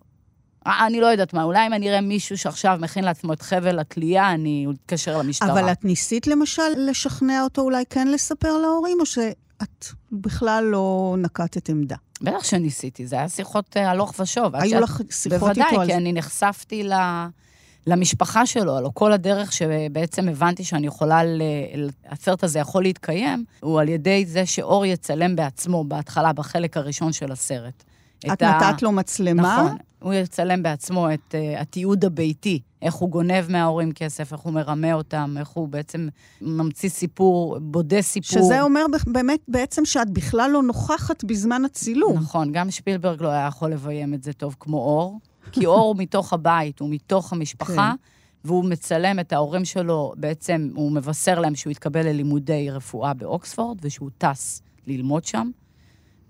אה, 0.66 0.86
אני 0.86 1.00
לא 1.00 1.06
יודעת 1.06 1.34
מה, 1.34 1.42
אולי 1.42 1.66
אם 1.66 1.72
אני 1.72 1.88
אראה 1.88 2.00
מישהו 2.00 2.38
שעכשיו 2.38 2.78
מכין 2.80 3.04
לעצמו 3.04 3.32
את 3.32 3.42
חבל 3.42 3.78
התלייה, 3.78 4.32
אני 4.34 4.66
אתקשר 4.74 5.18
למשטרה. 5.18 5.52
אבל 5.52 5.72
את 5.72 5.84
ניסית 5.84 6.26
למשל 6.26 6.62
לשכנע 6.76 7.42
אותו 7.42 7.62
אולי 7.62 7.84
כן 7.90 8.08
לספר 8.08 8.58
להורים, 8.58 9.00
או 9.00 9.06
שאת 9.06 9.86
בכלל 10.12 10.64
לא 10.64 11.14
נקטת 11.18 11.68
עמדה? 11.68 11.96
בטח 12.22 12.44
שניסיתי, 12.44 13.06
זה 13.06 13.16
היה 13.16 13.28
שיחות 13.28 13.76
אה, 13.76 13.90
הלוך 13.90 14.14
ושוב. 14.20 14.56
היו 14.56 14.80
לך 14.80 15.00
שיחות 15.10 15.34
איתו 15.34 15.46
על 15.46 15.54
זה? 15.54 15.62
בוודאי, 15.62 15.86
כי 15.86 15.94
אני 15.94 16.12
נחשפתי 16.12 16.82
ל... 16.82 16.92
למשפחה 17.86 18.46
שלו, 18.46 18.76
הלוא 18.76 18.90
כל 18.94 19.12
הדרך 19.12 19.52
שבעצם 19.52 20.28
הבנתי 20.28 20.64
שאני 20.64 20.86
יכולה, 20.86 21.20
הסרט 22.08 22.44
הזה 22.44 22.58
יכול 22.58 22.82
להתקיים, 22.82 23.44
הוא 23.60 23.80
על 23.80 23.88
ידי 23.88 24.26
זה 24.26 24.46
שאור 24.46 24.86
יצלם 24.86 25.36
בעצמו 25.36 25.84
בהתחלה, 25.84 26.32
בחלק 26.32 26.76
הראשון 26.76 27.12
של 27.12 27.32
הסרט. 27.32 27.84
את 28.18 28.42
נתת 28.42 28.42
ה... 28.42 28.72
לו 28.82 28.92
מצלמה? 28.92 29.62
נכון. 29.62 29.76
הוא 30.02 30.14
יצלם 30.14 30.62
בעצמו 30.62 31.14
את 31.14 31.34
uh, 31.34 31.60
התיעוד 31.60 32.04
הביתי, 32.04 32.60
איך 32.82 32.94
הוא 32.94 33.10
גונב 33.10 33.44
מההורים 33.48 33.92
כסף, 33.92 34.32
איך 34.32 34.40
הוא 34.40 34.52
מרמה 34.52 34.92
אותם, 34.92 35.36
איך 35.38 35.48
הוא 35.48 35.68
בעצם 35.68 36.08
ממציא 36.40 36.88
סיפור, 36.88 37.58
בודה 37.60 38.02
סיפור. 38.02 38.42
שזה 38.42 38.62
אומר 38.62 38.84
באמת 39.06 39.40
בעצם 39.48 39.84
שאת 39.84 40.10
בכלל 40.10 40.50
לא 40.50 40.62
נוכחת 40.62 41.24
בזמן 41.24 41.64
הצילום. 41.64 42.18
נכון, 42.18 42.52
גם 42.52 42.70
שפילברג 42.70 43.22
לא 43.22 43.28
היה 43.28 43.46
יכול 43.46 43.70
לביים 43.72 44.14
את 44.14 44.22
זה 44.22 44.32
טוב 44.32 44.56
כמו 44.60 44.76
אור. 44.76 45.18
כי 45.52 45.66
אור 45.66 45.80
הוא 45.80 45.96
מתוך 45.98 46.32
הבית, 46.32 46.80
הוא 46.80 46.88
מתוך 46.90 47.32
המשפחה, 47.32 47.92
כן. 47.96 48.02
והוא 48.44 48.64
מצלם 48.64 49.20
את 49.20 49.32
ההורים 49.32 49.64
שלו, 49.64 50.12
בעצם 50.16 50.70
הוא 50.74 50.92
מבשר 50.92 51.40
להם 51.40 51.54
שהוא 51.54 51.70
התקבל 51.70 52.06
ללימודי 52.06 52.70
רפואה 52.70 53.14
באוקספורד, 53.14 53.78
ושהוא 53.82 54.10
טס 54.18 54.62
ללמוד 54.86 55.24
שם. 55.24 55.50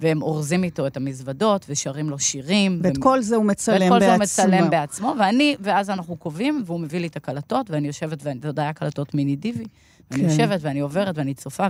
והם 0.01 0.23
אורזים 0.23 0.65
איתו 0.65 0.87
את 0.87 0.97
המזוודות 0.97 1.67
ושרים 1.69 2.11
לו 2.11 2.19
שירים. 2.19 2.81
ואת 2.83 2.99
ו... 2.99 3.01
כל 3.01 3.23
זה 3.23 3.37
הוא 3.37 3.45
מצלם 3.45 3.79
בעצמו. 3.79 3.93
ואת 3.93 4.01
כל 4.01 4.07
זה 4.07 4.13
הוא 4.13 4.23
מצלם 4.23 4.71
בעצמו, 4.71 5.15
ואני, 5.19 5.57
ואז 5.61 5.91
אנחנו 5.91 6.17
קובעים, 6.17 6.63
והוא 6.67 6.81
מביא 6.81 7.01
לי 7.01 7.07
את 7.07 7.17
הקלטות, 7.17 7.71
ואני 7.71 7.87
יושבת, 7.87 8.19
ואתה 8.23 8.49
יודע, 8.49 8.63
היה 8.63 8.73
קלטות 8.73 9.15
מיני 9.15 9.37
דיבי. 9.37 9.65
כן. 9.65 9.71
ואני 10.11 10.23
יושבת, 10.23 10.61
ואני 10.63 10.81
עוברת, 10.81 11.19
ואני 11.19 11.35
צופה, 11.35 11.67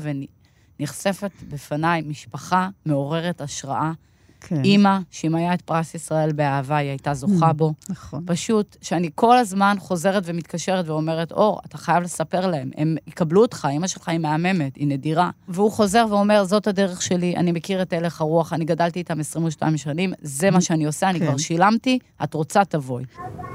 ונחשפת 0.81 1.31
בפניי 1.49 2.03
משפחה 2.07 2.69
מעוררת 2.87 3.41
השראה, 3.41 3.93
כן. 4.41 4.65
אימא, 4.65 4.99
שאם 5.11 5.35
היה 5.35 5.55
את 5.55 5.63
פרס 5.63 5.95
ישראל 5.95 6.33
באהבה, 6.33 6.77
היא 6.77 6.89
הייתה 6.89 7.15
זוכה 7.15 7.51
mm, 7.51 7.53
בו. 7.53 7.73
נכון. 7.89 8.23
פשוט, 8.27 8.77
שאני 8.83 9.11
כל 9.15 9.37
הזמן 9.37 9.77
חוזרת 9.79 10.23
ומתקשרת 10.27 10.89
ואומרת, 10.89 11.33
אור, 11.33 11.61
אתה 11.67 11.79
חייב 11.79 12.03
לספר 12.03 12.47
להם, 12.47 12.71
הם 12.77 12.97
יקבלו 13.07 13.43
אותך, 13.43 13.69
אימא 13.71 13.87
שלך 13.87 14.09
היא 14.09 14.19
מהממת, 14.19 14.77
היא 14.77 14.87
נדירה. 14.87 15.31
והוא 15.49 15.73
חוזר 15.73 16.07
ואומר, 16.11 16.45
זאת 16.45 16.67
הדרך 16.67 17.03
שלי, 17.03 17.37
אני 17.37 17.53
מכיר 17.53 17.83
את 17.83 17.93
הלך 17.93 18.21
הרוח, 18.21 18.53
אני 18.53 18.65
גדלתי 18.65 18.99
איתם 18.99 19.21
22 19.21 19.77
שנים, 19.77 20.13
זה 20.23 20.51
מה 20.51 20.61
שאני 20.61 20.85
עושה, 20.85 21.11
אני 21.11 21.19
כן. 21.19 21.27
כבר 21.27 21.37
שילמתי, 21.37 21.99
את 22.25 22.35
רוצה, 22.35 22.65
תבואי. 22.65 23.05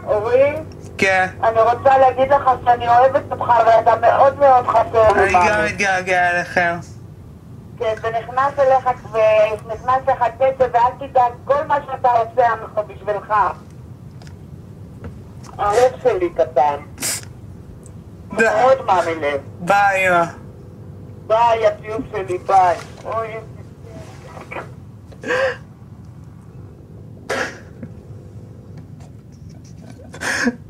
אורי? 0.07 0.53
כן. 0.97 1.27
אני 1.43 1.61
רוצה 1.61 1.97
להגיד 1.97 2.33
לך 2.33 2.49
שאני 2.65 2.87
אוהבת 2.87 3.23
אותך, 3.31 3.53
ואתה 3.67 3.93
מאוד 4.01 4.39
מאוד 4.39 4.65
חסר 4.67 5.13
לי. 5.13 5.23
אני 5.23 5.33
גם 5.33 5.65
מתגעגע 5.65 6.29
אליכם. 6.31 6.94
כן, 7.77 7.93
ונכנס 8.01 8.59
אליך, 8.59 8.89
ונכנס 9.11 10.07
לך 10.07 10.23
כסף, 10.39 10.69
ואל 10.73 11.07
תדאג, 11.07 11.31
כל 11.45 11.63
מה 11.67 11.77
שאתה 11.85 12.11
עושה, 12.11 12.47
בשבילך. 12.87 13.33
האהוב 15.57 15.91
שלי 16.03 16.29
קטן. 16.29 16.75
מאוד 18.31 18.85
מאמין 18.85 19.19
לב. 19.19 19.41
ביי, 19.59 20.09
אמא. 20.09 20.23
ביי, 21.27 21.67
הטוב 21.67 22.01
שלי, 22.11 22.37
ביי. 22.37 22.77
אוי, 23.05 23.27
איזה 25.23 25.35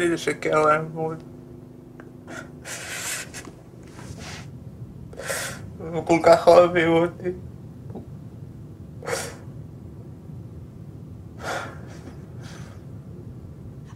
לי 0.00 0.08
לשקר 0.08 0.66
להם 0.66 0.88
מאוד. 0.94 1.22
הם 5.80 6.04
כל 6.04 6.18
כך 6.22 6.48
אוהבים 6.48 6.88
אותי. 6.88 7.30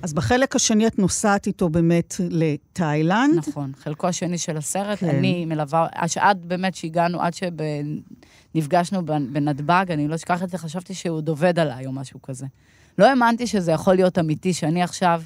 אז 0.02 0.14
בחלק 0.14 0.56
השני 0.56 0.86
את 0.86 0.98
נוסעת 0.98 1.46
איתו 1.46 1.68
באמת 1.68 2.14
לתאילנד. 2.30 3.36
נכון, 3.36 3.72
חלקו 3.76 4.06
השני 4.06 4.38
של 4.38 4.56
הסרט, 4.56 4.98
כן. 4.98 5.10
כן. 5.10 5.18
אני 5.18 5.44
מלווה, 5.44 5.86
עד 6.16 6.46
באמת 6.46 6.74
שהגענו, 6.74 7.20
עד 7.22 7.32
שנפגשנו 7.34 9.06
בנתב"ג, 9.06 9.84
אני 9.88 10.08
לא 10.08 10.14
אשכח 10.14 10.42
את 10.42 10.50
זה, 10.50 10.58
חשבתי 10.58 10.94
שהוא 10.94 11.20
דובד 11.20 11.58
עליי 11.58 11.86
או 11.86 11.92
משהו 11.92 12.22
כזה. 12.22 12.46
לא 12.98 13.06
האמנתי 13.06 13.46
שזה 13.46 13.72
יכול 13.72 13.94
להיות 13.94 14.18
אמיתי, 14.18 14.52
שאני 14.52 14.82
עכשיו 14.82 15.22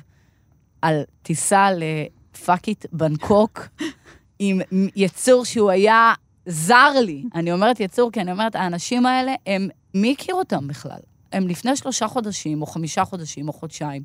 על 0.83 1.03
טיסה 1.22 1.68
לפאקית 1.72 2.85
בנקוק, 2.93 3.61
עם 4.39 4.61
יצור 4.97 5.45
שהוא 5.45 5.70
היה 5.70 6.14
זר 6.47 6.93
לי. 7.05 7.24
אני 7.35 7.53
אומרת 7.53 7.81
יצור, 7.81 8.12
כי 8.12 8.20
אני 8.20 8.33
אומרת, 8.33 8.55
האנשים 8.57 9.07
האלה, 9.07 9.35
הם, 9.47 9.68
מי 9.95 10.12
הכיר 10.12 10.35
אותם 10.35 10.68
בכלל? 10.68 10.99
הם 11.33 11.49
לפני 11.49 11.76
שלושה 11.76 12.09
חודשים, 12.09 12.62
או 12.62 12.66
חמישה 12.66 13.05
חודשים, 13.05 13.49
או 13.49 13.53
חודשיים. 13.53 14.03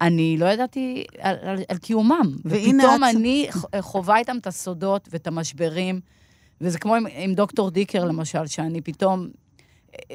אני 0.00 0.36
לא 0.38 0.46
ידעתי 0.46 1.04
על, 1.18 1.36
על, 1.42 1.58
על 1.68 1.78
קיומם. 1.78 2.36
ופתאום 2.44 3.04
את- 3.04 3.16
אני 3.16 3.48
חווה 3.80 4.16
איתם 4.18 4.36
את 4.36 4.46
הסודות 4.46 5.08
ואת 5.12 5.26
המשברים, 5.26 6.00
וזה 6.60 6.78
כמו 6.78 6.94
עם, 6.94 7.04
עם 7.10 7.34
דוקטור 7.34 7.70
דיקר, 7.70 8.04
למשל, 8.04 8.46
שאני 8.46 8.80
פתאום... 8.80 9.28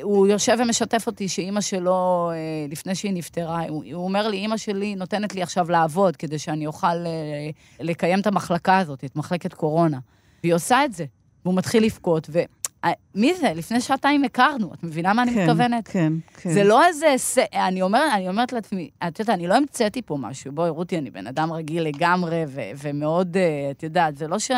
הוא 0.02 0.28
יושב 0.28 0.58
ומשתף 0.60 1.08
אותי 1.08 1.28
שאימא 1.28 1.62
שלו, 1.62 2.30
אה, 2.34 2.38
לפני 2.70 2.96
שהיא 2.96 3.14
נפטרה, 3.14 3.62
הוא, 3.70 3.84
הוא 3.94 4.04
אומר 4.04 4.28
לי, 4.28 4.38
אימא 4.38 4.58
שלי 4.58 4.96
נותנת 4.96 5.36
לי 5.36 5.42
עכשיו 5.42 5.72
לעבוד 5.72 6.16
כדי 6.16 6.40
שאני 6.40 6.68
אוכל 6.68 6.88
אה, 6.88 7.50
לקיים 7.80 8.20
את 8.20 8.28
המחלקה 8.28 8.78
הזאת, 8.78 9.04
את 9.04 9.16
מחלקת 9.16 9.54
קורונה. 9.54 10.00
והיא 10.44 10.54
עושה 10.54 10.86
את 10.86 10.94
זה. 10.94 11.06
והוא 11.46 11.56
מתחיל 11.56 11.84
לבכות, 11.84 12.28
ו... 12.32 12.40
אה, 12.86 12.92
מי 13.16 13.34
זה? 13.34 13.54
לפני 13.56 13.82
שעתיים 13.82 14.24
הכרנו, 14.24 14.74
את 14.74 14.84
מבינה 14.84 15.14
מה 15.14 15.24
אני 15.24 15.34
כן, 15.34 15.44
מתכוונת? 15.44 15.88
כן, 15.88 16.14
כן. 16.38 16.50
זה 16.52 16.64
לא 16.64 16.86
איזה... 16.86 17.16
אני 17.54 17.82
אומרת, 17.82 18.14
אני 18.14 18.30
אומרת 18.30 18.54
לעצמי, 18.54 18.90
את 19.08 19.20
יודעת, 19.20 19.36
אני 19.36 19.48
לא 19.48 19.56
המצאתי 19.56 20.02
פה 20.02 20.18
משהו. 20.20 20.52
בואי, 20.52 20.70
רותי, 20.70 20.98
אני 20.98 21.10
בן 21.10 21.28
אדם 21.28 21.54
רגיל 21.54 21.84
לגמרי, 21.84 22.44
ו- 22.48 22.72
ומאוד, 22.82 23.38
את 23.72 23.84
יודעת, 23.84 24.18
זה 24.18 24.28
לא 24.28 24.40
ש... 24.40 24.52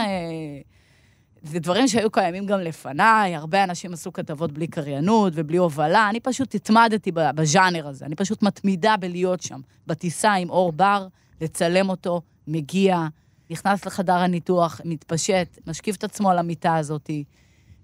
זה 1.43 1.59
דברים 1.59 1.87
שהיו 1.87 2.11
קיימים 2.11 2.45
גם 2.45 2.59
לפניי, 2.59 3.35
הרבה 3.35 3.63
אנשים 3.63 3.93
עשו 3.93 4.13
כתבות 4.13 4.51
בלי 4.51 4.67
קריינות 4.67 5.33
ובלי 5.35 5.57
הובלה, 5.57 6.09
אני 6.09 6.19
פשוט 6.19 6.55
התמדתי 6.55 7.11
בז'אנר 7.11 7.87
הזה, 7.87 8.05
אני 8.05 8.15
פשוט 8.15 8.43
מתמידה 8.43 8.95
בלהיות 8.99 9.41
שם, 9.41 9.61
בטיסה 9.87 10.33
עם 10.33 10.49
אור 10.49 10.71
בר, 10.71 11.07
לצלם 11.41 11.89
אותו, 11.89 12.21
מגיע, 12.47 13.07
נכנס 13.49 13.85
לחדר 13.85 14.13
הניתוח, 14.13 14.81
מתפשט, 14.85 15.59
משכיב 15.67 15.95
את 15.97 16.03
עצמו 16.03 16.31
על 16.31 16.37
המיטה 16.37 16.75
הזאתי, 16.75 17.23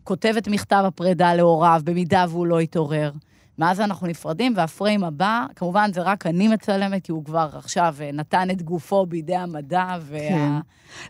כותב 0.04 0.34
את 0.38 0.48
מכתב 0.48 0.84
הפרידה 0.88 1.34
להוריו, 1.34 1.82
במידה 1.84 2.26
והוא 2.30 2.48
לא 2.48 2.62
יתעורר. 2.62 3.12
מאז 3.60 3.80
אנחנו 3.80 4.08
נפרדים, 4.08 4.54
והפריים 4.56 5.04
הבא, 5.04 5.46
כמובן 5.56 5.92
זה 5.94 6.02
רק 6.02 6.26
אני 6.26 6.48
מצלמת, 6.48 7.04
כי 7.04 7.12
הוא 7.12 7.26
כבר 7.26 7.50
עכשיו 7.54 7.96
אה, 8.02 8.12
נתן 8.14 8.52
את 8.52 8.62
גופו 8.62 9.06
בידי 9.06 9.36
המדע, 9.36 9.86
וה... 10.02 10.20
כן. 10.30 10.52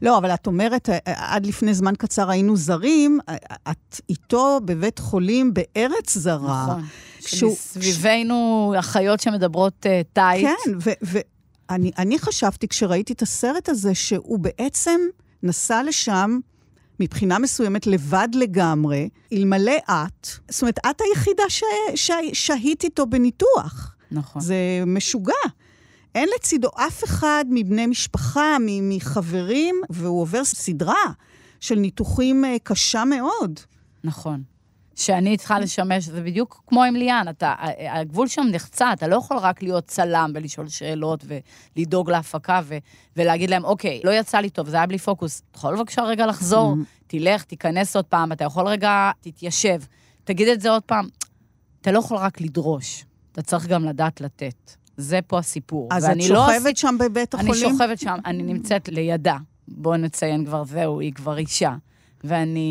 לא, 0.02 0.18
אבל 0.18 0.34
את 0.34 0.48
אומרת, 0.48 0.90
אה, 0.90 0.98
עד 1.06 1.46
לפני 1.46 1.74
זמן 1.74 1.94
קצר 1.98 2.30
היינו 2.30 2.56
זרים, 2.58 3.20
אה, 3.30 3.36
את 3.72 4.02
איתו 4.10 4.60
בבית 4.66 5.00
חולים 5.00 5.54
בארץ 5.54 6.18
זרה. 6.18 6.66
נכון. 6.70 6.84
שהוא- 7.20 7.56
סביבנו 7.56 8.74
אחיות 8.80 9.20
שמדברות 9.20 9.86
uh, 9.86 9.90
טייט. 10.14 10.48
כן, 10.66 10.94
ואני 11.70 11.92
אני 11.98 12.20
חשבתי 12.20 12.68
כשראיתי 12.68 13.14
את 13.14 13.22
הסרט 13.22 13.70
הזה, 13.70 13.96
שהוא 13.96 14.40
בעצם 14.40 15.00
נסע 15.44 15.84
לשם 15.84 16.40
מבחינה 17.00 17.40
מסוימת 17.40 17.88
לבד 17.88 18.28
לגמרי, 18.34 19.10
אלמלא 19.34 19.78
את. 19.86 20.28
זאת 20.50 20.62
אומרת, 20.62 20.80
את 20.90 21.02
היחידה 21.02 21.44
ש- 21.50 21.64
ששהית 21.96 22.84
איתו 22.84 23.06
בניתוח. 23.06 23.96
נכון. 24.12 24.42
זה 24.42 24.56
משוגע. 24.88 25.34
אין 26.16 26.30
לצידו 26.36 26.70
אף 26.76 27.04
אחד 27.04 27.46
מבני 27.50 27.86
משפחה, 27.86 28.58
מחברים, 28.82 29.76
והוא 29.90 30.22
עובר 30.22 30.44
סדרה 30.46 31.04
של 31.60 31.76
ניתוחים 31.76 32.46
אה, 32.46 32.56
קשה 32.64 33.06
מאוד. 33.06 33.60
נכון. 34.04 34.44
שאני 34.98 35.38
צריכה 35.38 35.60
לשמש, 35.60 36.04
זה 36.06 36.22
בדיוק 36.22 36.64
כמו 36.68 36.84
עם 36.84 36.96
ליאן, 36.96 37.26
אתה, 37.30 37.54
הגבול 37.92 38.28
שם 38.28 38.46
נחצה, 38.52 38.94
אתה 38.94 39.08
לא 39.08 39.16
יכול 39.16 39.38
רק 39.38 39.64
להיות 39.64 39.86
צלם 39.88 40.32
ולשאול 40.36 40.68
שאלות 40.70 41.24
ולדאוג 41.76 42.10
להפקה 42.10 42.62
ו, 42.64 42.78
ולהגיד 43.18 43.50
להם, 43.50 43.64
אוקיי, 43.66 44.02
לא 44.04 44.12
יצא 44.12 44.38
לי 44.38 44.50
טוב, 44.50 44.70
זה 44.70 44.78
היה 44.78 44.86
בלי 44.86 44.98
פוקוס, 44.98 45.42
אתה 45.52 45.58
יכול 45.58 45.76
בבקשה 45.78 46.02
רגע 46.02 46.26
לחזור, 46.26 46.76
תלך, 47.08 47.44
תיכנס 47.44 47.96
עוד 47.96 48.06
פעם, 48.06 48.32
אתה 48.32 48.44
יכול 48.44 48.68
רגע, 48.68 49.12
תתיישב, 49.22 49.80
תגיד 50.24 50.48
את 50.48 50.62
זה 50.62 50.70
עוד 50.70 50.84
פעם. 50.84 51.08
אתה 51.82 51.92
לא 51.92 52.00
יכול 52.00 52.18
רק 52.18 52.42
לדרוש, 52.42 53.06
אתה 53.32 53.42
צריך 53.42 53.68
גם 53.68 53.86
לדעת 53.86 54.22
לתת. 54.22 54.72
זה 54.98 55.20
פה 55.28 55.40
הסיפור. 55.40 55.90
אז 55.92 56.06
את 56.06 56.16
לא 56.18 56.24
שוכבת 56.24 56.62
עשית- 56.62 56.78
שם 56.78 56.96
בבית 57.00 57.36
אני 57.36 57.44
החולים? 57.44 57.70
שוכבת 57.72 58.00
שם, 58.00 58.16
אני 58.26 58.44
נמצאת 58.44 58.90
לידה. 58.90 59.38
בואו 59.68 59.98
נציין 59.98 60.46
כבר, 60.46 60.64
זהו, 60.66 61.00
היא 61.00 61.14
כבר 61.14 61.38
אישה. 61.38 61.76
ואני 62.24 62.70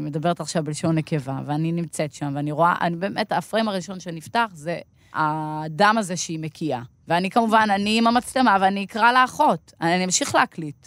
מדברת 0.00 0.40
עכשיו 0.40 0.64
בלשון 0.64 0.94
נקבה, 0.98 1.38
ואני 1.46 1.72
נמצאת 1.72 2.12
שם, 2.12 2.32
ואני 2.34 2.52
רואה, 2.52 2.74
אני 2.80 2.96
באמת, 2.96 3.32
הפריים 3.32 3.68
הראשון 3.68 4.00
שנפתח 4.00 4.46
זה 4.54 4.78
הדם 5.14 5.94
הזה 5.98 6.16
שהיא 6.16 6.38
מקיאה. 6.38 6.82
ואני 7.08 7.30
כמובן, 7.30 7.68
אני 7.74 7.98
עם 7.98 8.06
המצלמה, 8.06 8.56
ואני 8.60 8.84
אקרא 8.84 9.12
לאחות. 9.12 9.72
אני 9.80 10.04
אמשיך 10.04 10.34
להקליט. 10.34 10.86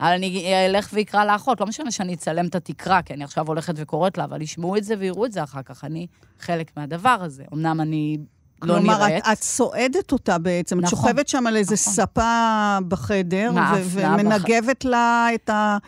אבל 0.00 0.08
אני 0.12 0.44
אלך 0.66 0.90
ואקרא 0.92 1.24
לאחות, 1.24 1.60
לא 1.60 1.66
משנה 1.66 1.90
שאני 1.90 2.14
אצלם 2.14 2.46
את 2.46 2.54
התקרה, 2.54 3.02
כי 3.02 3.14
אני 3.14 3.24
עכשיו 3.24 3.46
הולכת 3.46 3.74
וקוראת 3.76 4.18
לה, 4.18 4.24
אבל 4.24 4.42
ישמעו 4.42 4.76
את 4.76 4.84
זה 4.84 4.94
ויראו 4.98 5.26
את 5.26 5.32
זה 5.32 5.42
אחר 5.42 5.62
כך. 5.62 5.84
אני 5.84 6.06
חלק 6.40 6.70
מהדבר 6.76 7.16
הזה. 7.20 7.44
אמנם 7.54 7.80
אני 7.80 8.18
לא 8.62 8.74
כלומר, 8.74 8.98
נראית. 8.98 9.24
את, 9.24 9.32
את 9.32 9.42
סועדת 9.42 10.12
אותה 10.12 10.38
בעצם, 10.38 10.78
את 10.78 10.84
נכון, 10.84 10.98
שוכבת 10.98 11.28
שם 11.28 11.46
על 11.46 11.56
איזה 11.56 11.76
ספה 11.76 12.78
בחדר, 12.88 13.50
ו- 13.50 13.54
מאפנה 13.54 14.16
בח- 14.16 14.20
ומנגבת 14.20 14.84
לה 14.84 15.26
את 15.34 15.50
ה... 15.50 15.78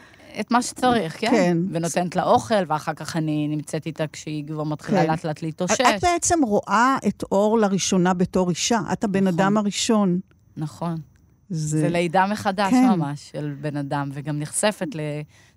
את 0.40 0.50
מה 0.50 0.62
שצריך, 0.62 1.20
כן. 1.20 1.30
כן. 1.30 1.58
ונותנת 1.70 2.16
לה 2.16 2.22
אוכל, 2.22 2.54
ואחר 2.66 2.94
כך 2.94 3.16
אני 3.16 3.48
נמצאת 3.48 3.86
איתה 3.86 4.06
כשהיא 4.06 4.44
כבר 4.46 4.64
מתחילה 4.64 5.02
כן. 5.02 5.10
לאט 5.10 5.24
לאט 5.24 5.42
להתאושש. 5.42 5.80
את 5.80 6.02
בעצם 6.02 6.38
רואה 6.42 6.96
את 7.08 7.24
אור 7.32 7.58
לראשונה 7.58 8.14
בתור 8.14 8.50
אישה, 8.50 8.80
את 8.92 9.04
הבן 9.04 9.26
אדם 9.26 9.56
הראשון. 9.56 10.20
נכון. 10.56 10.96
זה... 11.50 11.80
זה 11.80 11.88
לידה 11.88 12.26
מחדש 12.26 12.70
כן. 12.70 12.88
ממש 12.88 13.30
של 13.32 13.54
בן 13.60 13.76
אדם, 13.76 14.10
וגם 14.12 14.38
נחשפת 14.38 14.88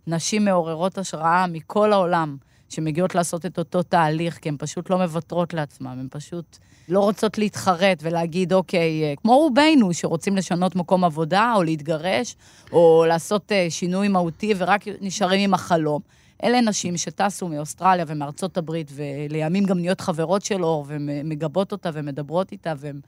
לנשים 0.08 0.46
מעוררות 0.46 0.98
השראה 0.98 1.48
מכל 1.48 1.94
העולם, 1.94 2.38
שמגיעות 2.70 3.16
לעשות 3.16 3.46
את 3.46 3.60
אותו 3.60 3.84
תהליך, 3.84 4.38
כי 4.38 4.50
הן 4.50 4.56
פשוט 4.60 4.90
לא 4.90 4.98
מוותרות 4.98 5.54
לעצמן, 5.54 6.00
הן 6.00 6.08
פשוט 6.12 6.58
לא 6.90 7.00
רוצות 7.00 7.38
להתחרט 7.38 8.00
ולהגיד, 8.02 8.54
אוקיי, 8.54 9.04
אה, 9.04 9.14
כמו 9.22 9.38
רובנו, 9.38 9.94
שרוצים 9.94 10.36
לשנות 10.36 10.76
מקום 10.76 11.04
עבודה, 11.04 11.54
או 11.56 11.64
להתגרש, 11.64 12.36
או 12.72 13.06
לעשות 13.08 13.52
אה, 13.52 13.68
שינוי 13.70 14.08
מהותי, 14.08 14.54
ורק 14.58 14.86
נשארים 15.02 15.40
עם 15.40 15.54
החלום. 15.54 16.02
אלה 16.44 16.62
נשים 16.62 16.98
שטסו 16.98 17.48
מאוסטרליה 17.48 18.06
ומארצות 18.08 18.58
הברית, 18.58 18.92
ולימים 18.96 19.66
גם 19.66 19.80
נהיות 19.80 20.02
חברות 20.02 20.42
של 20.46 20.64
אור, 20.64 20.86
ומגבות 20.88 21.72
אותה 21.72 21.90
ומדברות 21.94 22.52
איתה, 22.52 22.74
והן... 22.78 23.00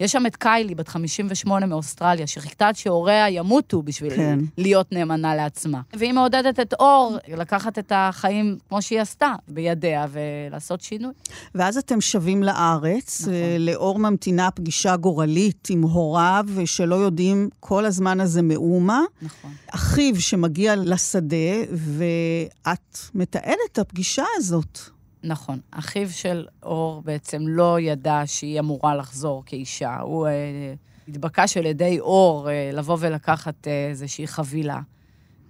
יש 0.00 0.12
שם 0.12 0.26
את 0.26 0.36
קיילי, 0.36 0.74
בת 0.74 0.88
58 0.88 1.66
מאוסטרליה, 1.66 2.26
שחיכתה 2.26 2.68
עד 2.68 2.76
שהוריה 2.76 3.30
ימותו 3.30 3.82
בשביל 3.82 4.16
כן. 4.16 4.38
להיות 4.58 4.92
נאמנה 4.92 5.34
לעצמה. 5.34 5.80
והיא 5.92 6.12
מעודדת 6.12 6.60
את 6.60 6.74
אור 6.74 7.16
לקחת 7.36 7.78
את 7.78 7.92
החיים 7.94 8.58
כמו 8.68 8.82
שהיא 8.82 9.00
עשתה, 9.00 9.32
בידיה, 9.48 10.06
ולעשות 10.10 10.80
שינוי. 10.80 11.12
ואז 11.54 11.76
אתם 11.76 12.00
שבים 12.00 12.42
לארץ, 12.42 13.20
נכון. 13.22 13.34
לאור 13.58 13.98
ממתינה 13.98 14.50
פגישה 14.50 14.96
גורלית 14.96 15.68
עם 15.70 15.82
הוריו, 15.82 16.46
שלא 16.64 16.94
יודעים 16.94 17.48
כל 17.60 17.84
הזמן 17.84 18.20
הזה 18.20 18.42
מאומה. 18.42 19.02
נכון. 19.22 19.50
אחיו 19.70 20.20
שמגיע 20.20 20.76
לשדה, 20.76 21.36
ואת 21.70 22.98
מתעדת 23.14 23.56
את 23.72 23.78
הפגישה 23.78 24.24
הזאת. 24.36 24.95
נכון. 25.24 25.60
אחיו 25.70 26.10
של 26.10 26.46
אור 26.62 27.02
בעצם 27.04 27.42
לא 27.46 27.80
ידע 27.80 28.22
שהיא 28.26 28.60
אמורה 28.60 28.96
לחזור 28.96 29.42
כאישה. 29.46 29.98
הוא 30.00 30.26
אה, 30.26 30.74
התבקש 31.08 31.56
על 31.56 31.66
ידי 31.66 32.00
אור 32.00 32.50
אה, 32.50 32.70
לבוא 32.72 32.96
ולקחת 33.00 33.68
אה, 33.68 33.86
איזושהי 33.88 34.26
חבילה. 34.26 34.80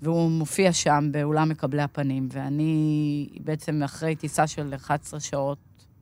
והוא 0.03 0.31
מופיע 0.31 0.73
שם 0.73 1.09
באולם 1.11 1.49
מקבלי 1.49 1.83
הפנים, 1.83 2.29
ואני 2.33 3.29
בעצם 3.41 3.83
אחרי 3.83 4.17
טיסה 4.17 4.47
של 4.47 4.75
11 4.75 5.21
שעות 5.21 5.59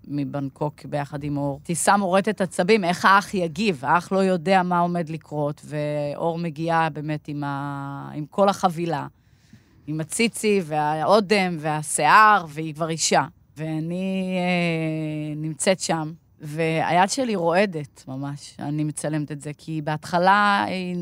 מבנקוק 0.09 0.85
ביחד 0.85 1.25
עם 1.25 1.37
אור. 1.37 1.61
טיסה 1.63 1.97
מורטת 1.97 2.41
עצבים, 2.41 2.85
איך 2.85 3.05
האח 3.05 3.35
יגיב? 3.35 3.85
האח 3.85 4.13
לא 4.13 4.19
יודע 4.19 4.63
מה 4.63 4.79
עומד 4.79 5.09
לקרות, 5.09 5.65
ואור 5.65 6.39
מגיעה 6.39 6.91
באמת 6.91 7.29
עם, 7.29 7.45
ה... 7.45 8.11
עם 8.15 8.27
כל 8.27 8.49
החבילה. 8.49 9.07
עם 9.87 10.01
הציצי 10.01 10.61
והאודם 10.65 11.57
והשיער, 11.61 12.45
והיא 12.49 12.75
כבר 12.75 12.89
אישה. 12.89 13.25
ואני 13.57 14.37
אה, 14.39 15.35
נמצאת 15.37 15.81
שם, 15.81 16.13
והיד 16.41 17.11
שלי 17.11 17.37
רועדת 17.37 18.05
ממש, 18.09 18.57
אני 18.59 18.85
מצלמת 18.85 19.33
את 19.33 19.41
זה, 19.41 19.51
כי 19.59 19.83
בהתחלה 19.83 20.65
היא- 20.69 20.97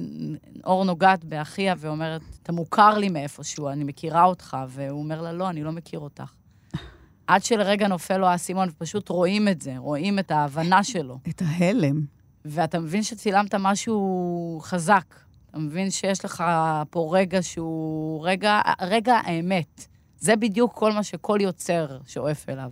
אור 0.64 0.84
נוגעת 0.84 1.24
באחיה 1.24 1.74
ואומרת, 1.78 2.20
אתה 2.42 2.52
מוכר 2.52 2.98
לי 2.98 3.08
מאיפשהו, 3.08 3.68
אני 3.68 3.84
מכירה 3.84 4.24
אותך, 4.24 4.56
והוא 4.68 4.98
אומר 5.02 5.22
לה, 5.22 5.32
לא, 5.32 5.50
אני 5.50 5.62
לא 5.64 5.72
מכיר 5.72 6.00
אותך. 6.00 6.32
עד 7.26 7.44
שלרגע 7.44 7.88
נופל 7.88 8.16
לו 8.16 8.26
האסימון, 8.26 8.68
ופשוט 8.68 9.08
רואים 9.08 9.48
את 9.48 9.62
זה, 9.62 9.74
רואים 9.78 10.18
את 10.18 10.30
ההבנה 10.30 10.84
שלו. 10.84 11.18
את 11.28 11.42
ההלם. 11.46 12.00
ואתה 12.44 12.78
מבין 12.78 13.02
שצילמת 13.02 13.54
משהו 13.54 14.60
חזק. 14.62 15.04
אתה 15.50 15.58
מבין 15.58 15.90
שיש 15.90 16.24
לך 16.24 16.44
פה 16.90 17.10
רגע 17.12 17.42
שהוא 17.42 18.26
רגע, 18.28 18.60
רגע 18.80 19.14
האמת. 19.24 19.86
זה 20.22 20.36
בדיוק 20.36 20.72
כל 20.74 20.92
מה 20.92 21.02
שכל 21.02 21.38
יוצר 21.42 21.98
שואף 22.06 22.48
אליו. 22.48 22.70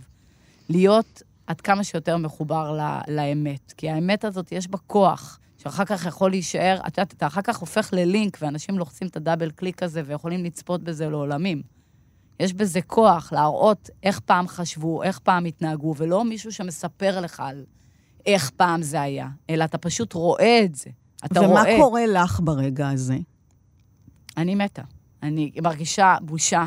להיות 0.69 1.21
עד 1.47 1.61
כמה 1.61 1.83
שיותר 1.83 2.17
מחובר 2.17 2.77
ל, 2.79 3.11
לאמת. 3.11 3.73
כי 3.77 3.89
האמת 3.89 4.25
הזאת, 4.25 4.51
יש 4.51 4.67
בה 4.67 4.77
כוח, 4.77 5.39
שאחר 5.57 5.85
כך 5.85 6.05
יכול 6.05 6.29
להישאר, 6.31 6.79
את 6.87 6.97
יודעת, 6.97 7.13
אתה 7.13 7.27
אחר 7.27 7.41
כך 7.41 7.57
הופך 7.57 7.93
ללינק, 7.93 8.37
ואנשים 8.41 8.77
לוחצים 8.77 9.07
את 9.07 9.15
הדאבל 9.17 9.51
קליק 9.51 9.83
הזה 9.83 10.01
ויכולים 10.05 10.43
לצפות 10.43 10.83
בזה 10.83 11.09
לעולמים. 11.09 11.61
יש 12.39 12.53
בזה 12.53 12.81
כוח 12.81 13.33
להראות 13.33 13.89
איך 14.03 14.19
פעם 14.19 14.47
חשבו, 14.47 15.03
איך 15.03 15.19
פעם 15.19 15.45
התנהגו, 15.45 15.93
ולא 15.97 16.25
מישהו 16.25 16.51
שמספר 16.51 17.21
לך 17.21 17.39
על 17.39 17.65
איך 18.25 18.49
פעם 18.49 18.81
זה 18.81 19.01
היה, 19.01 19.27
אלא 19.49 19.63
אתה 19.63 19.77
פשוט 19.77 20.13
רואה 20.13 20.61
את 20.63 20.75
זה. 20.75 20.89
אתה 21.25 21.39
ומה 21.41 21.61
רואה. 21.61 21.77
קורה 21.77 22.05
לך 22.05 22.39
ברגע 22.43 22.89
הזה? 22.89 23.17
אני 24.37 24.55
מתה. 24.55 24.83
אני 25.23 25.51
מרגישה 25.63 26.17
בושה. 26.21 26.65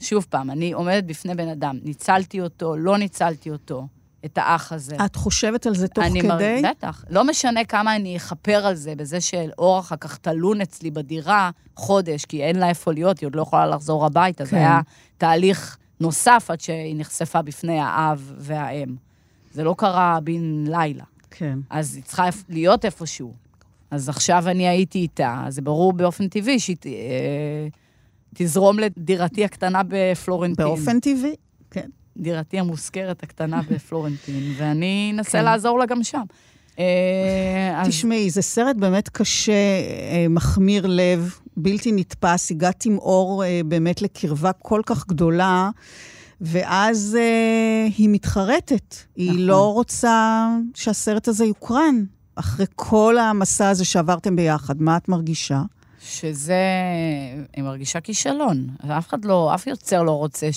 שוב 0.00 0.26
פעם, 0.30 0.50
אני 0.50 0.72
עומדת 0.72 1.04
בפני 1.04 1.34
בן 1.34 1.48
אדם, 1.48 1.78
ניצלתי 1.82 2.40
אותו, 2.40 2.76
לא 2.76 2.98
ניצלתי 2.98 3.50
אותו, 3.50 3.86
את 4.24 4.38
האח 4.38 4.72
הזה. 4.72 4.96
את 5.04 5.16
חושבת 5.16 5.66
על 5.66 5.74
זה 5.74 5.88
תוך 5.88 6.04
אני 6.04 6.20
כדי? 6.20 6.28
מר... 6.28 6.70
בטח. 6.70 7.04
לא 7.10 7.24
משנה 7.24 7.64
כמה 7.64 7.96
אני 7.96 8.16
אכפר 8.16 8.66
על 8.66 8.74
זה, 8.74 8.94
בזה 8.96 9.20
שאור 9.20 9.78
אחר 9.78 9.96
כך 9.96 10.16
תלון 10.16 10.60
אצלי 10.60 10.90
בדירה 10.90 11.50
חודש, 11.76 12.24
כי 12.24 12.42
אין 12.42 12.58
לה 12.58 12.68
איפה 12.68 12.92
להיות, 12.92 13.18
היא 13.18 13.26
עוד 13.26 13.36
לא 13.36 13.42
יכולה 13.42 13.66
לחזור 13.66 14.06
הביתה. 14.06 14.44
כן. 14.44 14.50
זה 14.50 14.56
היה 14.56 14.80
תהליך 15.18 15.76
נוסף 16.00 16.46
עד 16.48 16.60
שהיא 16.60 16.94
נחשפה 16.98 17.42
בפני 17.42 17.80
האב 17.80 18.32
והאם. 18.38 18.96
זה 19.52 19.64
לא 19.64 19.74
קרה 19.78 20.18
בן 20.24 20.64
לילה. 20.66 21.04
כן. 21.30 21.58
אז 21.70 21.94
היא 21.96 22.04
צריכה 22.04 22.28
להיות 22.48 22.84
איפשהו. 22.84 23.32
אז 23.90 24.08
עכשיו 24.08 24.44
אני 24.48 24.68
הייתי 24.68 24.98
איתה, 24.98 25.44
זה 25.48 25.62
ברור 25.62 25.92
באופן 25.92 26.28
טבעי 26.28 26.60
שהיא 26.60 26.76
אה, 26.86 27.68
תזרום 28.38 28.78
לדירתי 28.78 29.44
הקטנה 29.44 29.82
בפלורנטין. 29.88 30.64
באופן 30.64 31.00
טבעי, 31.00 31.34
כן. 31.70 31.88
דירתי 32.16 32.58
המושכרת 32.58 33.22
הקטנה 33.22 33.60
בפלורנטין, 33.70 34.52
ואני 34.56 35.10
אנסה 35.14 35.38
כן. 35.38 35.44
לעזור 35.44 35.78
לה 35.78 35.86
גם 35.86 36.02
שם. 36.02 36.22
אה, 36.78 37.82
תשמעי, 37.86 38.30
זה 38.30 38.42
סרט 38.42 38.76
באמת 38.76 39.08
קשה, 39.08 39.52
אה, 39.52 40.26
מחמיר 40.30 40.86
לב, 40.86 41.38
בלתי 41.56 41.92
נתפס. 41.92 42.50
הגעת 42.50 42.84
עם 42.86 42.98
אור 42.98 43.44
אה, 43.44 43.60
באמת 43.64 44.02
לקרבה 44.02 44.52
כל 44.52 44.80
כך 44.86 45.06
גדולה, 45.06 45.70
ואז 46.40 47.18
אה, 47.20 47.86
היא 47.98 48.08
מתחרטת. 48.08 48.96
היא 49.16 49.30
נכון. 49.30 49.40
לא 49.42 49.72
רוצה 49.72 50.48
שהסרט 50.74 51.28
הזה 51.28 51.44
יוקרן. 51.44 52.04
אחרי 52.34 52.66
כל 52.74 53.18
המסע 53.18 53.68
הזה 53.68 53.84
שעברתם 53.84 54.36
ביחד, 54.36 54.82
מה 54.82 54.96
את 54.96 55.08
מרגישה? 55.08 55.62
שזה, 56.06 56.62
היא 57.56 57.64
מרגישה 57.64 58.00
כישלון. 58.00 58.66
אף 58.88 59.08
אחד 59.08 59.24
לא, 59.24 59.54
אף 59.54 59.66
יוצר 59.66 60.02
לא 60.02 60.12
רוצה 60.12 60.48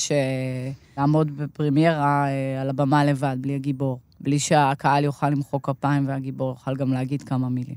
לעמוד 0.97 1.37
בפרמיירה 1.37 2.27
אה, 2.27 2.61
על 2.61 2.69
הבמה 2.69 3.05
לבד, 3.05 3.37
בלי 3.41 3.55
הגיבור. 3.55 3.99
בלי 4.21 4.39
שהקהל 4.39 5.03
יוכל 5.03 5.29
למחוא 5.29 5.59
כפיים 5.63 6.07
והגיבור 6.07 6.49
יוכל 6.49 6.75
גם 6.75 6.93
להגיד 6.93 7.23
כמה 7.23 7.49
מילים. 7.49 7.75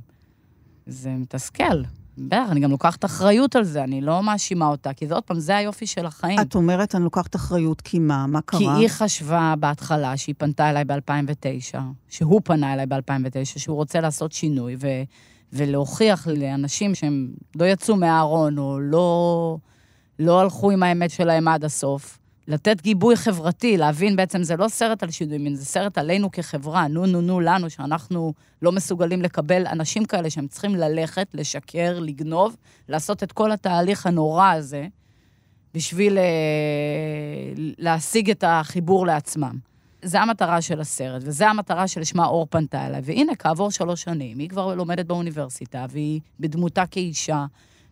זה 0.86 1.10
מתסכל. 1.10 1.82
בטח, 2.18 2.46
אני 2.50 2.60
גם 2.60 2.70
לוקחת 2.70 3.04
אחריות 3.04 3.56
על 3.56 3.64
זה, 3.64 3.84
אני 3.84 4.00
לא 4.00 4.22
מאשימה 4.22 4.66
אותה, 4.66 4.92
כי 4.92 5.06
זה 5.06 5.14
עוד 5.14 5.22
פעם, 5.22 5.38
זה 5.40 5.56
היופי 5.56 5.86
של 5.86 6.06
החיים. 6.06 6.40
את 6.40 6.54
אומרת, 6.54 6.94
אני 6.94 7.04
לוקחת 7.04 7.36
אחריות, 7.36 7.80
כי 7.80 7.98
מה? 7.98 8.26
מה 8.26 8.40
קרה? 8.40 8.60
כי 8.60 8.66
היא 8.68 8.88
חשבה 8.88 9.54
בהתחלה 9.60 10.16
שהיא 10.16 10.34
פנתה 10.38 10.70
אליי 10.70 10.84
ב-2009, 10.84 11.78
שהוא 12.08 12.40
פנה 12.44 12.72
אליי 12.72 12.86
ב-2009, 12.86 13.58
שהוא 13.58 13.76
רוצה 13.76 14.00
לעשות 14.00 14.32
שינוי 14.32 14.76
ו- 14.80 15.02
ולהוכיח 15.52 16.28
לאנשים 16.28 16.94
שהם 16.94 17.28
לא 17.56 17.64
יצאו 17.64 17.96
מהארון 17.96 18.58
או 18.58 18.80
לא, 18.80 19.56
לא 20.18 20.40
הלכו 20.40 20.70
עם 20.70 20.82
האמת 20.82 21.10
שלהם 21.10 21.48
עד 21.48 21.64
הסוף, 21.64 22.18
לתת 22.48 22.82
גיבוי 22.82 23.16
חברתי, 23.16 23.76
להבין 23.76 24.16
בעצם 24.16 24.42
זה 24.42 24.56
לא 24.56 24.68
סרט 24.68 25.02
על 25.02 25.10
שינוי 25.10 25.38
מין, 25.38 25.54
זה 25.54 25.64
סרט 25.64 25.98
עלינו 25.98 26.32
כחברה, 26.32 26.88
נו 26.88 27.06
נו 27.06 27.20
נו 27.20 27.40
לנו, 27.40 27.70
שאנחנו 27.70 28.32
לא 28.62 28.72
מסוגלים 28.72 29.22
לקבל 29.22 29.66
אנשים 29.66 30.04
כאלה 30.04 30.30
שהם 30.30 30.46
צריכים 30.46 30.74
ללכת, 30.74 31.26
לשקר, 31.34 31.98
לגנוב, 32.00 32.56
לעשות 32.88 33.22
את 33.22 33.32
כל 33.32 33.52
התהליך 33.52 34.06
הנורא 34.06 34.52
הזה. 34.52 34.86
בשביל 35.74 36.18
אה, 36.18 36.24
להשיג 37.78 38.30
את 38.30 38.44
החיבור 38.46 39.06
לעצמם. 39.06 39.71
זה 40.02 40.20
המטרה 40.20 40.60
של 40.60 40.80
הסרט, 40.80 41.22
וזו 41.24 41.44
המטרה 41.44 41.88
שלשמה 41.88 42.26
אור 42.26 42.46
פנתה 42.50 42.86
אליי. 42.86 43.00
והנה, 43.04 43.36
כעבור 43.36 43.70
שלוש 43.70 44.02
שנים, 44.02 44.38
היא 44.38 44.48
כבר 44.48 44.74
לומדת 44.74 45.06
באוניברסיטה, 45.06 45.86
והיא 45.90 46.20
בדמותה 46.40 46.86
כאישה 46.86 47.46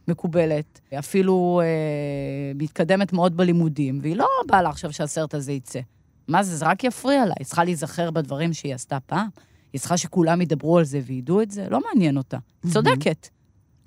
מקובלת, 0.09 0.81
אפילו 0.99 1.61
אה, 1.65 2.53
מתקדמת 2.55 3.13
מאוד 3.13 3.37
בלימודים, 3.37 3.99
והיא 4.03 4.17
לא 4.17 4.27
באה 4.47 4.63
לה 4.63 4.69
עכשיו 4.69 4.93
שהסרט 4.93 5.35
הזה 5.35 5.53
יצא. 5.53 5.81
מה 6.29 6.43
זה, 6.43 6.57
זה 6.57 6.67
רק 6.67 6.85
יפריע 6.85 7.27
לה. 7.27 7.35
היא 7.39 7.47
צריכה 7.47 7.65
להיזכר 7.65 8.11
בדברים 8.11 8.53
שהיא 8.53 8.75
עשתה 8.75 9.01
פעם. 9.01 9.29
היא 9.73 9.81
צריכה 9.81 9.97
שכולם 9.97 10.41
ידברו 10.41 10.79
על 10.79 10.85
זה 10.85 11.01
וידעו 11.07 11.43
את 11.43 11.51
זה, 11.51 11.67
לא 11.71 11.81
מעניין 11.81 12.17
אותה. 12.17 12.39
היא 12.65 12.73
צודקת. 12.73 13.29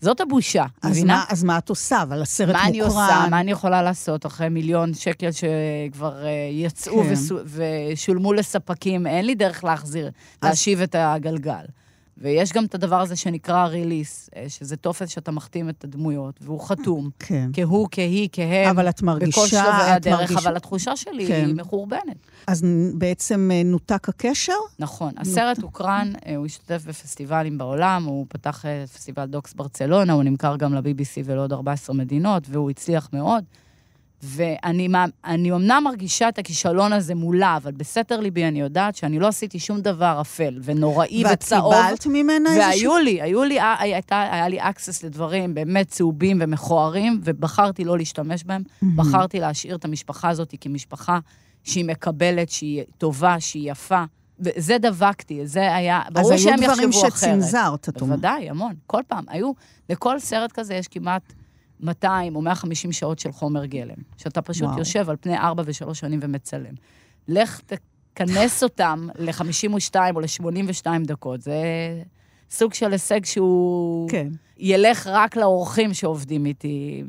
זאת 0.04 0.22
הבושה, 0.22 0.66
אז 0.82 0.92
מבינה? 0.92 1.14
מה, 1.14 1.26
אז 1.30 1.44
מה 1.44 1.58
את 1.58 1.70
עושה? 1.70 2.02
אבל 2.02 2.22
הסרט 2.22 2.56
מה 2.56 2.64
מוקרן. 2.64 2.70
אני 2.70 2.80
עושה? 2.82 3.26
מה 3.30 3.40
אני 3.40 3.52
יכולה 3.52 3.82
לעשות 3.82 4.26
אחרי 4.26 4.50
מיליון 4.50 4.94
שקל 4.94 5.30
שכבר 5.32 6.26
אה, 6.26 6.30
יצאו 6.52 7.04
כן. 7.04 7.14
ושולמו 7.46 8.34
לספקים? 8.34 9.08
אין 9.08 9.26
לי 9.26 9.36
דרך 9.36 9.64
להחזיר, 9.64 10.10
להשיב 10.44 10.82
את 10.82 10.96
הגלגל. 11.00 11.66
ויש 12.18 12.54
גם 12.54 12.66
את 12.66 12.76
הדבר 12.76 13.02
הזה 13.02 13.16
שנקרא 13.16 13.66
ריליס, 13.66 14.30
אה, 14.36 14.46
שזה 14.50 14.76
טופס 14.78 15.10
שאתה 15.10 15.32
מחתים 15.32 15.70
את 15.70 15.84
הדמויות, 15.84 16.40
והוא 16.42 16.60
חתום. 16.68 17.10
כן. 17.20 17.50
כהוא, 17.54 17.88
כהיא, 17.92 18.30
כהם. 18.32 18.70
אבל 18.70 18.90
את 18.90 19.02
מרגישה- 19.02 19.32
בכל 19.42 19.48
שלבי 19.48 19.62
את 19.68 19.96
הדרך, 19.96 20.20
מרגישה- 20.20 20.40
אבל 20.40 20.56
התחושה 20.58 20.96
שלי 20.96 21.28
כן. 21.28 21.44
היא 21.48 21.56
מחורבנת. 21.56 22.18
אז 22.48 22.62
בעצם 22.94 23.50
אה, 23.54 23.62
נותק 23.66 24.10
הקשר? 24.10 24.54
נכון. 24.80 25.14
הסרט 25.18 25.60
הוקרן, 25.62 26.14
אה, 26.28 26.36
הוא 26.36 26.46
השתתף 26.46 26.84
בפסטיבלים 26.88 27.58
בעולם, 27.58 28.04
הוא 28.06 28.26
פתח 28.30 28.66
אה, 28.66 28.84
פסטיבל 28.94 29.26
דוקס 29.26 29.54
ברצלונה, 29.54 30.14
הוא 30.14 30.24
נמכר 30.24 30.56
גם 30.56 30.74
ל-BBC 30.74 31.22
ולעוד 31.26 31.54
14 31.54 31.96
מדינות, 31.96 32.44
והוא 32.50 32.70
הצליח 32.70 33.10
מאוד. 33.14 33.44
ואני 34.24 34.88
אמנם 35.52 35.82
מרגישה 35.84 36.30
את 36.30 36.40
הכישלון 36.40 36.94
הזה 36.94 37.16
מולה, 37.16 37.58
אבל 37.58 37.72
בסתר 37.72 38.20
ליבי 38.20 38.46
אני 38.46 38.60
יודעת 38.60 38.96
שאני 38.96 39.20
לא 39.20 39.28
עשיתי 39.28 39.60
שום 39.60 39.82
דבר 39.82 40.18
אפל 40.22 40.60
ונוראי 40.64 41.24
ואת 41.26 41.32
וצהוב. 41.44 41.74
קיבלת 41.74 42.06
ממנה 42.08 42.50
איזשהו- 42.50 42.92
והיו 42.92 43.04
לי, 43.04 43.22
היו 43.22 43.44
לי, 43.44 43.54
היה- 43.60 43.76
הייתה, 43.80 44.22
היה 44.32 44.48
לי 44.48 44.62
access 44.62 45.06
לדברים 45.06 45.54
באמת 45.54 45.88
צהובים 45.88 46.38
ומכוערים, 46.42 47.22
ובחרתי 47.24 47.84
לא 47.84 47.98
להשתמש 47.98 48.44
בהם. 48.44 48.64
מהמם. 48.82 48.98
בחרתי 48.98 49.40
להשאיר 49.40 49.76
את 49.76 49.86
המשפחה 49.86 50.30
הזאת 50.30 50.54
כמשפחה 50.62 51.20
שהיא 51.64 51.86
מקבלת, 51.86 52.50
שהיא 52.50 52.84
טובה, 52.98 53.40
שהיא 53.40 53.72
יפה. 53.72 54.04
וזה 54.40 54.78
דבקתי, 54.78 55.48
זה 55.48 55.76
היה, 55.76 56.02
ברור 56.12 56.32
היו 56.32 56.40
שהם 56.40 56.56
דברים 56.64 56.90
יחשבו 56.90 57.08
אחרת. 57.08 57.20
שצנזרת, 57.20 57.90
את 57.90 58.02
אומרת. 58.02 58.20
בוודאי, 58.20 58.50
המון. 58.50 58.74
כל 58.88 59.02
פעם. 59.08 59.24
היו, 59.28 59.52
לכל 59.90 60.20
סרט 60.20 60.52
כזה 60.52 60.74
יש 60.74 60.88
כמעט 60.88 61.34
200 61.80 62.36
או 62.36 62.42
150 62.42 62.92
שעות 62.92 63.20
של 63.20 63.32
חומר 63.32 63.66
גלם, 63.66 63.96
שאתה 64.18 64.42
פשוט 64.42 64.64
וואו. 64.64 64.80
יושב 64.80 65.10
על 65.10 65.16
פני 65.22 65.38
4 65.38 65.64
ו-3 65.66 65.94
שנים 65.94 66.20
ומצלם. 66.22 66.74
לך 67.28 67.62
תכנס 68.14 68.64
אותם 68.64 69.08
ל-52 69.20 69.96
או 70.16 70.20
ל-82 70.20 70.88
דקות. 71.06 71.42
זה 71.42 71.56
סוג 72.52 72.74
של 72.74 72.92
הישג 72.92 73.26
שהוא... 73.26 74.10
כן. 74.10 74.28
ילך 74.58 75.08
רק 75.08 75.36
לאורחים 75.36 75.94
שעובדים 75.94 76.46
איתי. 76.46 77.04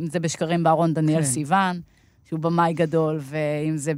אם 0.00 0.06
זה 0.06 0.20
בשקרים 0.20 0.62
בארון 0.62 0.94
דניאל 0.94 1.20
כן. 1.20 1.26
סיוון, 1.26 1.80
שהוא 2.28 2.40
במאי 2.40 2.72
גדול, 2.72 3.18
ואם 3.20 3.76
זה 3.76 3.92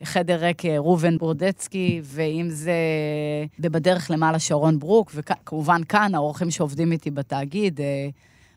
בחדר 0.00 0.44
ריק 0.44 0.64
אה, 0.64 0.78
ראובן 0.78 1.18
ברודצקי, 1.18 2.00
ואם 2.04 2.46
זה 2.50 2.74
בבדרך 3.58 4.10
למעלה 4.10 4.38
שרון 4.38 4.78
ברוק, 4.78 5.12
וכמובן 5.14 5.84
כאן, 5.88 6.14
האורחים 6.14 6.50
שעובדים 6.50 6.92
איתי 6.92 7.10
בתאגיד, 7.10 7.80
אה, 7.80 8.08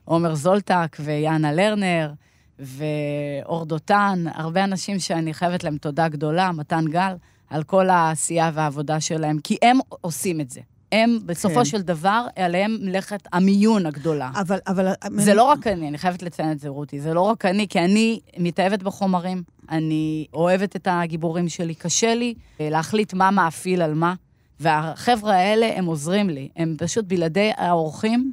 עומר 0.10 0.36
זולטק 0.36 0.98
ויאנה 1.00 1.54
לרנר. 1.54 2.12
ואור 2.60 3.66
דותן, 3.66 4.26
הרבה 4.34 4.64
אנשים 4.64 5.00
שאני 5.00 5.34
חייבת 5.34 5.64
להם 5.64 5.78
תודה 5.78 6.08
גדולה, 6.08 6.52
מתן 6.52 6.86
גל, 6.86 7.14
על 7.50 7.64
כל 7.64 7.90
העשייה 7.90 8.52
והעבודה 8.54 9.00
שלהם, 9.00 9.40
כי 9.44 9.58
הם 9.62 9.80
עושים 9.90 10.42
את 10.42 10.50
זה. 10.50 10.62
הם, 10.92 11.20
בסופו 11.26 11.56
כן. 11.56 11.66
של 11.66 11.82
דבר, 11.82 12.26
עליהם 12.36 12.78
מלאכת 12.82 13.28
המיון 13.34 13.86
הגדולה. 13.86 14.32
אבל... 14.36 14.60
אבל 14.68 14.88
זה 15.12 15.34
לא 15.34 15.44
רק 15.44 15.68
אני, 15.68 15.88
אני 15.88 15.98
חייבת 15.98 16.24
לציין 16.24 16.52
את 16.52 16.60
זה, 16.60 16.70
רותי. 16.70 17.00
זה 17.00 17.14
לא 17.14 17.22
רק 17.22 17.46
אני, 17.46 17.68
כי 17.68 17.80
אני 17.80 18.20
מתאהבת 18.38 18.84
בחומרים, 18.84 19.44
אני 19.70 20.28
אוהבת 20.34 20.76
את 20.76 20.88
הגיבורים 20.92 21.50
שלי. 21.50 21.76
קשה 21.76 22.16
לי 22.16 22.34
אה, 22.62 22.70
להחליט 22.70 23.14
מה 23.14 23.32
מאפיל 23.32 23.82
על 23.82 23.94
מה, 23.94 24.14
והחבר'ה 24.60 25.36
האלה, 25.36 25.72
הם 25.76 25.86
עוזרים 25.86 26.30
לי. 26.30 26.50
הם 26.56 26.76
פשוט 26.78 27.06
בלעדי 27.06 27.52
האורחים, 27.58 28.32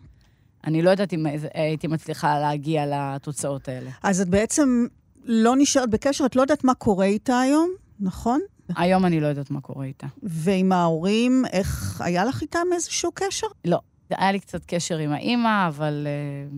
אני 0.66 0.82
לא 0.82 0.90
יודעת 0.90 1.12
אם 1.12 1.26
הייתי 1.54 1.86
מצליחה 1.86 2.38
להגיע 2.38 2.84
לתוצאות 2.86 3.68
האלה. 3.68 3.90
אז 4.02 4.20
את 4.20 4.28
בעצם 4.28 4.86
לא 5.24 5.54
נשארת 5.58 5.90
בקשר, 5.90 6.26
את 6.26 6.36
לא 6.36 6.40
יודעת 6.42 6.64
מה 6.64 6.74
קורה 6.74 7.04
איתה 7.04 7.40
היום, 7.40 7.70
נכון? 8.00 8.40
היום 8.76 9.04
אני 9.06 9.20
לא 9.20 9.26
יודעת 9.26 9.50
מה 9.50 9.60
קורה 9.60 9.84
איתה. 9.84 10.06
ועם 10.22 10.72
ההורים, 10.72 11.44
איך, 11.52 12.00
היה 12.00 12.24
לך 12.24 12.42
איתם 12.42 12.66
איזשהו 12.74 13.10
קשר? 13.14 13.46
לא. 13.64 13.78
היה 14.10 14.32
לי 14.32 14.40
קצת 14.40 14.64
קשר 14.66 14.98
עם 14.98 15.12
האימא, 15.12 15.68
אבל 15.68 16.06
uh, 16.06 16.54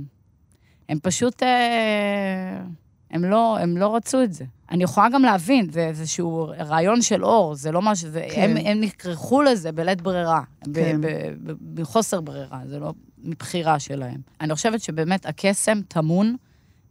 הם 0.88 0.98
פשוט, 1.02 1.42
uh, 1.42 1.46
הם, 3.10 3.24
לא, 3.24 3.58
הם 3.58 3.76
לא 3.76 3.96
רצו 3.96 4.22
את 4.22 4.32
זה. 4.32 4.44
אני 4.70 4.84
יכולה 4.84 5.08
גם 5.08 5.22
להבין, 5.22 5.70
זה 5.72 5.86
איזשהו 5.86 6.50
רעיון 6.58 7.02
של 7.02 7.24
אור, 7.24 7.54
זה 7.54 7.72
לא 7.72 7.82
משהו, 7.82 8.10
זה, 8.10 8.26
כן. 8.34 8.50
הם, 8.50 8.66
הם 8.66 8.80
נכרחו 8.80 9.42
לזה 9.42 9.72
בלית 9.72 10.02
ברירה, 10.02 10.42
כן. 10.74 11.00
ב- 11.00 11.06
ב- 11.06 11.52
ב- 11.52 11.80
מחוסר 11.80 12.20
ברירה, 12.20 12.60
זה 12.66 12.78
לא 12.78 12.92
מבחירה 13.22 13.78
שלהם. 13.78 14.20
אני 14.40 14.54
חושבת 14.54 14.80
שבאמת 14.80 15.26
הקסם 15.26 15.80
טמון 15.88 16.36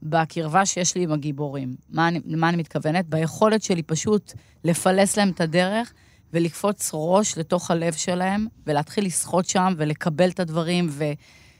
בקרבה 0.03 0.65
שיש 0.65 0.95
לי 0.95 1.03
עם 1.03 1.11
הגיבורים. 1.11 1.75
מה 1.89 2.07
אני, 2.07 2.21
למה 2.25 2.49
אני 2.49 2.57
מתכוונת? 2.57 3.05
ביכולת 3.09 3.63
שלי 3.63 3.83
פשוט 3.83 4.33
לפלס 4.63 5.17
להם 5.17 5.29
את 5.29 5.41
הדרך 5.41 5.93
ולקפוץ 6.33 6.91
ראש 6.93 7.37
לתוך 7.37 7.71
הלב 7.71 7.93
שלהם, 7.93 8.47
ולהתחיל 8.67 9.05
לשחות 9.05 9.45
שם 9.45 9.73
ולקבל 9.77 10.29
את 10.29 10.39
הדברים, 10.39 10.87
ו, 10.89 11.03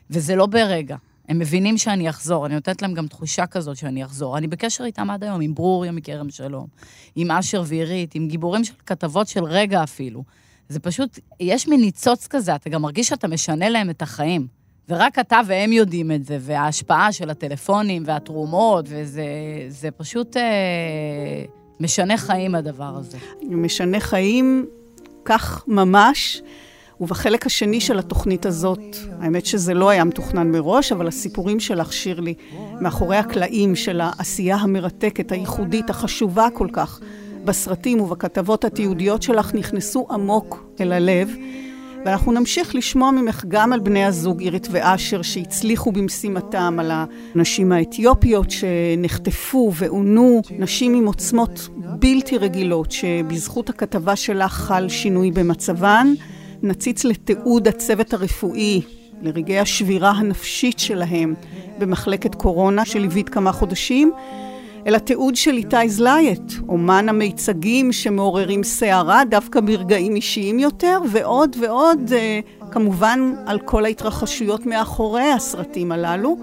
וזה 0.10 0.36
לא 0.36 0.46
ברגע. 0.46 0.96
הם 1.30 1.40
מבינים 1.40 1.78
שאני 1.78 2.10
אחזור, 2.10 2.46
אני 2.46 2.56
נותנת 2.56 2.82
להם 2.82 2.94
גם 2.94 3.08
תחושה 3.08 3.46
כזאת 3.46 3.78
שאני 3.78 4.06
אחזור. 4.06 4.38
אני 4.38 4.48
בקשר 4.48 4.84
איתם 4.84 5.10
עד 5.10 5.24
היום, 5.24 5.42
עם 5.42 5.56
ברוריה 5.56 5.92
מכרם 5.92 6.30
שלום, 6.30 6.68
עם 7.16 7.32
אשר 7.32 7.64
ועירית, 7.66 8.16
עם 8.16 8.28
גיבורים 8.28 8.64
של 8.64 8.74
כתבות 8.86 9.28
של 9.28 9.44
רגע 9.44 9.84
אפילו. 9.84 10.24
זה 10.70 10.80
פשוט, 10.80 11.20
יש 11.40 11.68
מין 11.68 11.82
ניצוץ 11.82 12.28
כזה, 12.28 12.56
אתה 12.56 12.70
גם 12.70 12.82
מרגיש 12.82 13.08
שאתה 13.08 13.28
משנה 13.28 13.70
להם 13.70 13.90
את 13.90 14.02
החיים. 14.02 14.48
ורק 14.90 15.20
אתה 15.20 15.40
והם 15.48 15.72
יודעים 15.74 16.12
את 16.12 16.26
זה, 16.26 16.38
וההשפעה 16.42 17.12
של 17.12 17.30
הטלפונים 17.30 18.04
והתרומות, 18.06 18.86
וזה 18.90 19.26
זה 19.70 19.92
פשוט 19.92 20.38
אה, 20.38 20.44
משנה 21.80 22.18
חיים 22.18 22.56
הדבר 22.56 22.98
הזה. 22.98 23.18
משנה 23.50 24.00
חיים, 24.00 24.66
כך 25.26 25.64
ממש. 25.68 26.42
ובחלק 27.02 27.46
השני 27.46 27.82
של 27.82 28.00
התוכנית 28.00 28.46
הזאת, 28.46 28.80
האמת 29.22 29.46
שזה 29.46 29.74
לא 29.74 29.90
היה 29.90 30.04
מתוכנן 30.04 30.52
מראש, 30.52 30.92
אבל 30.92 31.08
הסיפורים 31.08 31.60
שלך, 31.60 31.94
שירלי, 31.94 32.34
מאחורי 32.82 33.18
הקלעים 33.18 33.76
של 33.76 34.02
העשייה 34.02 34.56
המרתקת, 34.56 35.32
הייחודית, 35.32 35.90
החשובה 35.90 36.48
כל 36.54 36.68
כך, 36.74 37.00
בסרטים 37.48 38.02
ובכתבות 38.02 38.66
התיעודיות 38.66 39.24
שלך, 39.24 39.54
נכנסו 39.54 40.08
עמוק 40.10 40.64
אל 40.82 40.92
הלב. 40.92 41.36
ואנחנו 42.06 42.32
נמשיך 42.32 42.76
לשמוע 42.76 43.12
ממך 43.12 43.46
גם 43.48 43.74
על 43.74 43.80
בני 43.80 44.06
הזוג 44.06 44.42
עירית 44.42 44.68
ואשר 44.72 45.22
שהצליחו 45.22 45.92
במשימתם, 45.92 46.78
על 46.80 46.92
הנשים 47.36 47.72
האתיופיות 47.72 48.52
שנחטפו 48.52 49.72
ועונו, 49.76 50.42
נשים 50.60 50.96
עם 50.96 51.06
עוצמות 51.06 51.68
בלתי 52.00 52.38
רגילות, 52.38 52.92
שבזכות 52.92 53.70
הכתבה 53.70 54.16
שלך 54.16 54.52
חל 54.52 54.90
שינוי 54.90 55.32
במצבן. 55.32 56.14
נציץ 56.64 57.06
לתיעוד 57.06 57.68
הצוות 57.68 58.14
הרפואי, 58.14 58.82
לרגעי 59.22 59.60
השבירה 59.60 60.12
הנפשית 60.12 60.80
שלהם 60.80 61.34
במחלקת 61.80 62.36
קורונה 62.36 62.86
שליווית 62.86 63.30
כמה 63.30 63.52
חודשים. 63.52 64.12
אל 64.88 64.96
התיעוד 64.96 65.36
של 65.36 65.58
איתי 65.58 65.90
זלייט, 65.90 66.54
אומן 66.68 67.10
המיצגים 67.10 67.92
שמעוררים 67.92 68.64
סערה 68.64 69.26
דווקא 69.30 69.60
ברגעים 69.60 70.16
אישיים 70.16 70.60
יותר, 70.60 71.00
ועוד 71.12 71.56
ועוד, 71.60 72.14
אה, 72.14 72.40
כמובן 72.72 73.34
על 73.46 73.60
כל 73.60 73.86
ההתרחשויות 73.86 74.66
מאחורי 74.66 75.32
הסרטים 75.32 75.92
הללו, 75.92 76.38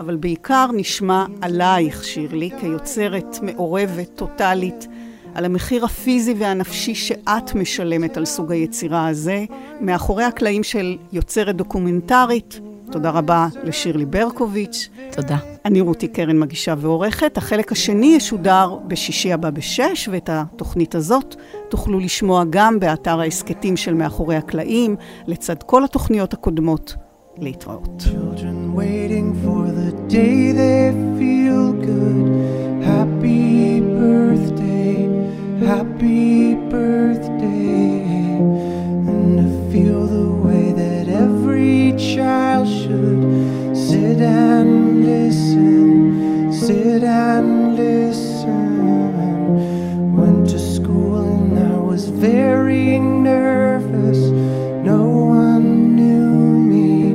אבל 0.00 0.16
בעיקר 0.16 0.66
נשמע 0.72 1.24
עלייך, 1.40 2.04
שירלי, 2.04 2.50
כיוצרת 2.60 3.38
מעורבת, 3.42 4.10
טוטאלית, 4.14 4.86
על 5.34 5.44
המחיר 5.44 5.84
הפיזי 5.84 6.34
והנפשי 6.38 6.94
שאת 6.94 7.54
משלמת 7.54 8.16
על 8.16 8.24
סוג 8.24 8.52
היצירה 8.52 9.08
הזה, 9.08 9.44
מאחורי 9.80 10.24
הקלעים 10.24 10.62
של 10.62 10.96
יוצרת 11.12 11.56
דוקומנטרית. 11.56 12.60
תודה 12.92 13.10
רבה 13.10 13.48
לשירלי 13.64 14.04
ברקוביץ'. 14.04 14.88
תודה. 15.12 15.36
אני 15.64 15.80
רותי 15.80 16.08
קרן, 16.08 16.38
מגישה 16.38 16.74
ועורכת. 16.78 17.36
החלק 17.36 17.72
השני 17.72 18.14
ישודר 18.16 18.78
בשישי 18.86 19.32
הבא 19.32 19.50
בשש, 19.50 20.08
ואת 20.12 20.30
התוכנית 20.32 20.94
הזאת 20.94 21.36
תוכלו 21.68 21.98
לשמוע 21.98 22.44
גם 22.50 22.80
באתר 22.80 23.20
ההסכתים 23.20 23.76
של 23.76 23.94
מאחורי 23.94 24.36
הקלעים, 24.36 24.96
לצד 25.26 25.62
כל 25.62 25.84
התוכניות 25.84 26.32
הקודמות. 26.32 26.94
להתראות. 27.40 28.04
Birthday, 33.98 34.98
happy 35.68 36.54
birthday. 36.70 37.37
Child 41.98 42.68
should 42.68 43.76
sit 43.76 44.20
and 44.20 45.04
listen, 45.04 46.52
sit 46.52 47.02
and 47.02 47.76
listen. 47.76 48.56
Went 50.16 50.48
to 50.50 50.58
school 50.60 51.16
and 51.16 51.58
I 51.58 51.76
was 51.76 52.08
very 52.08 53.00
nervous. 53.00 54.18
No 54.86 55.08
one 55.08 55.96
knew 55.96 56.60
me, 56.72 57.14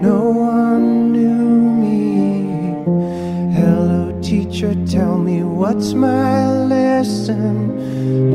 no 0.00 0.30
one 0.30 1.12
knew 1.12 1.70
me. 1.84 3.54
Hello, 3.54 4.18
teacher, 4.22 4.74
tell 4.86 5.18
me 5.18 5.42
what's 5.42 5.92
my 5.92 6.50
lesson. 6.64 7.76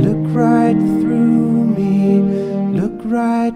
Look 0.04 0.36
right 0.36 0.78
through 0.78 1.66
me, 1.76 2.22
look 2.80 3.02
right 3.04 3.56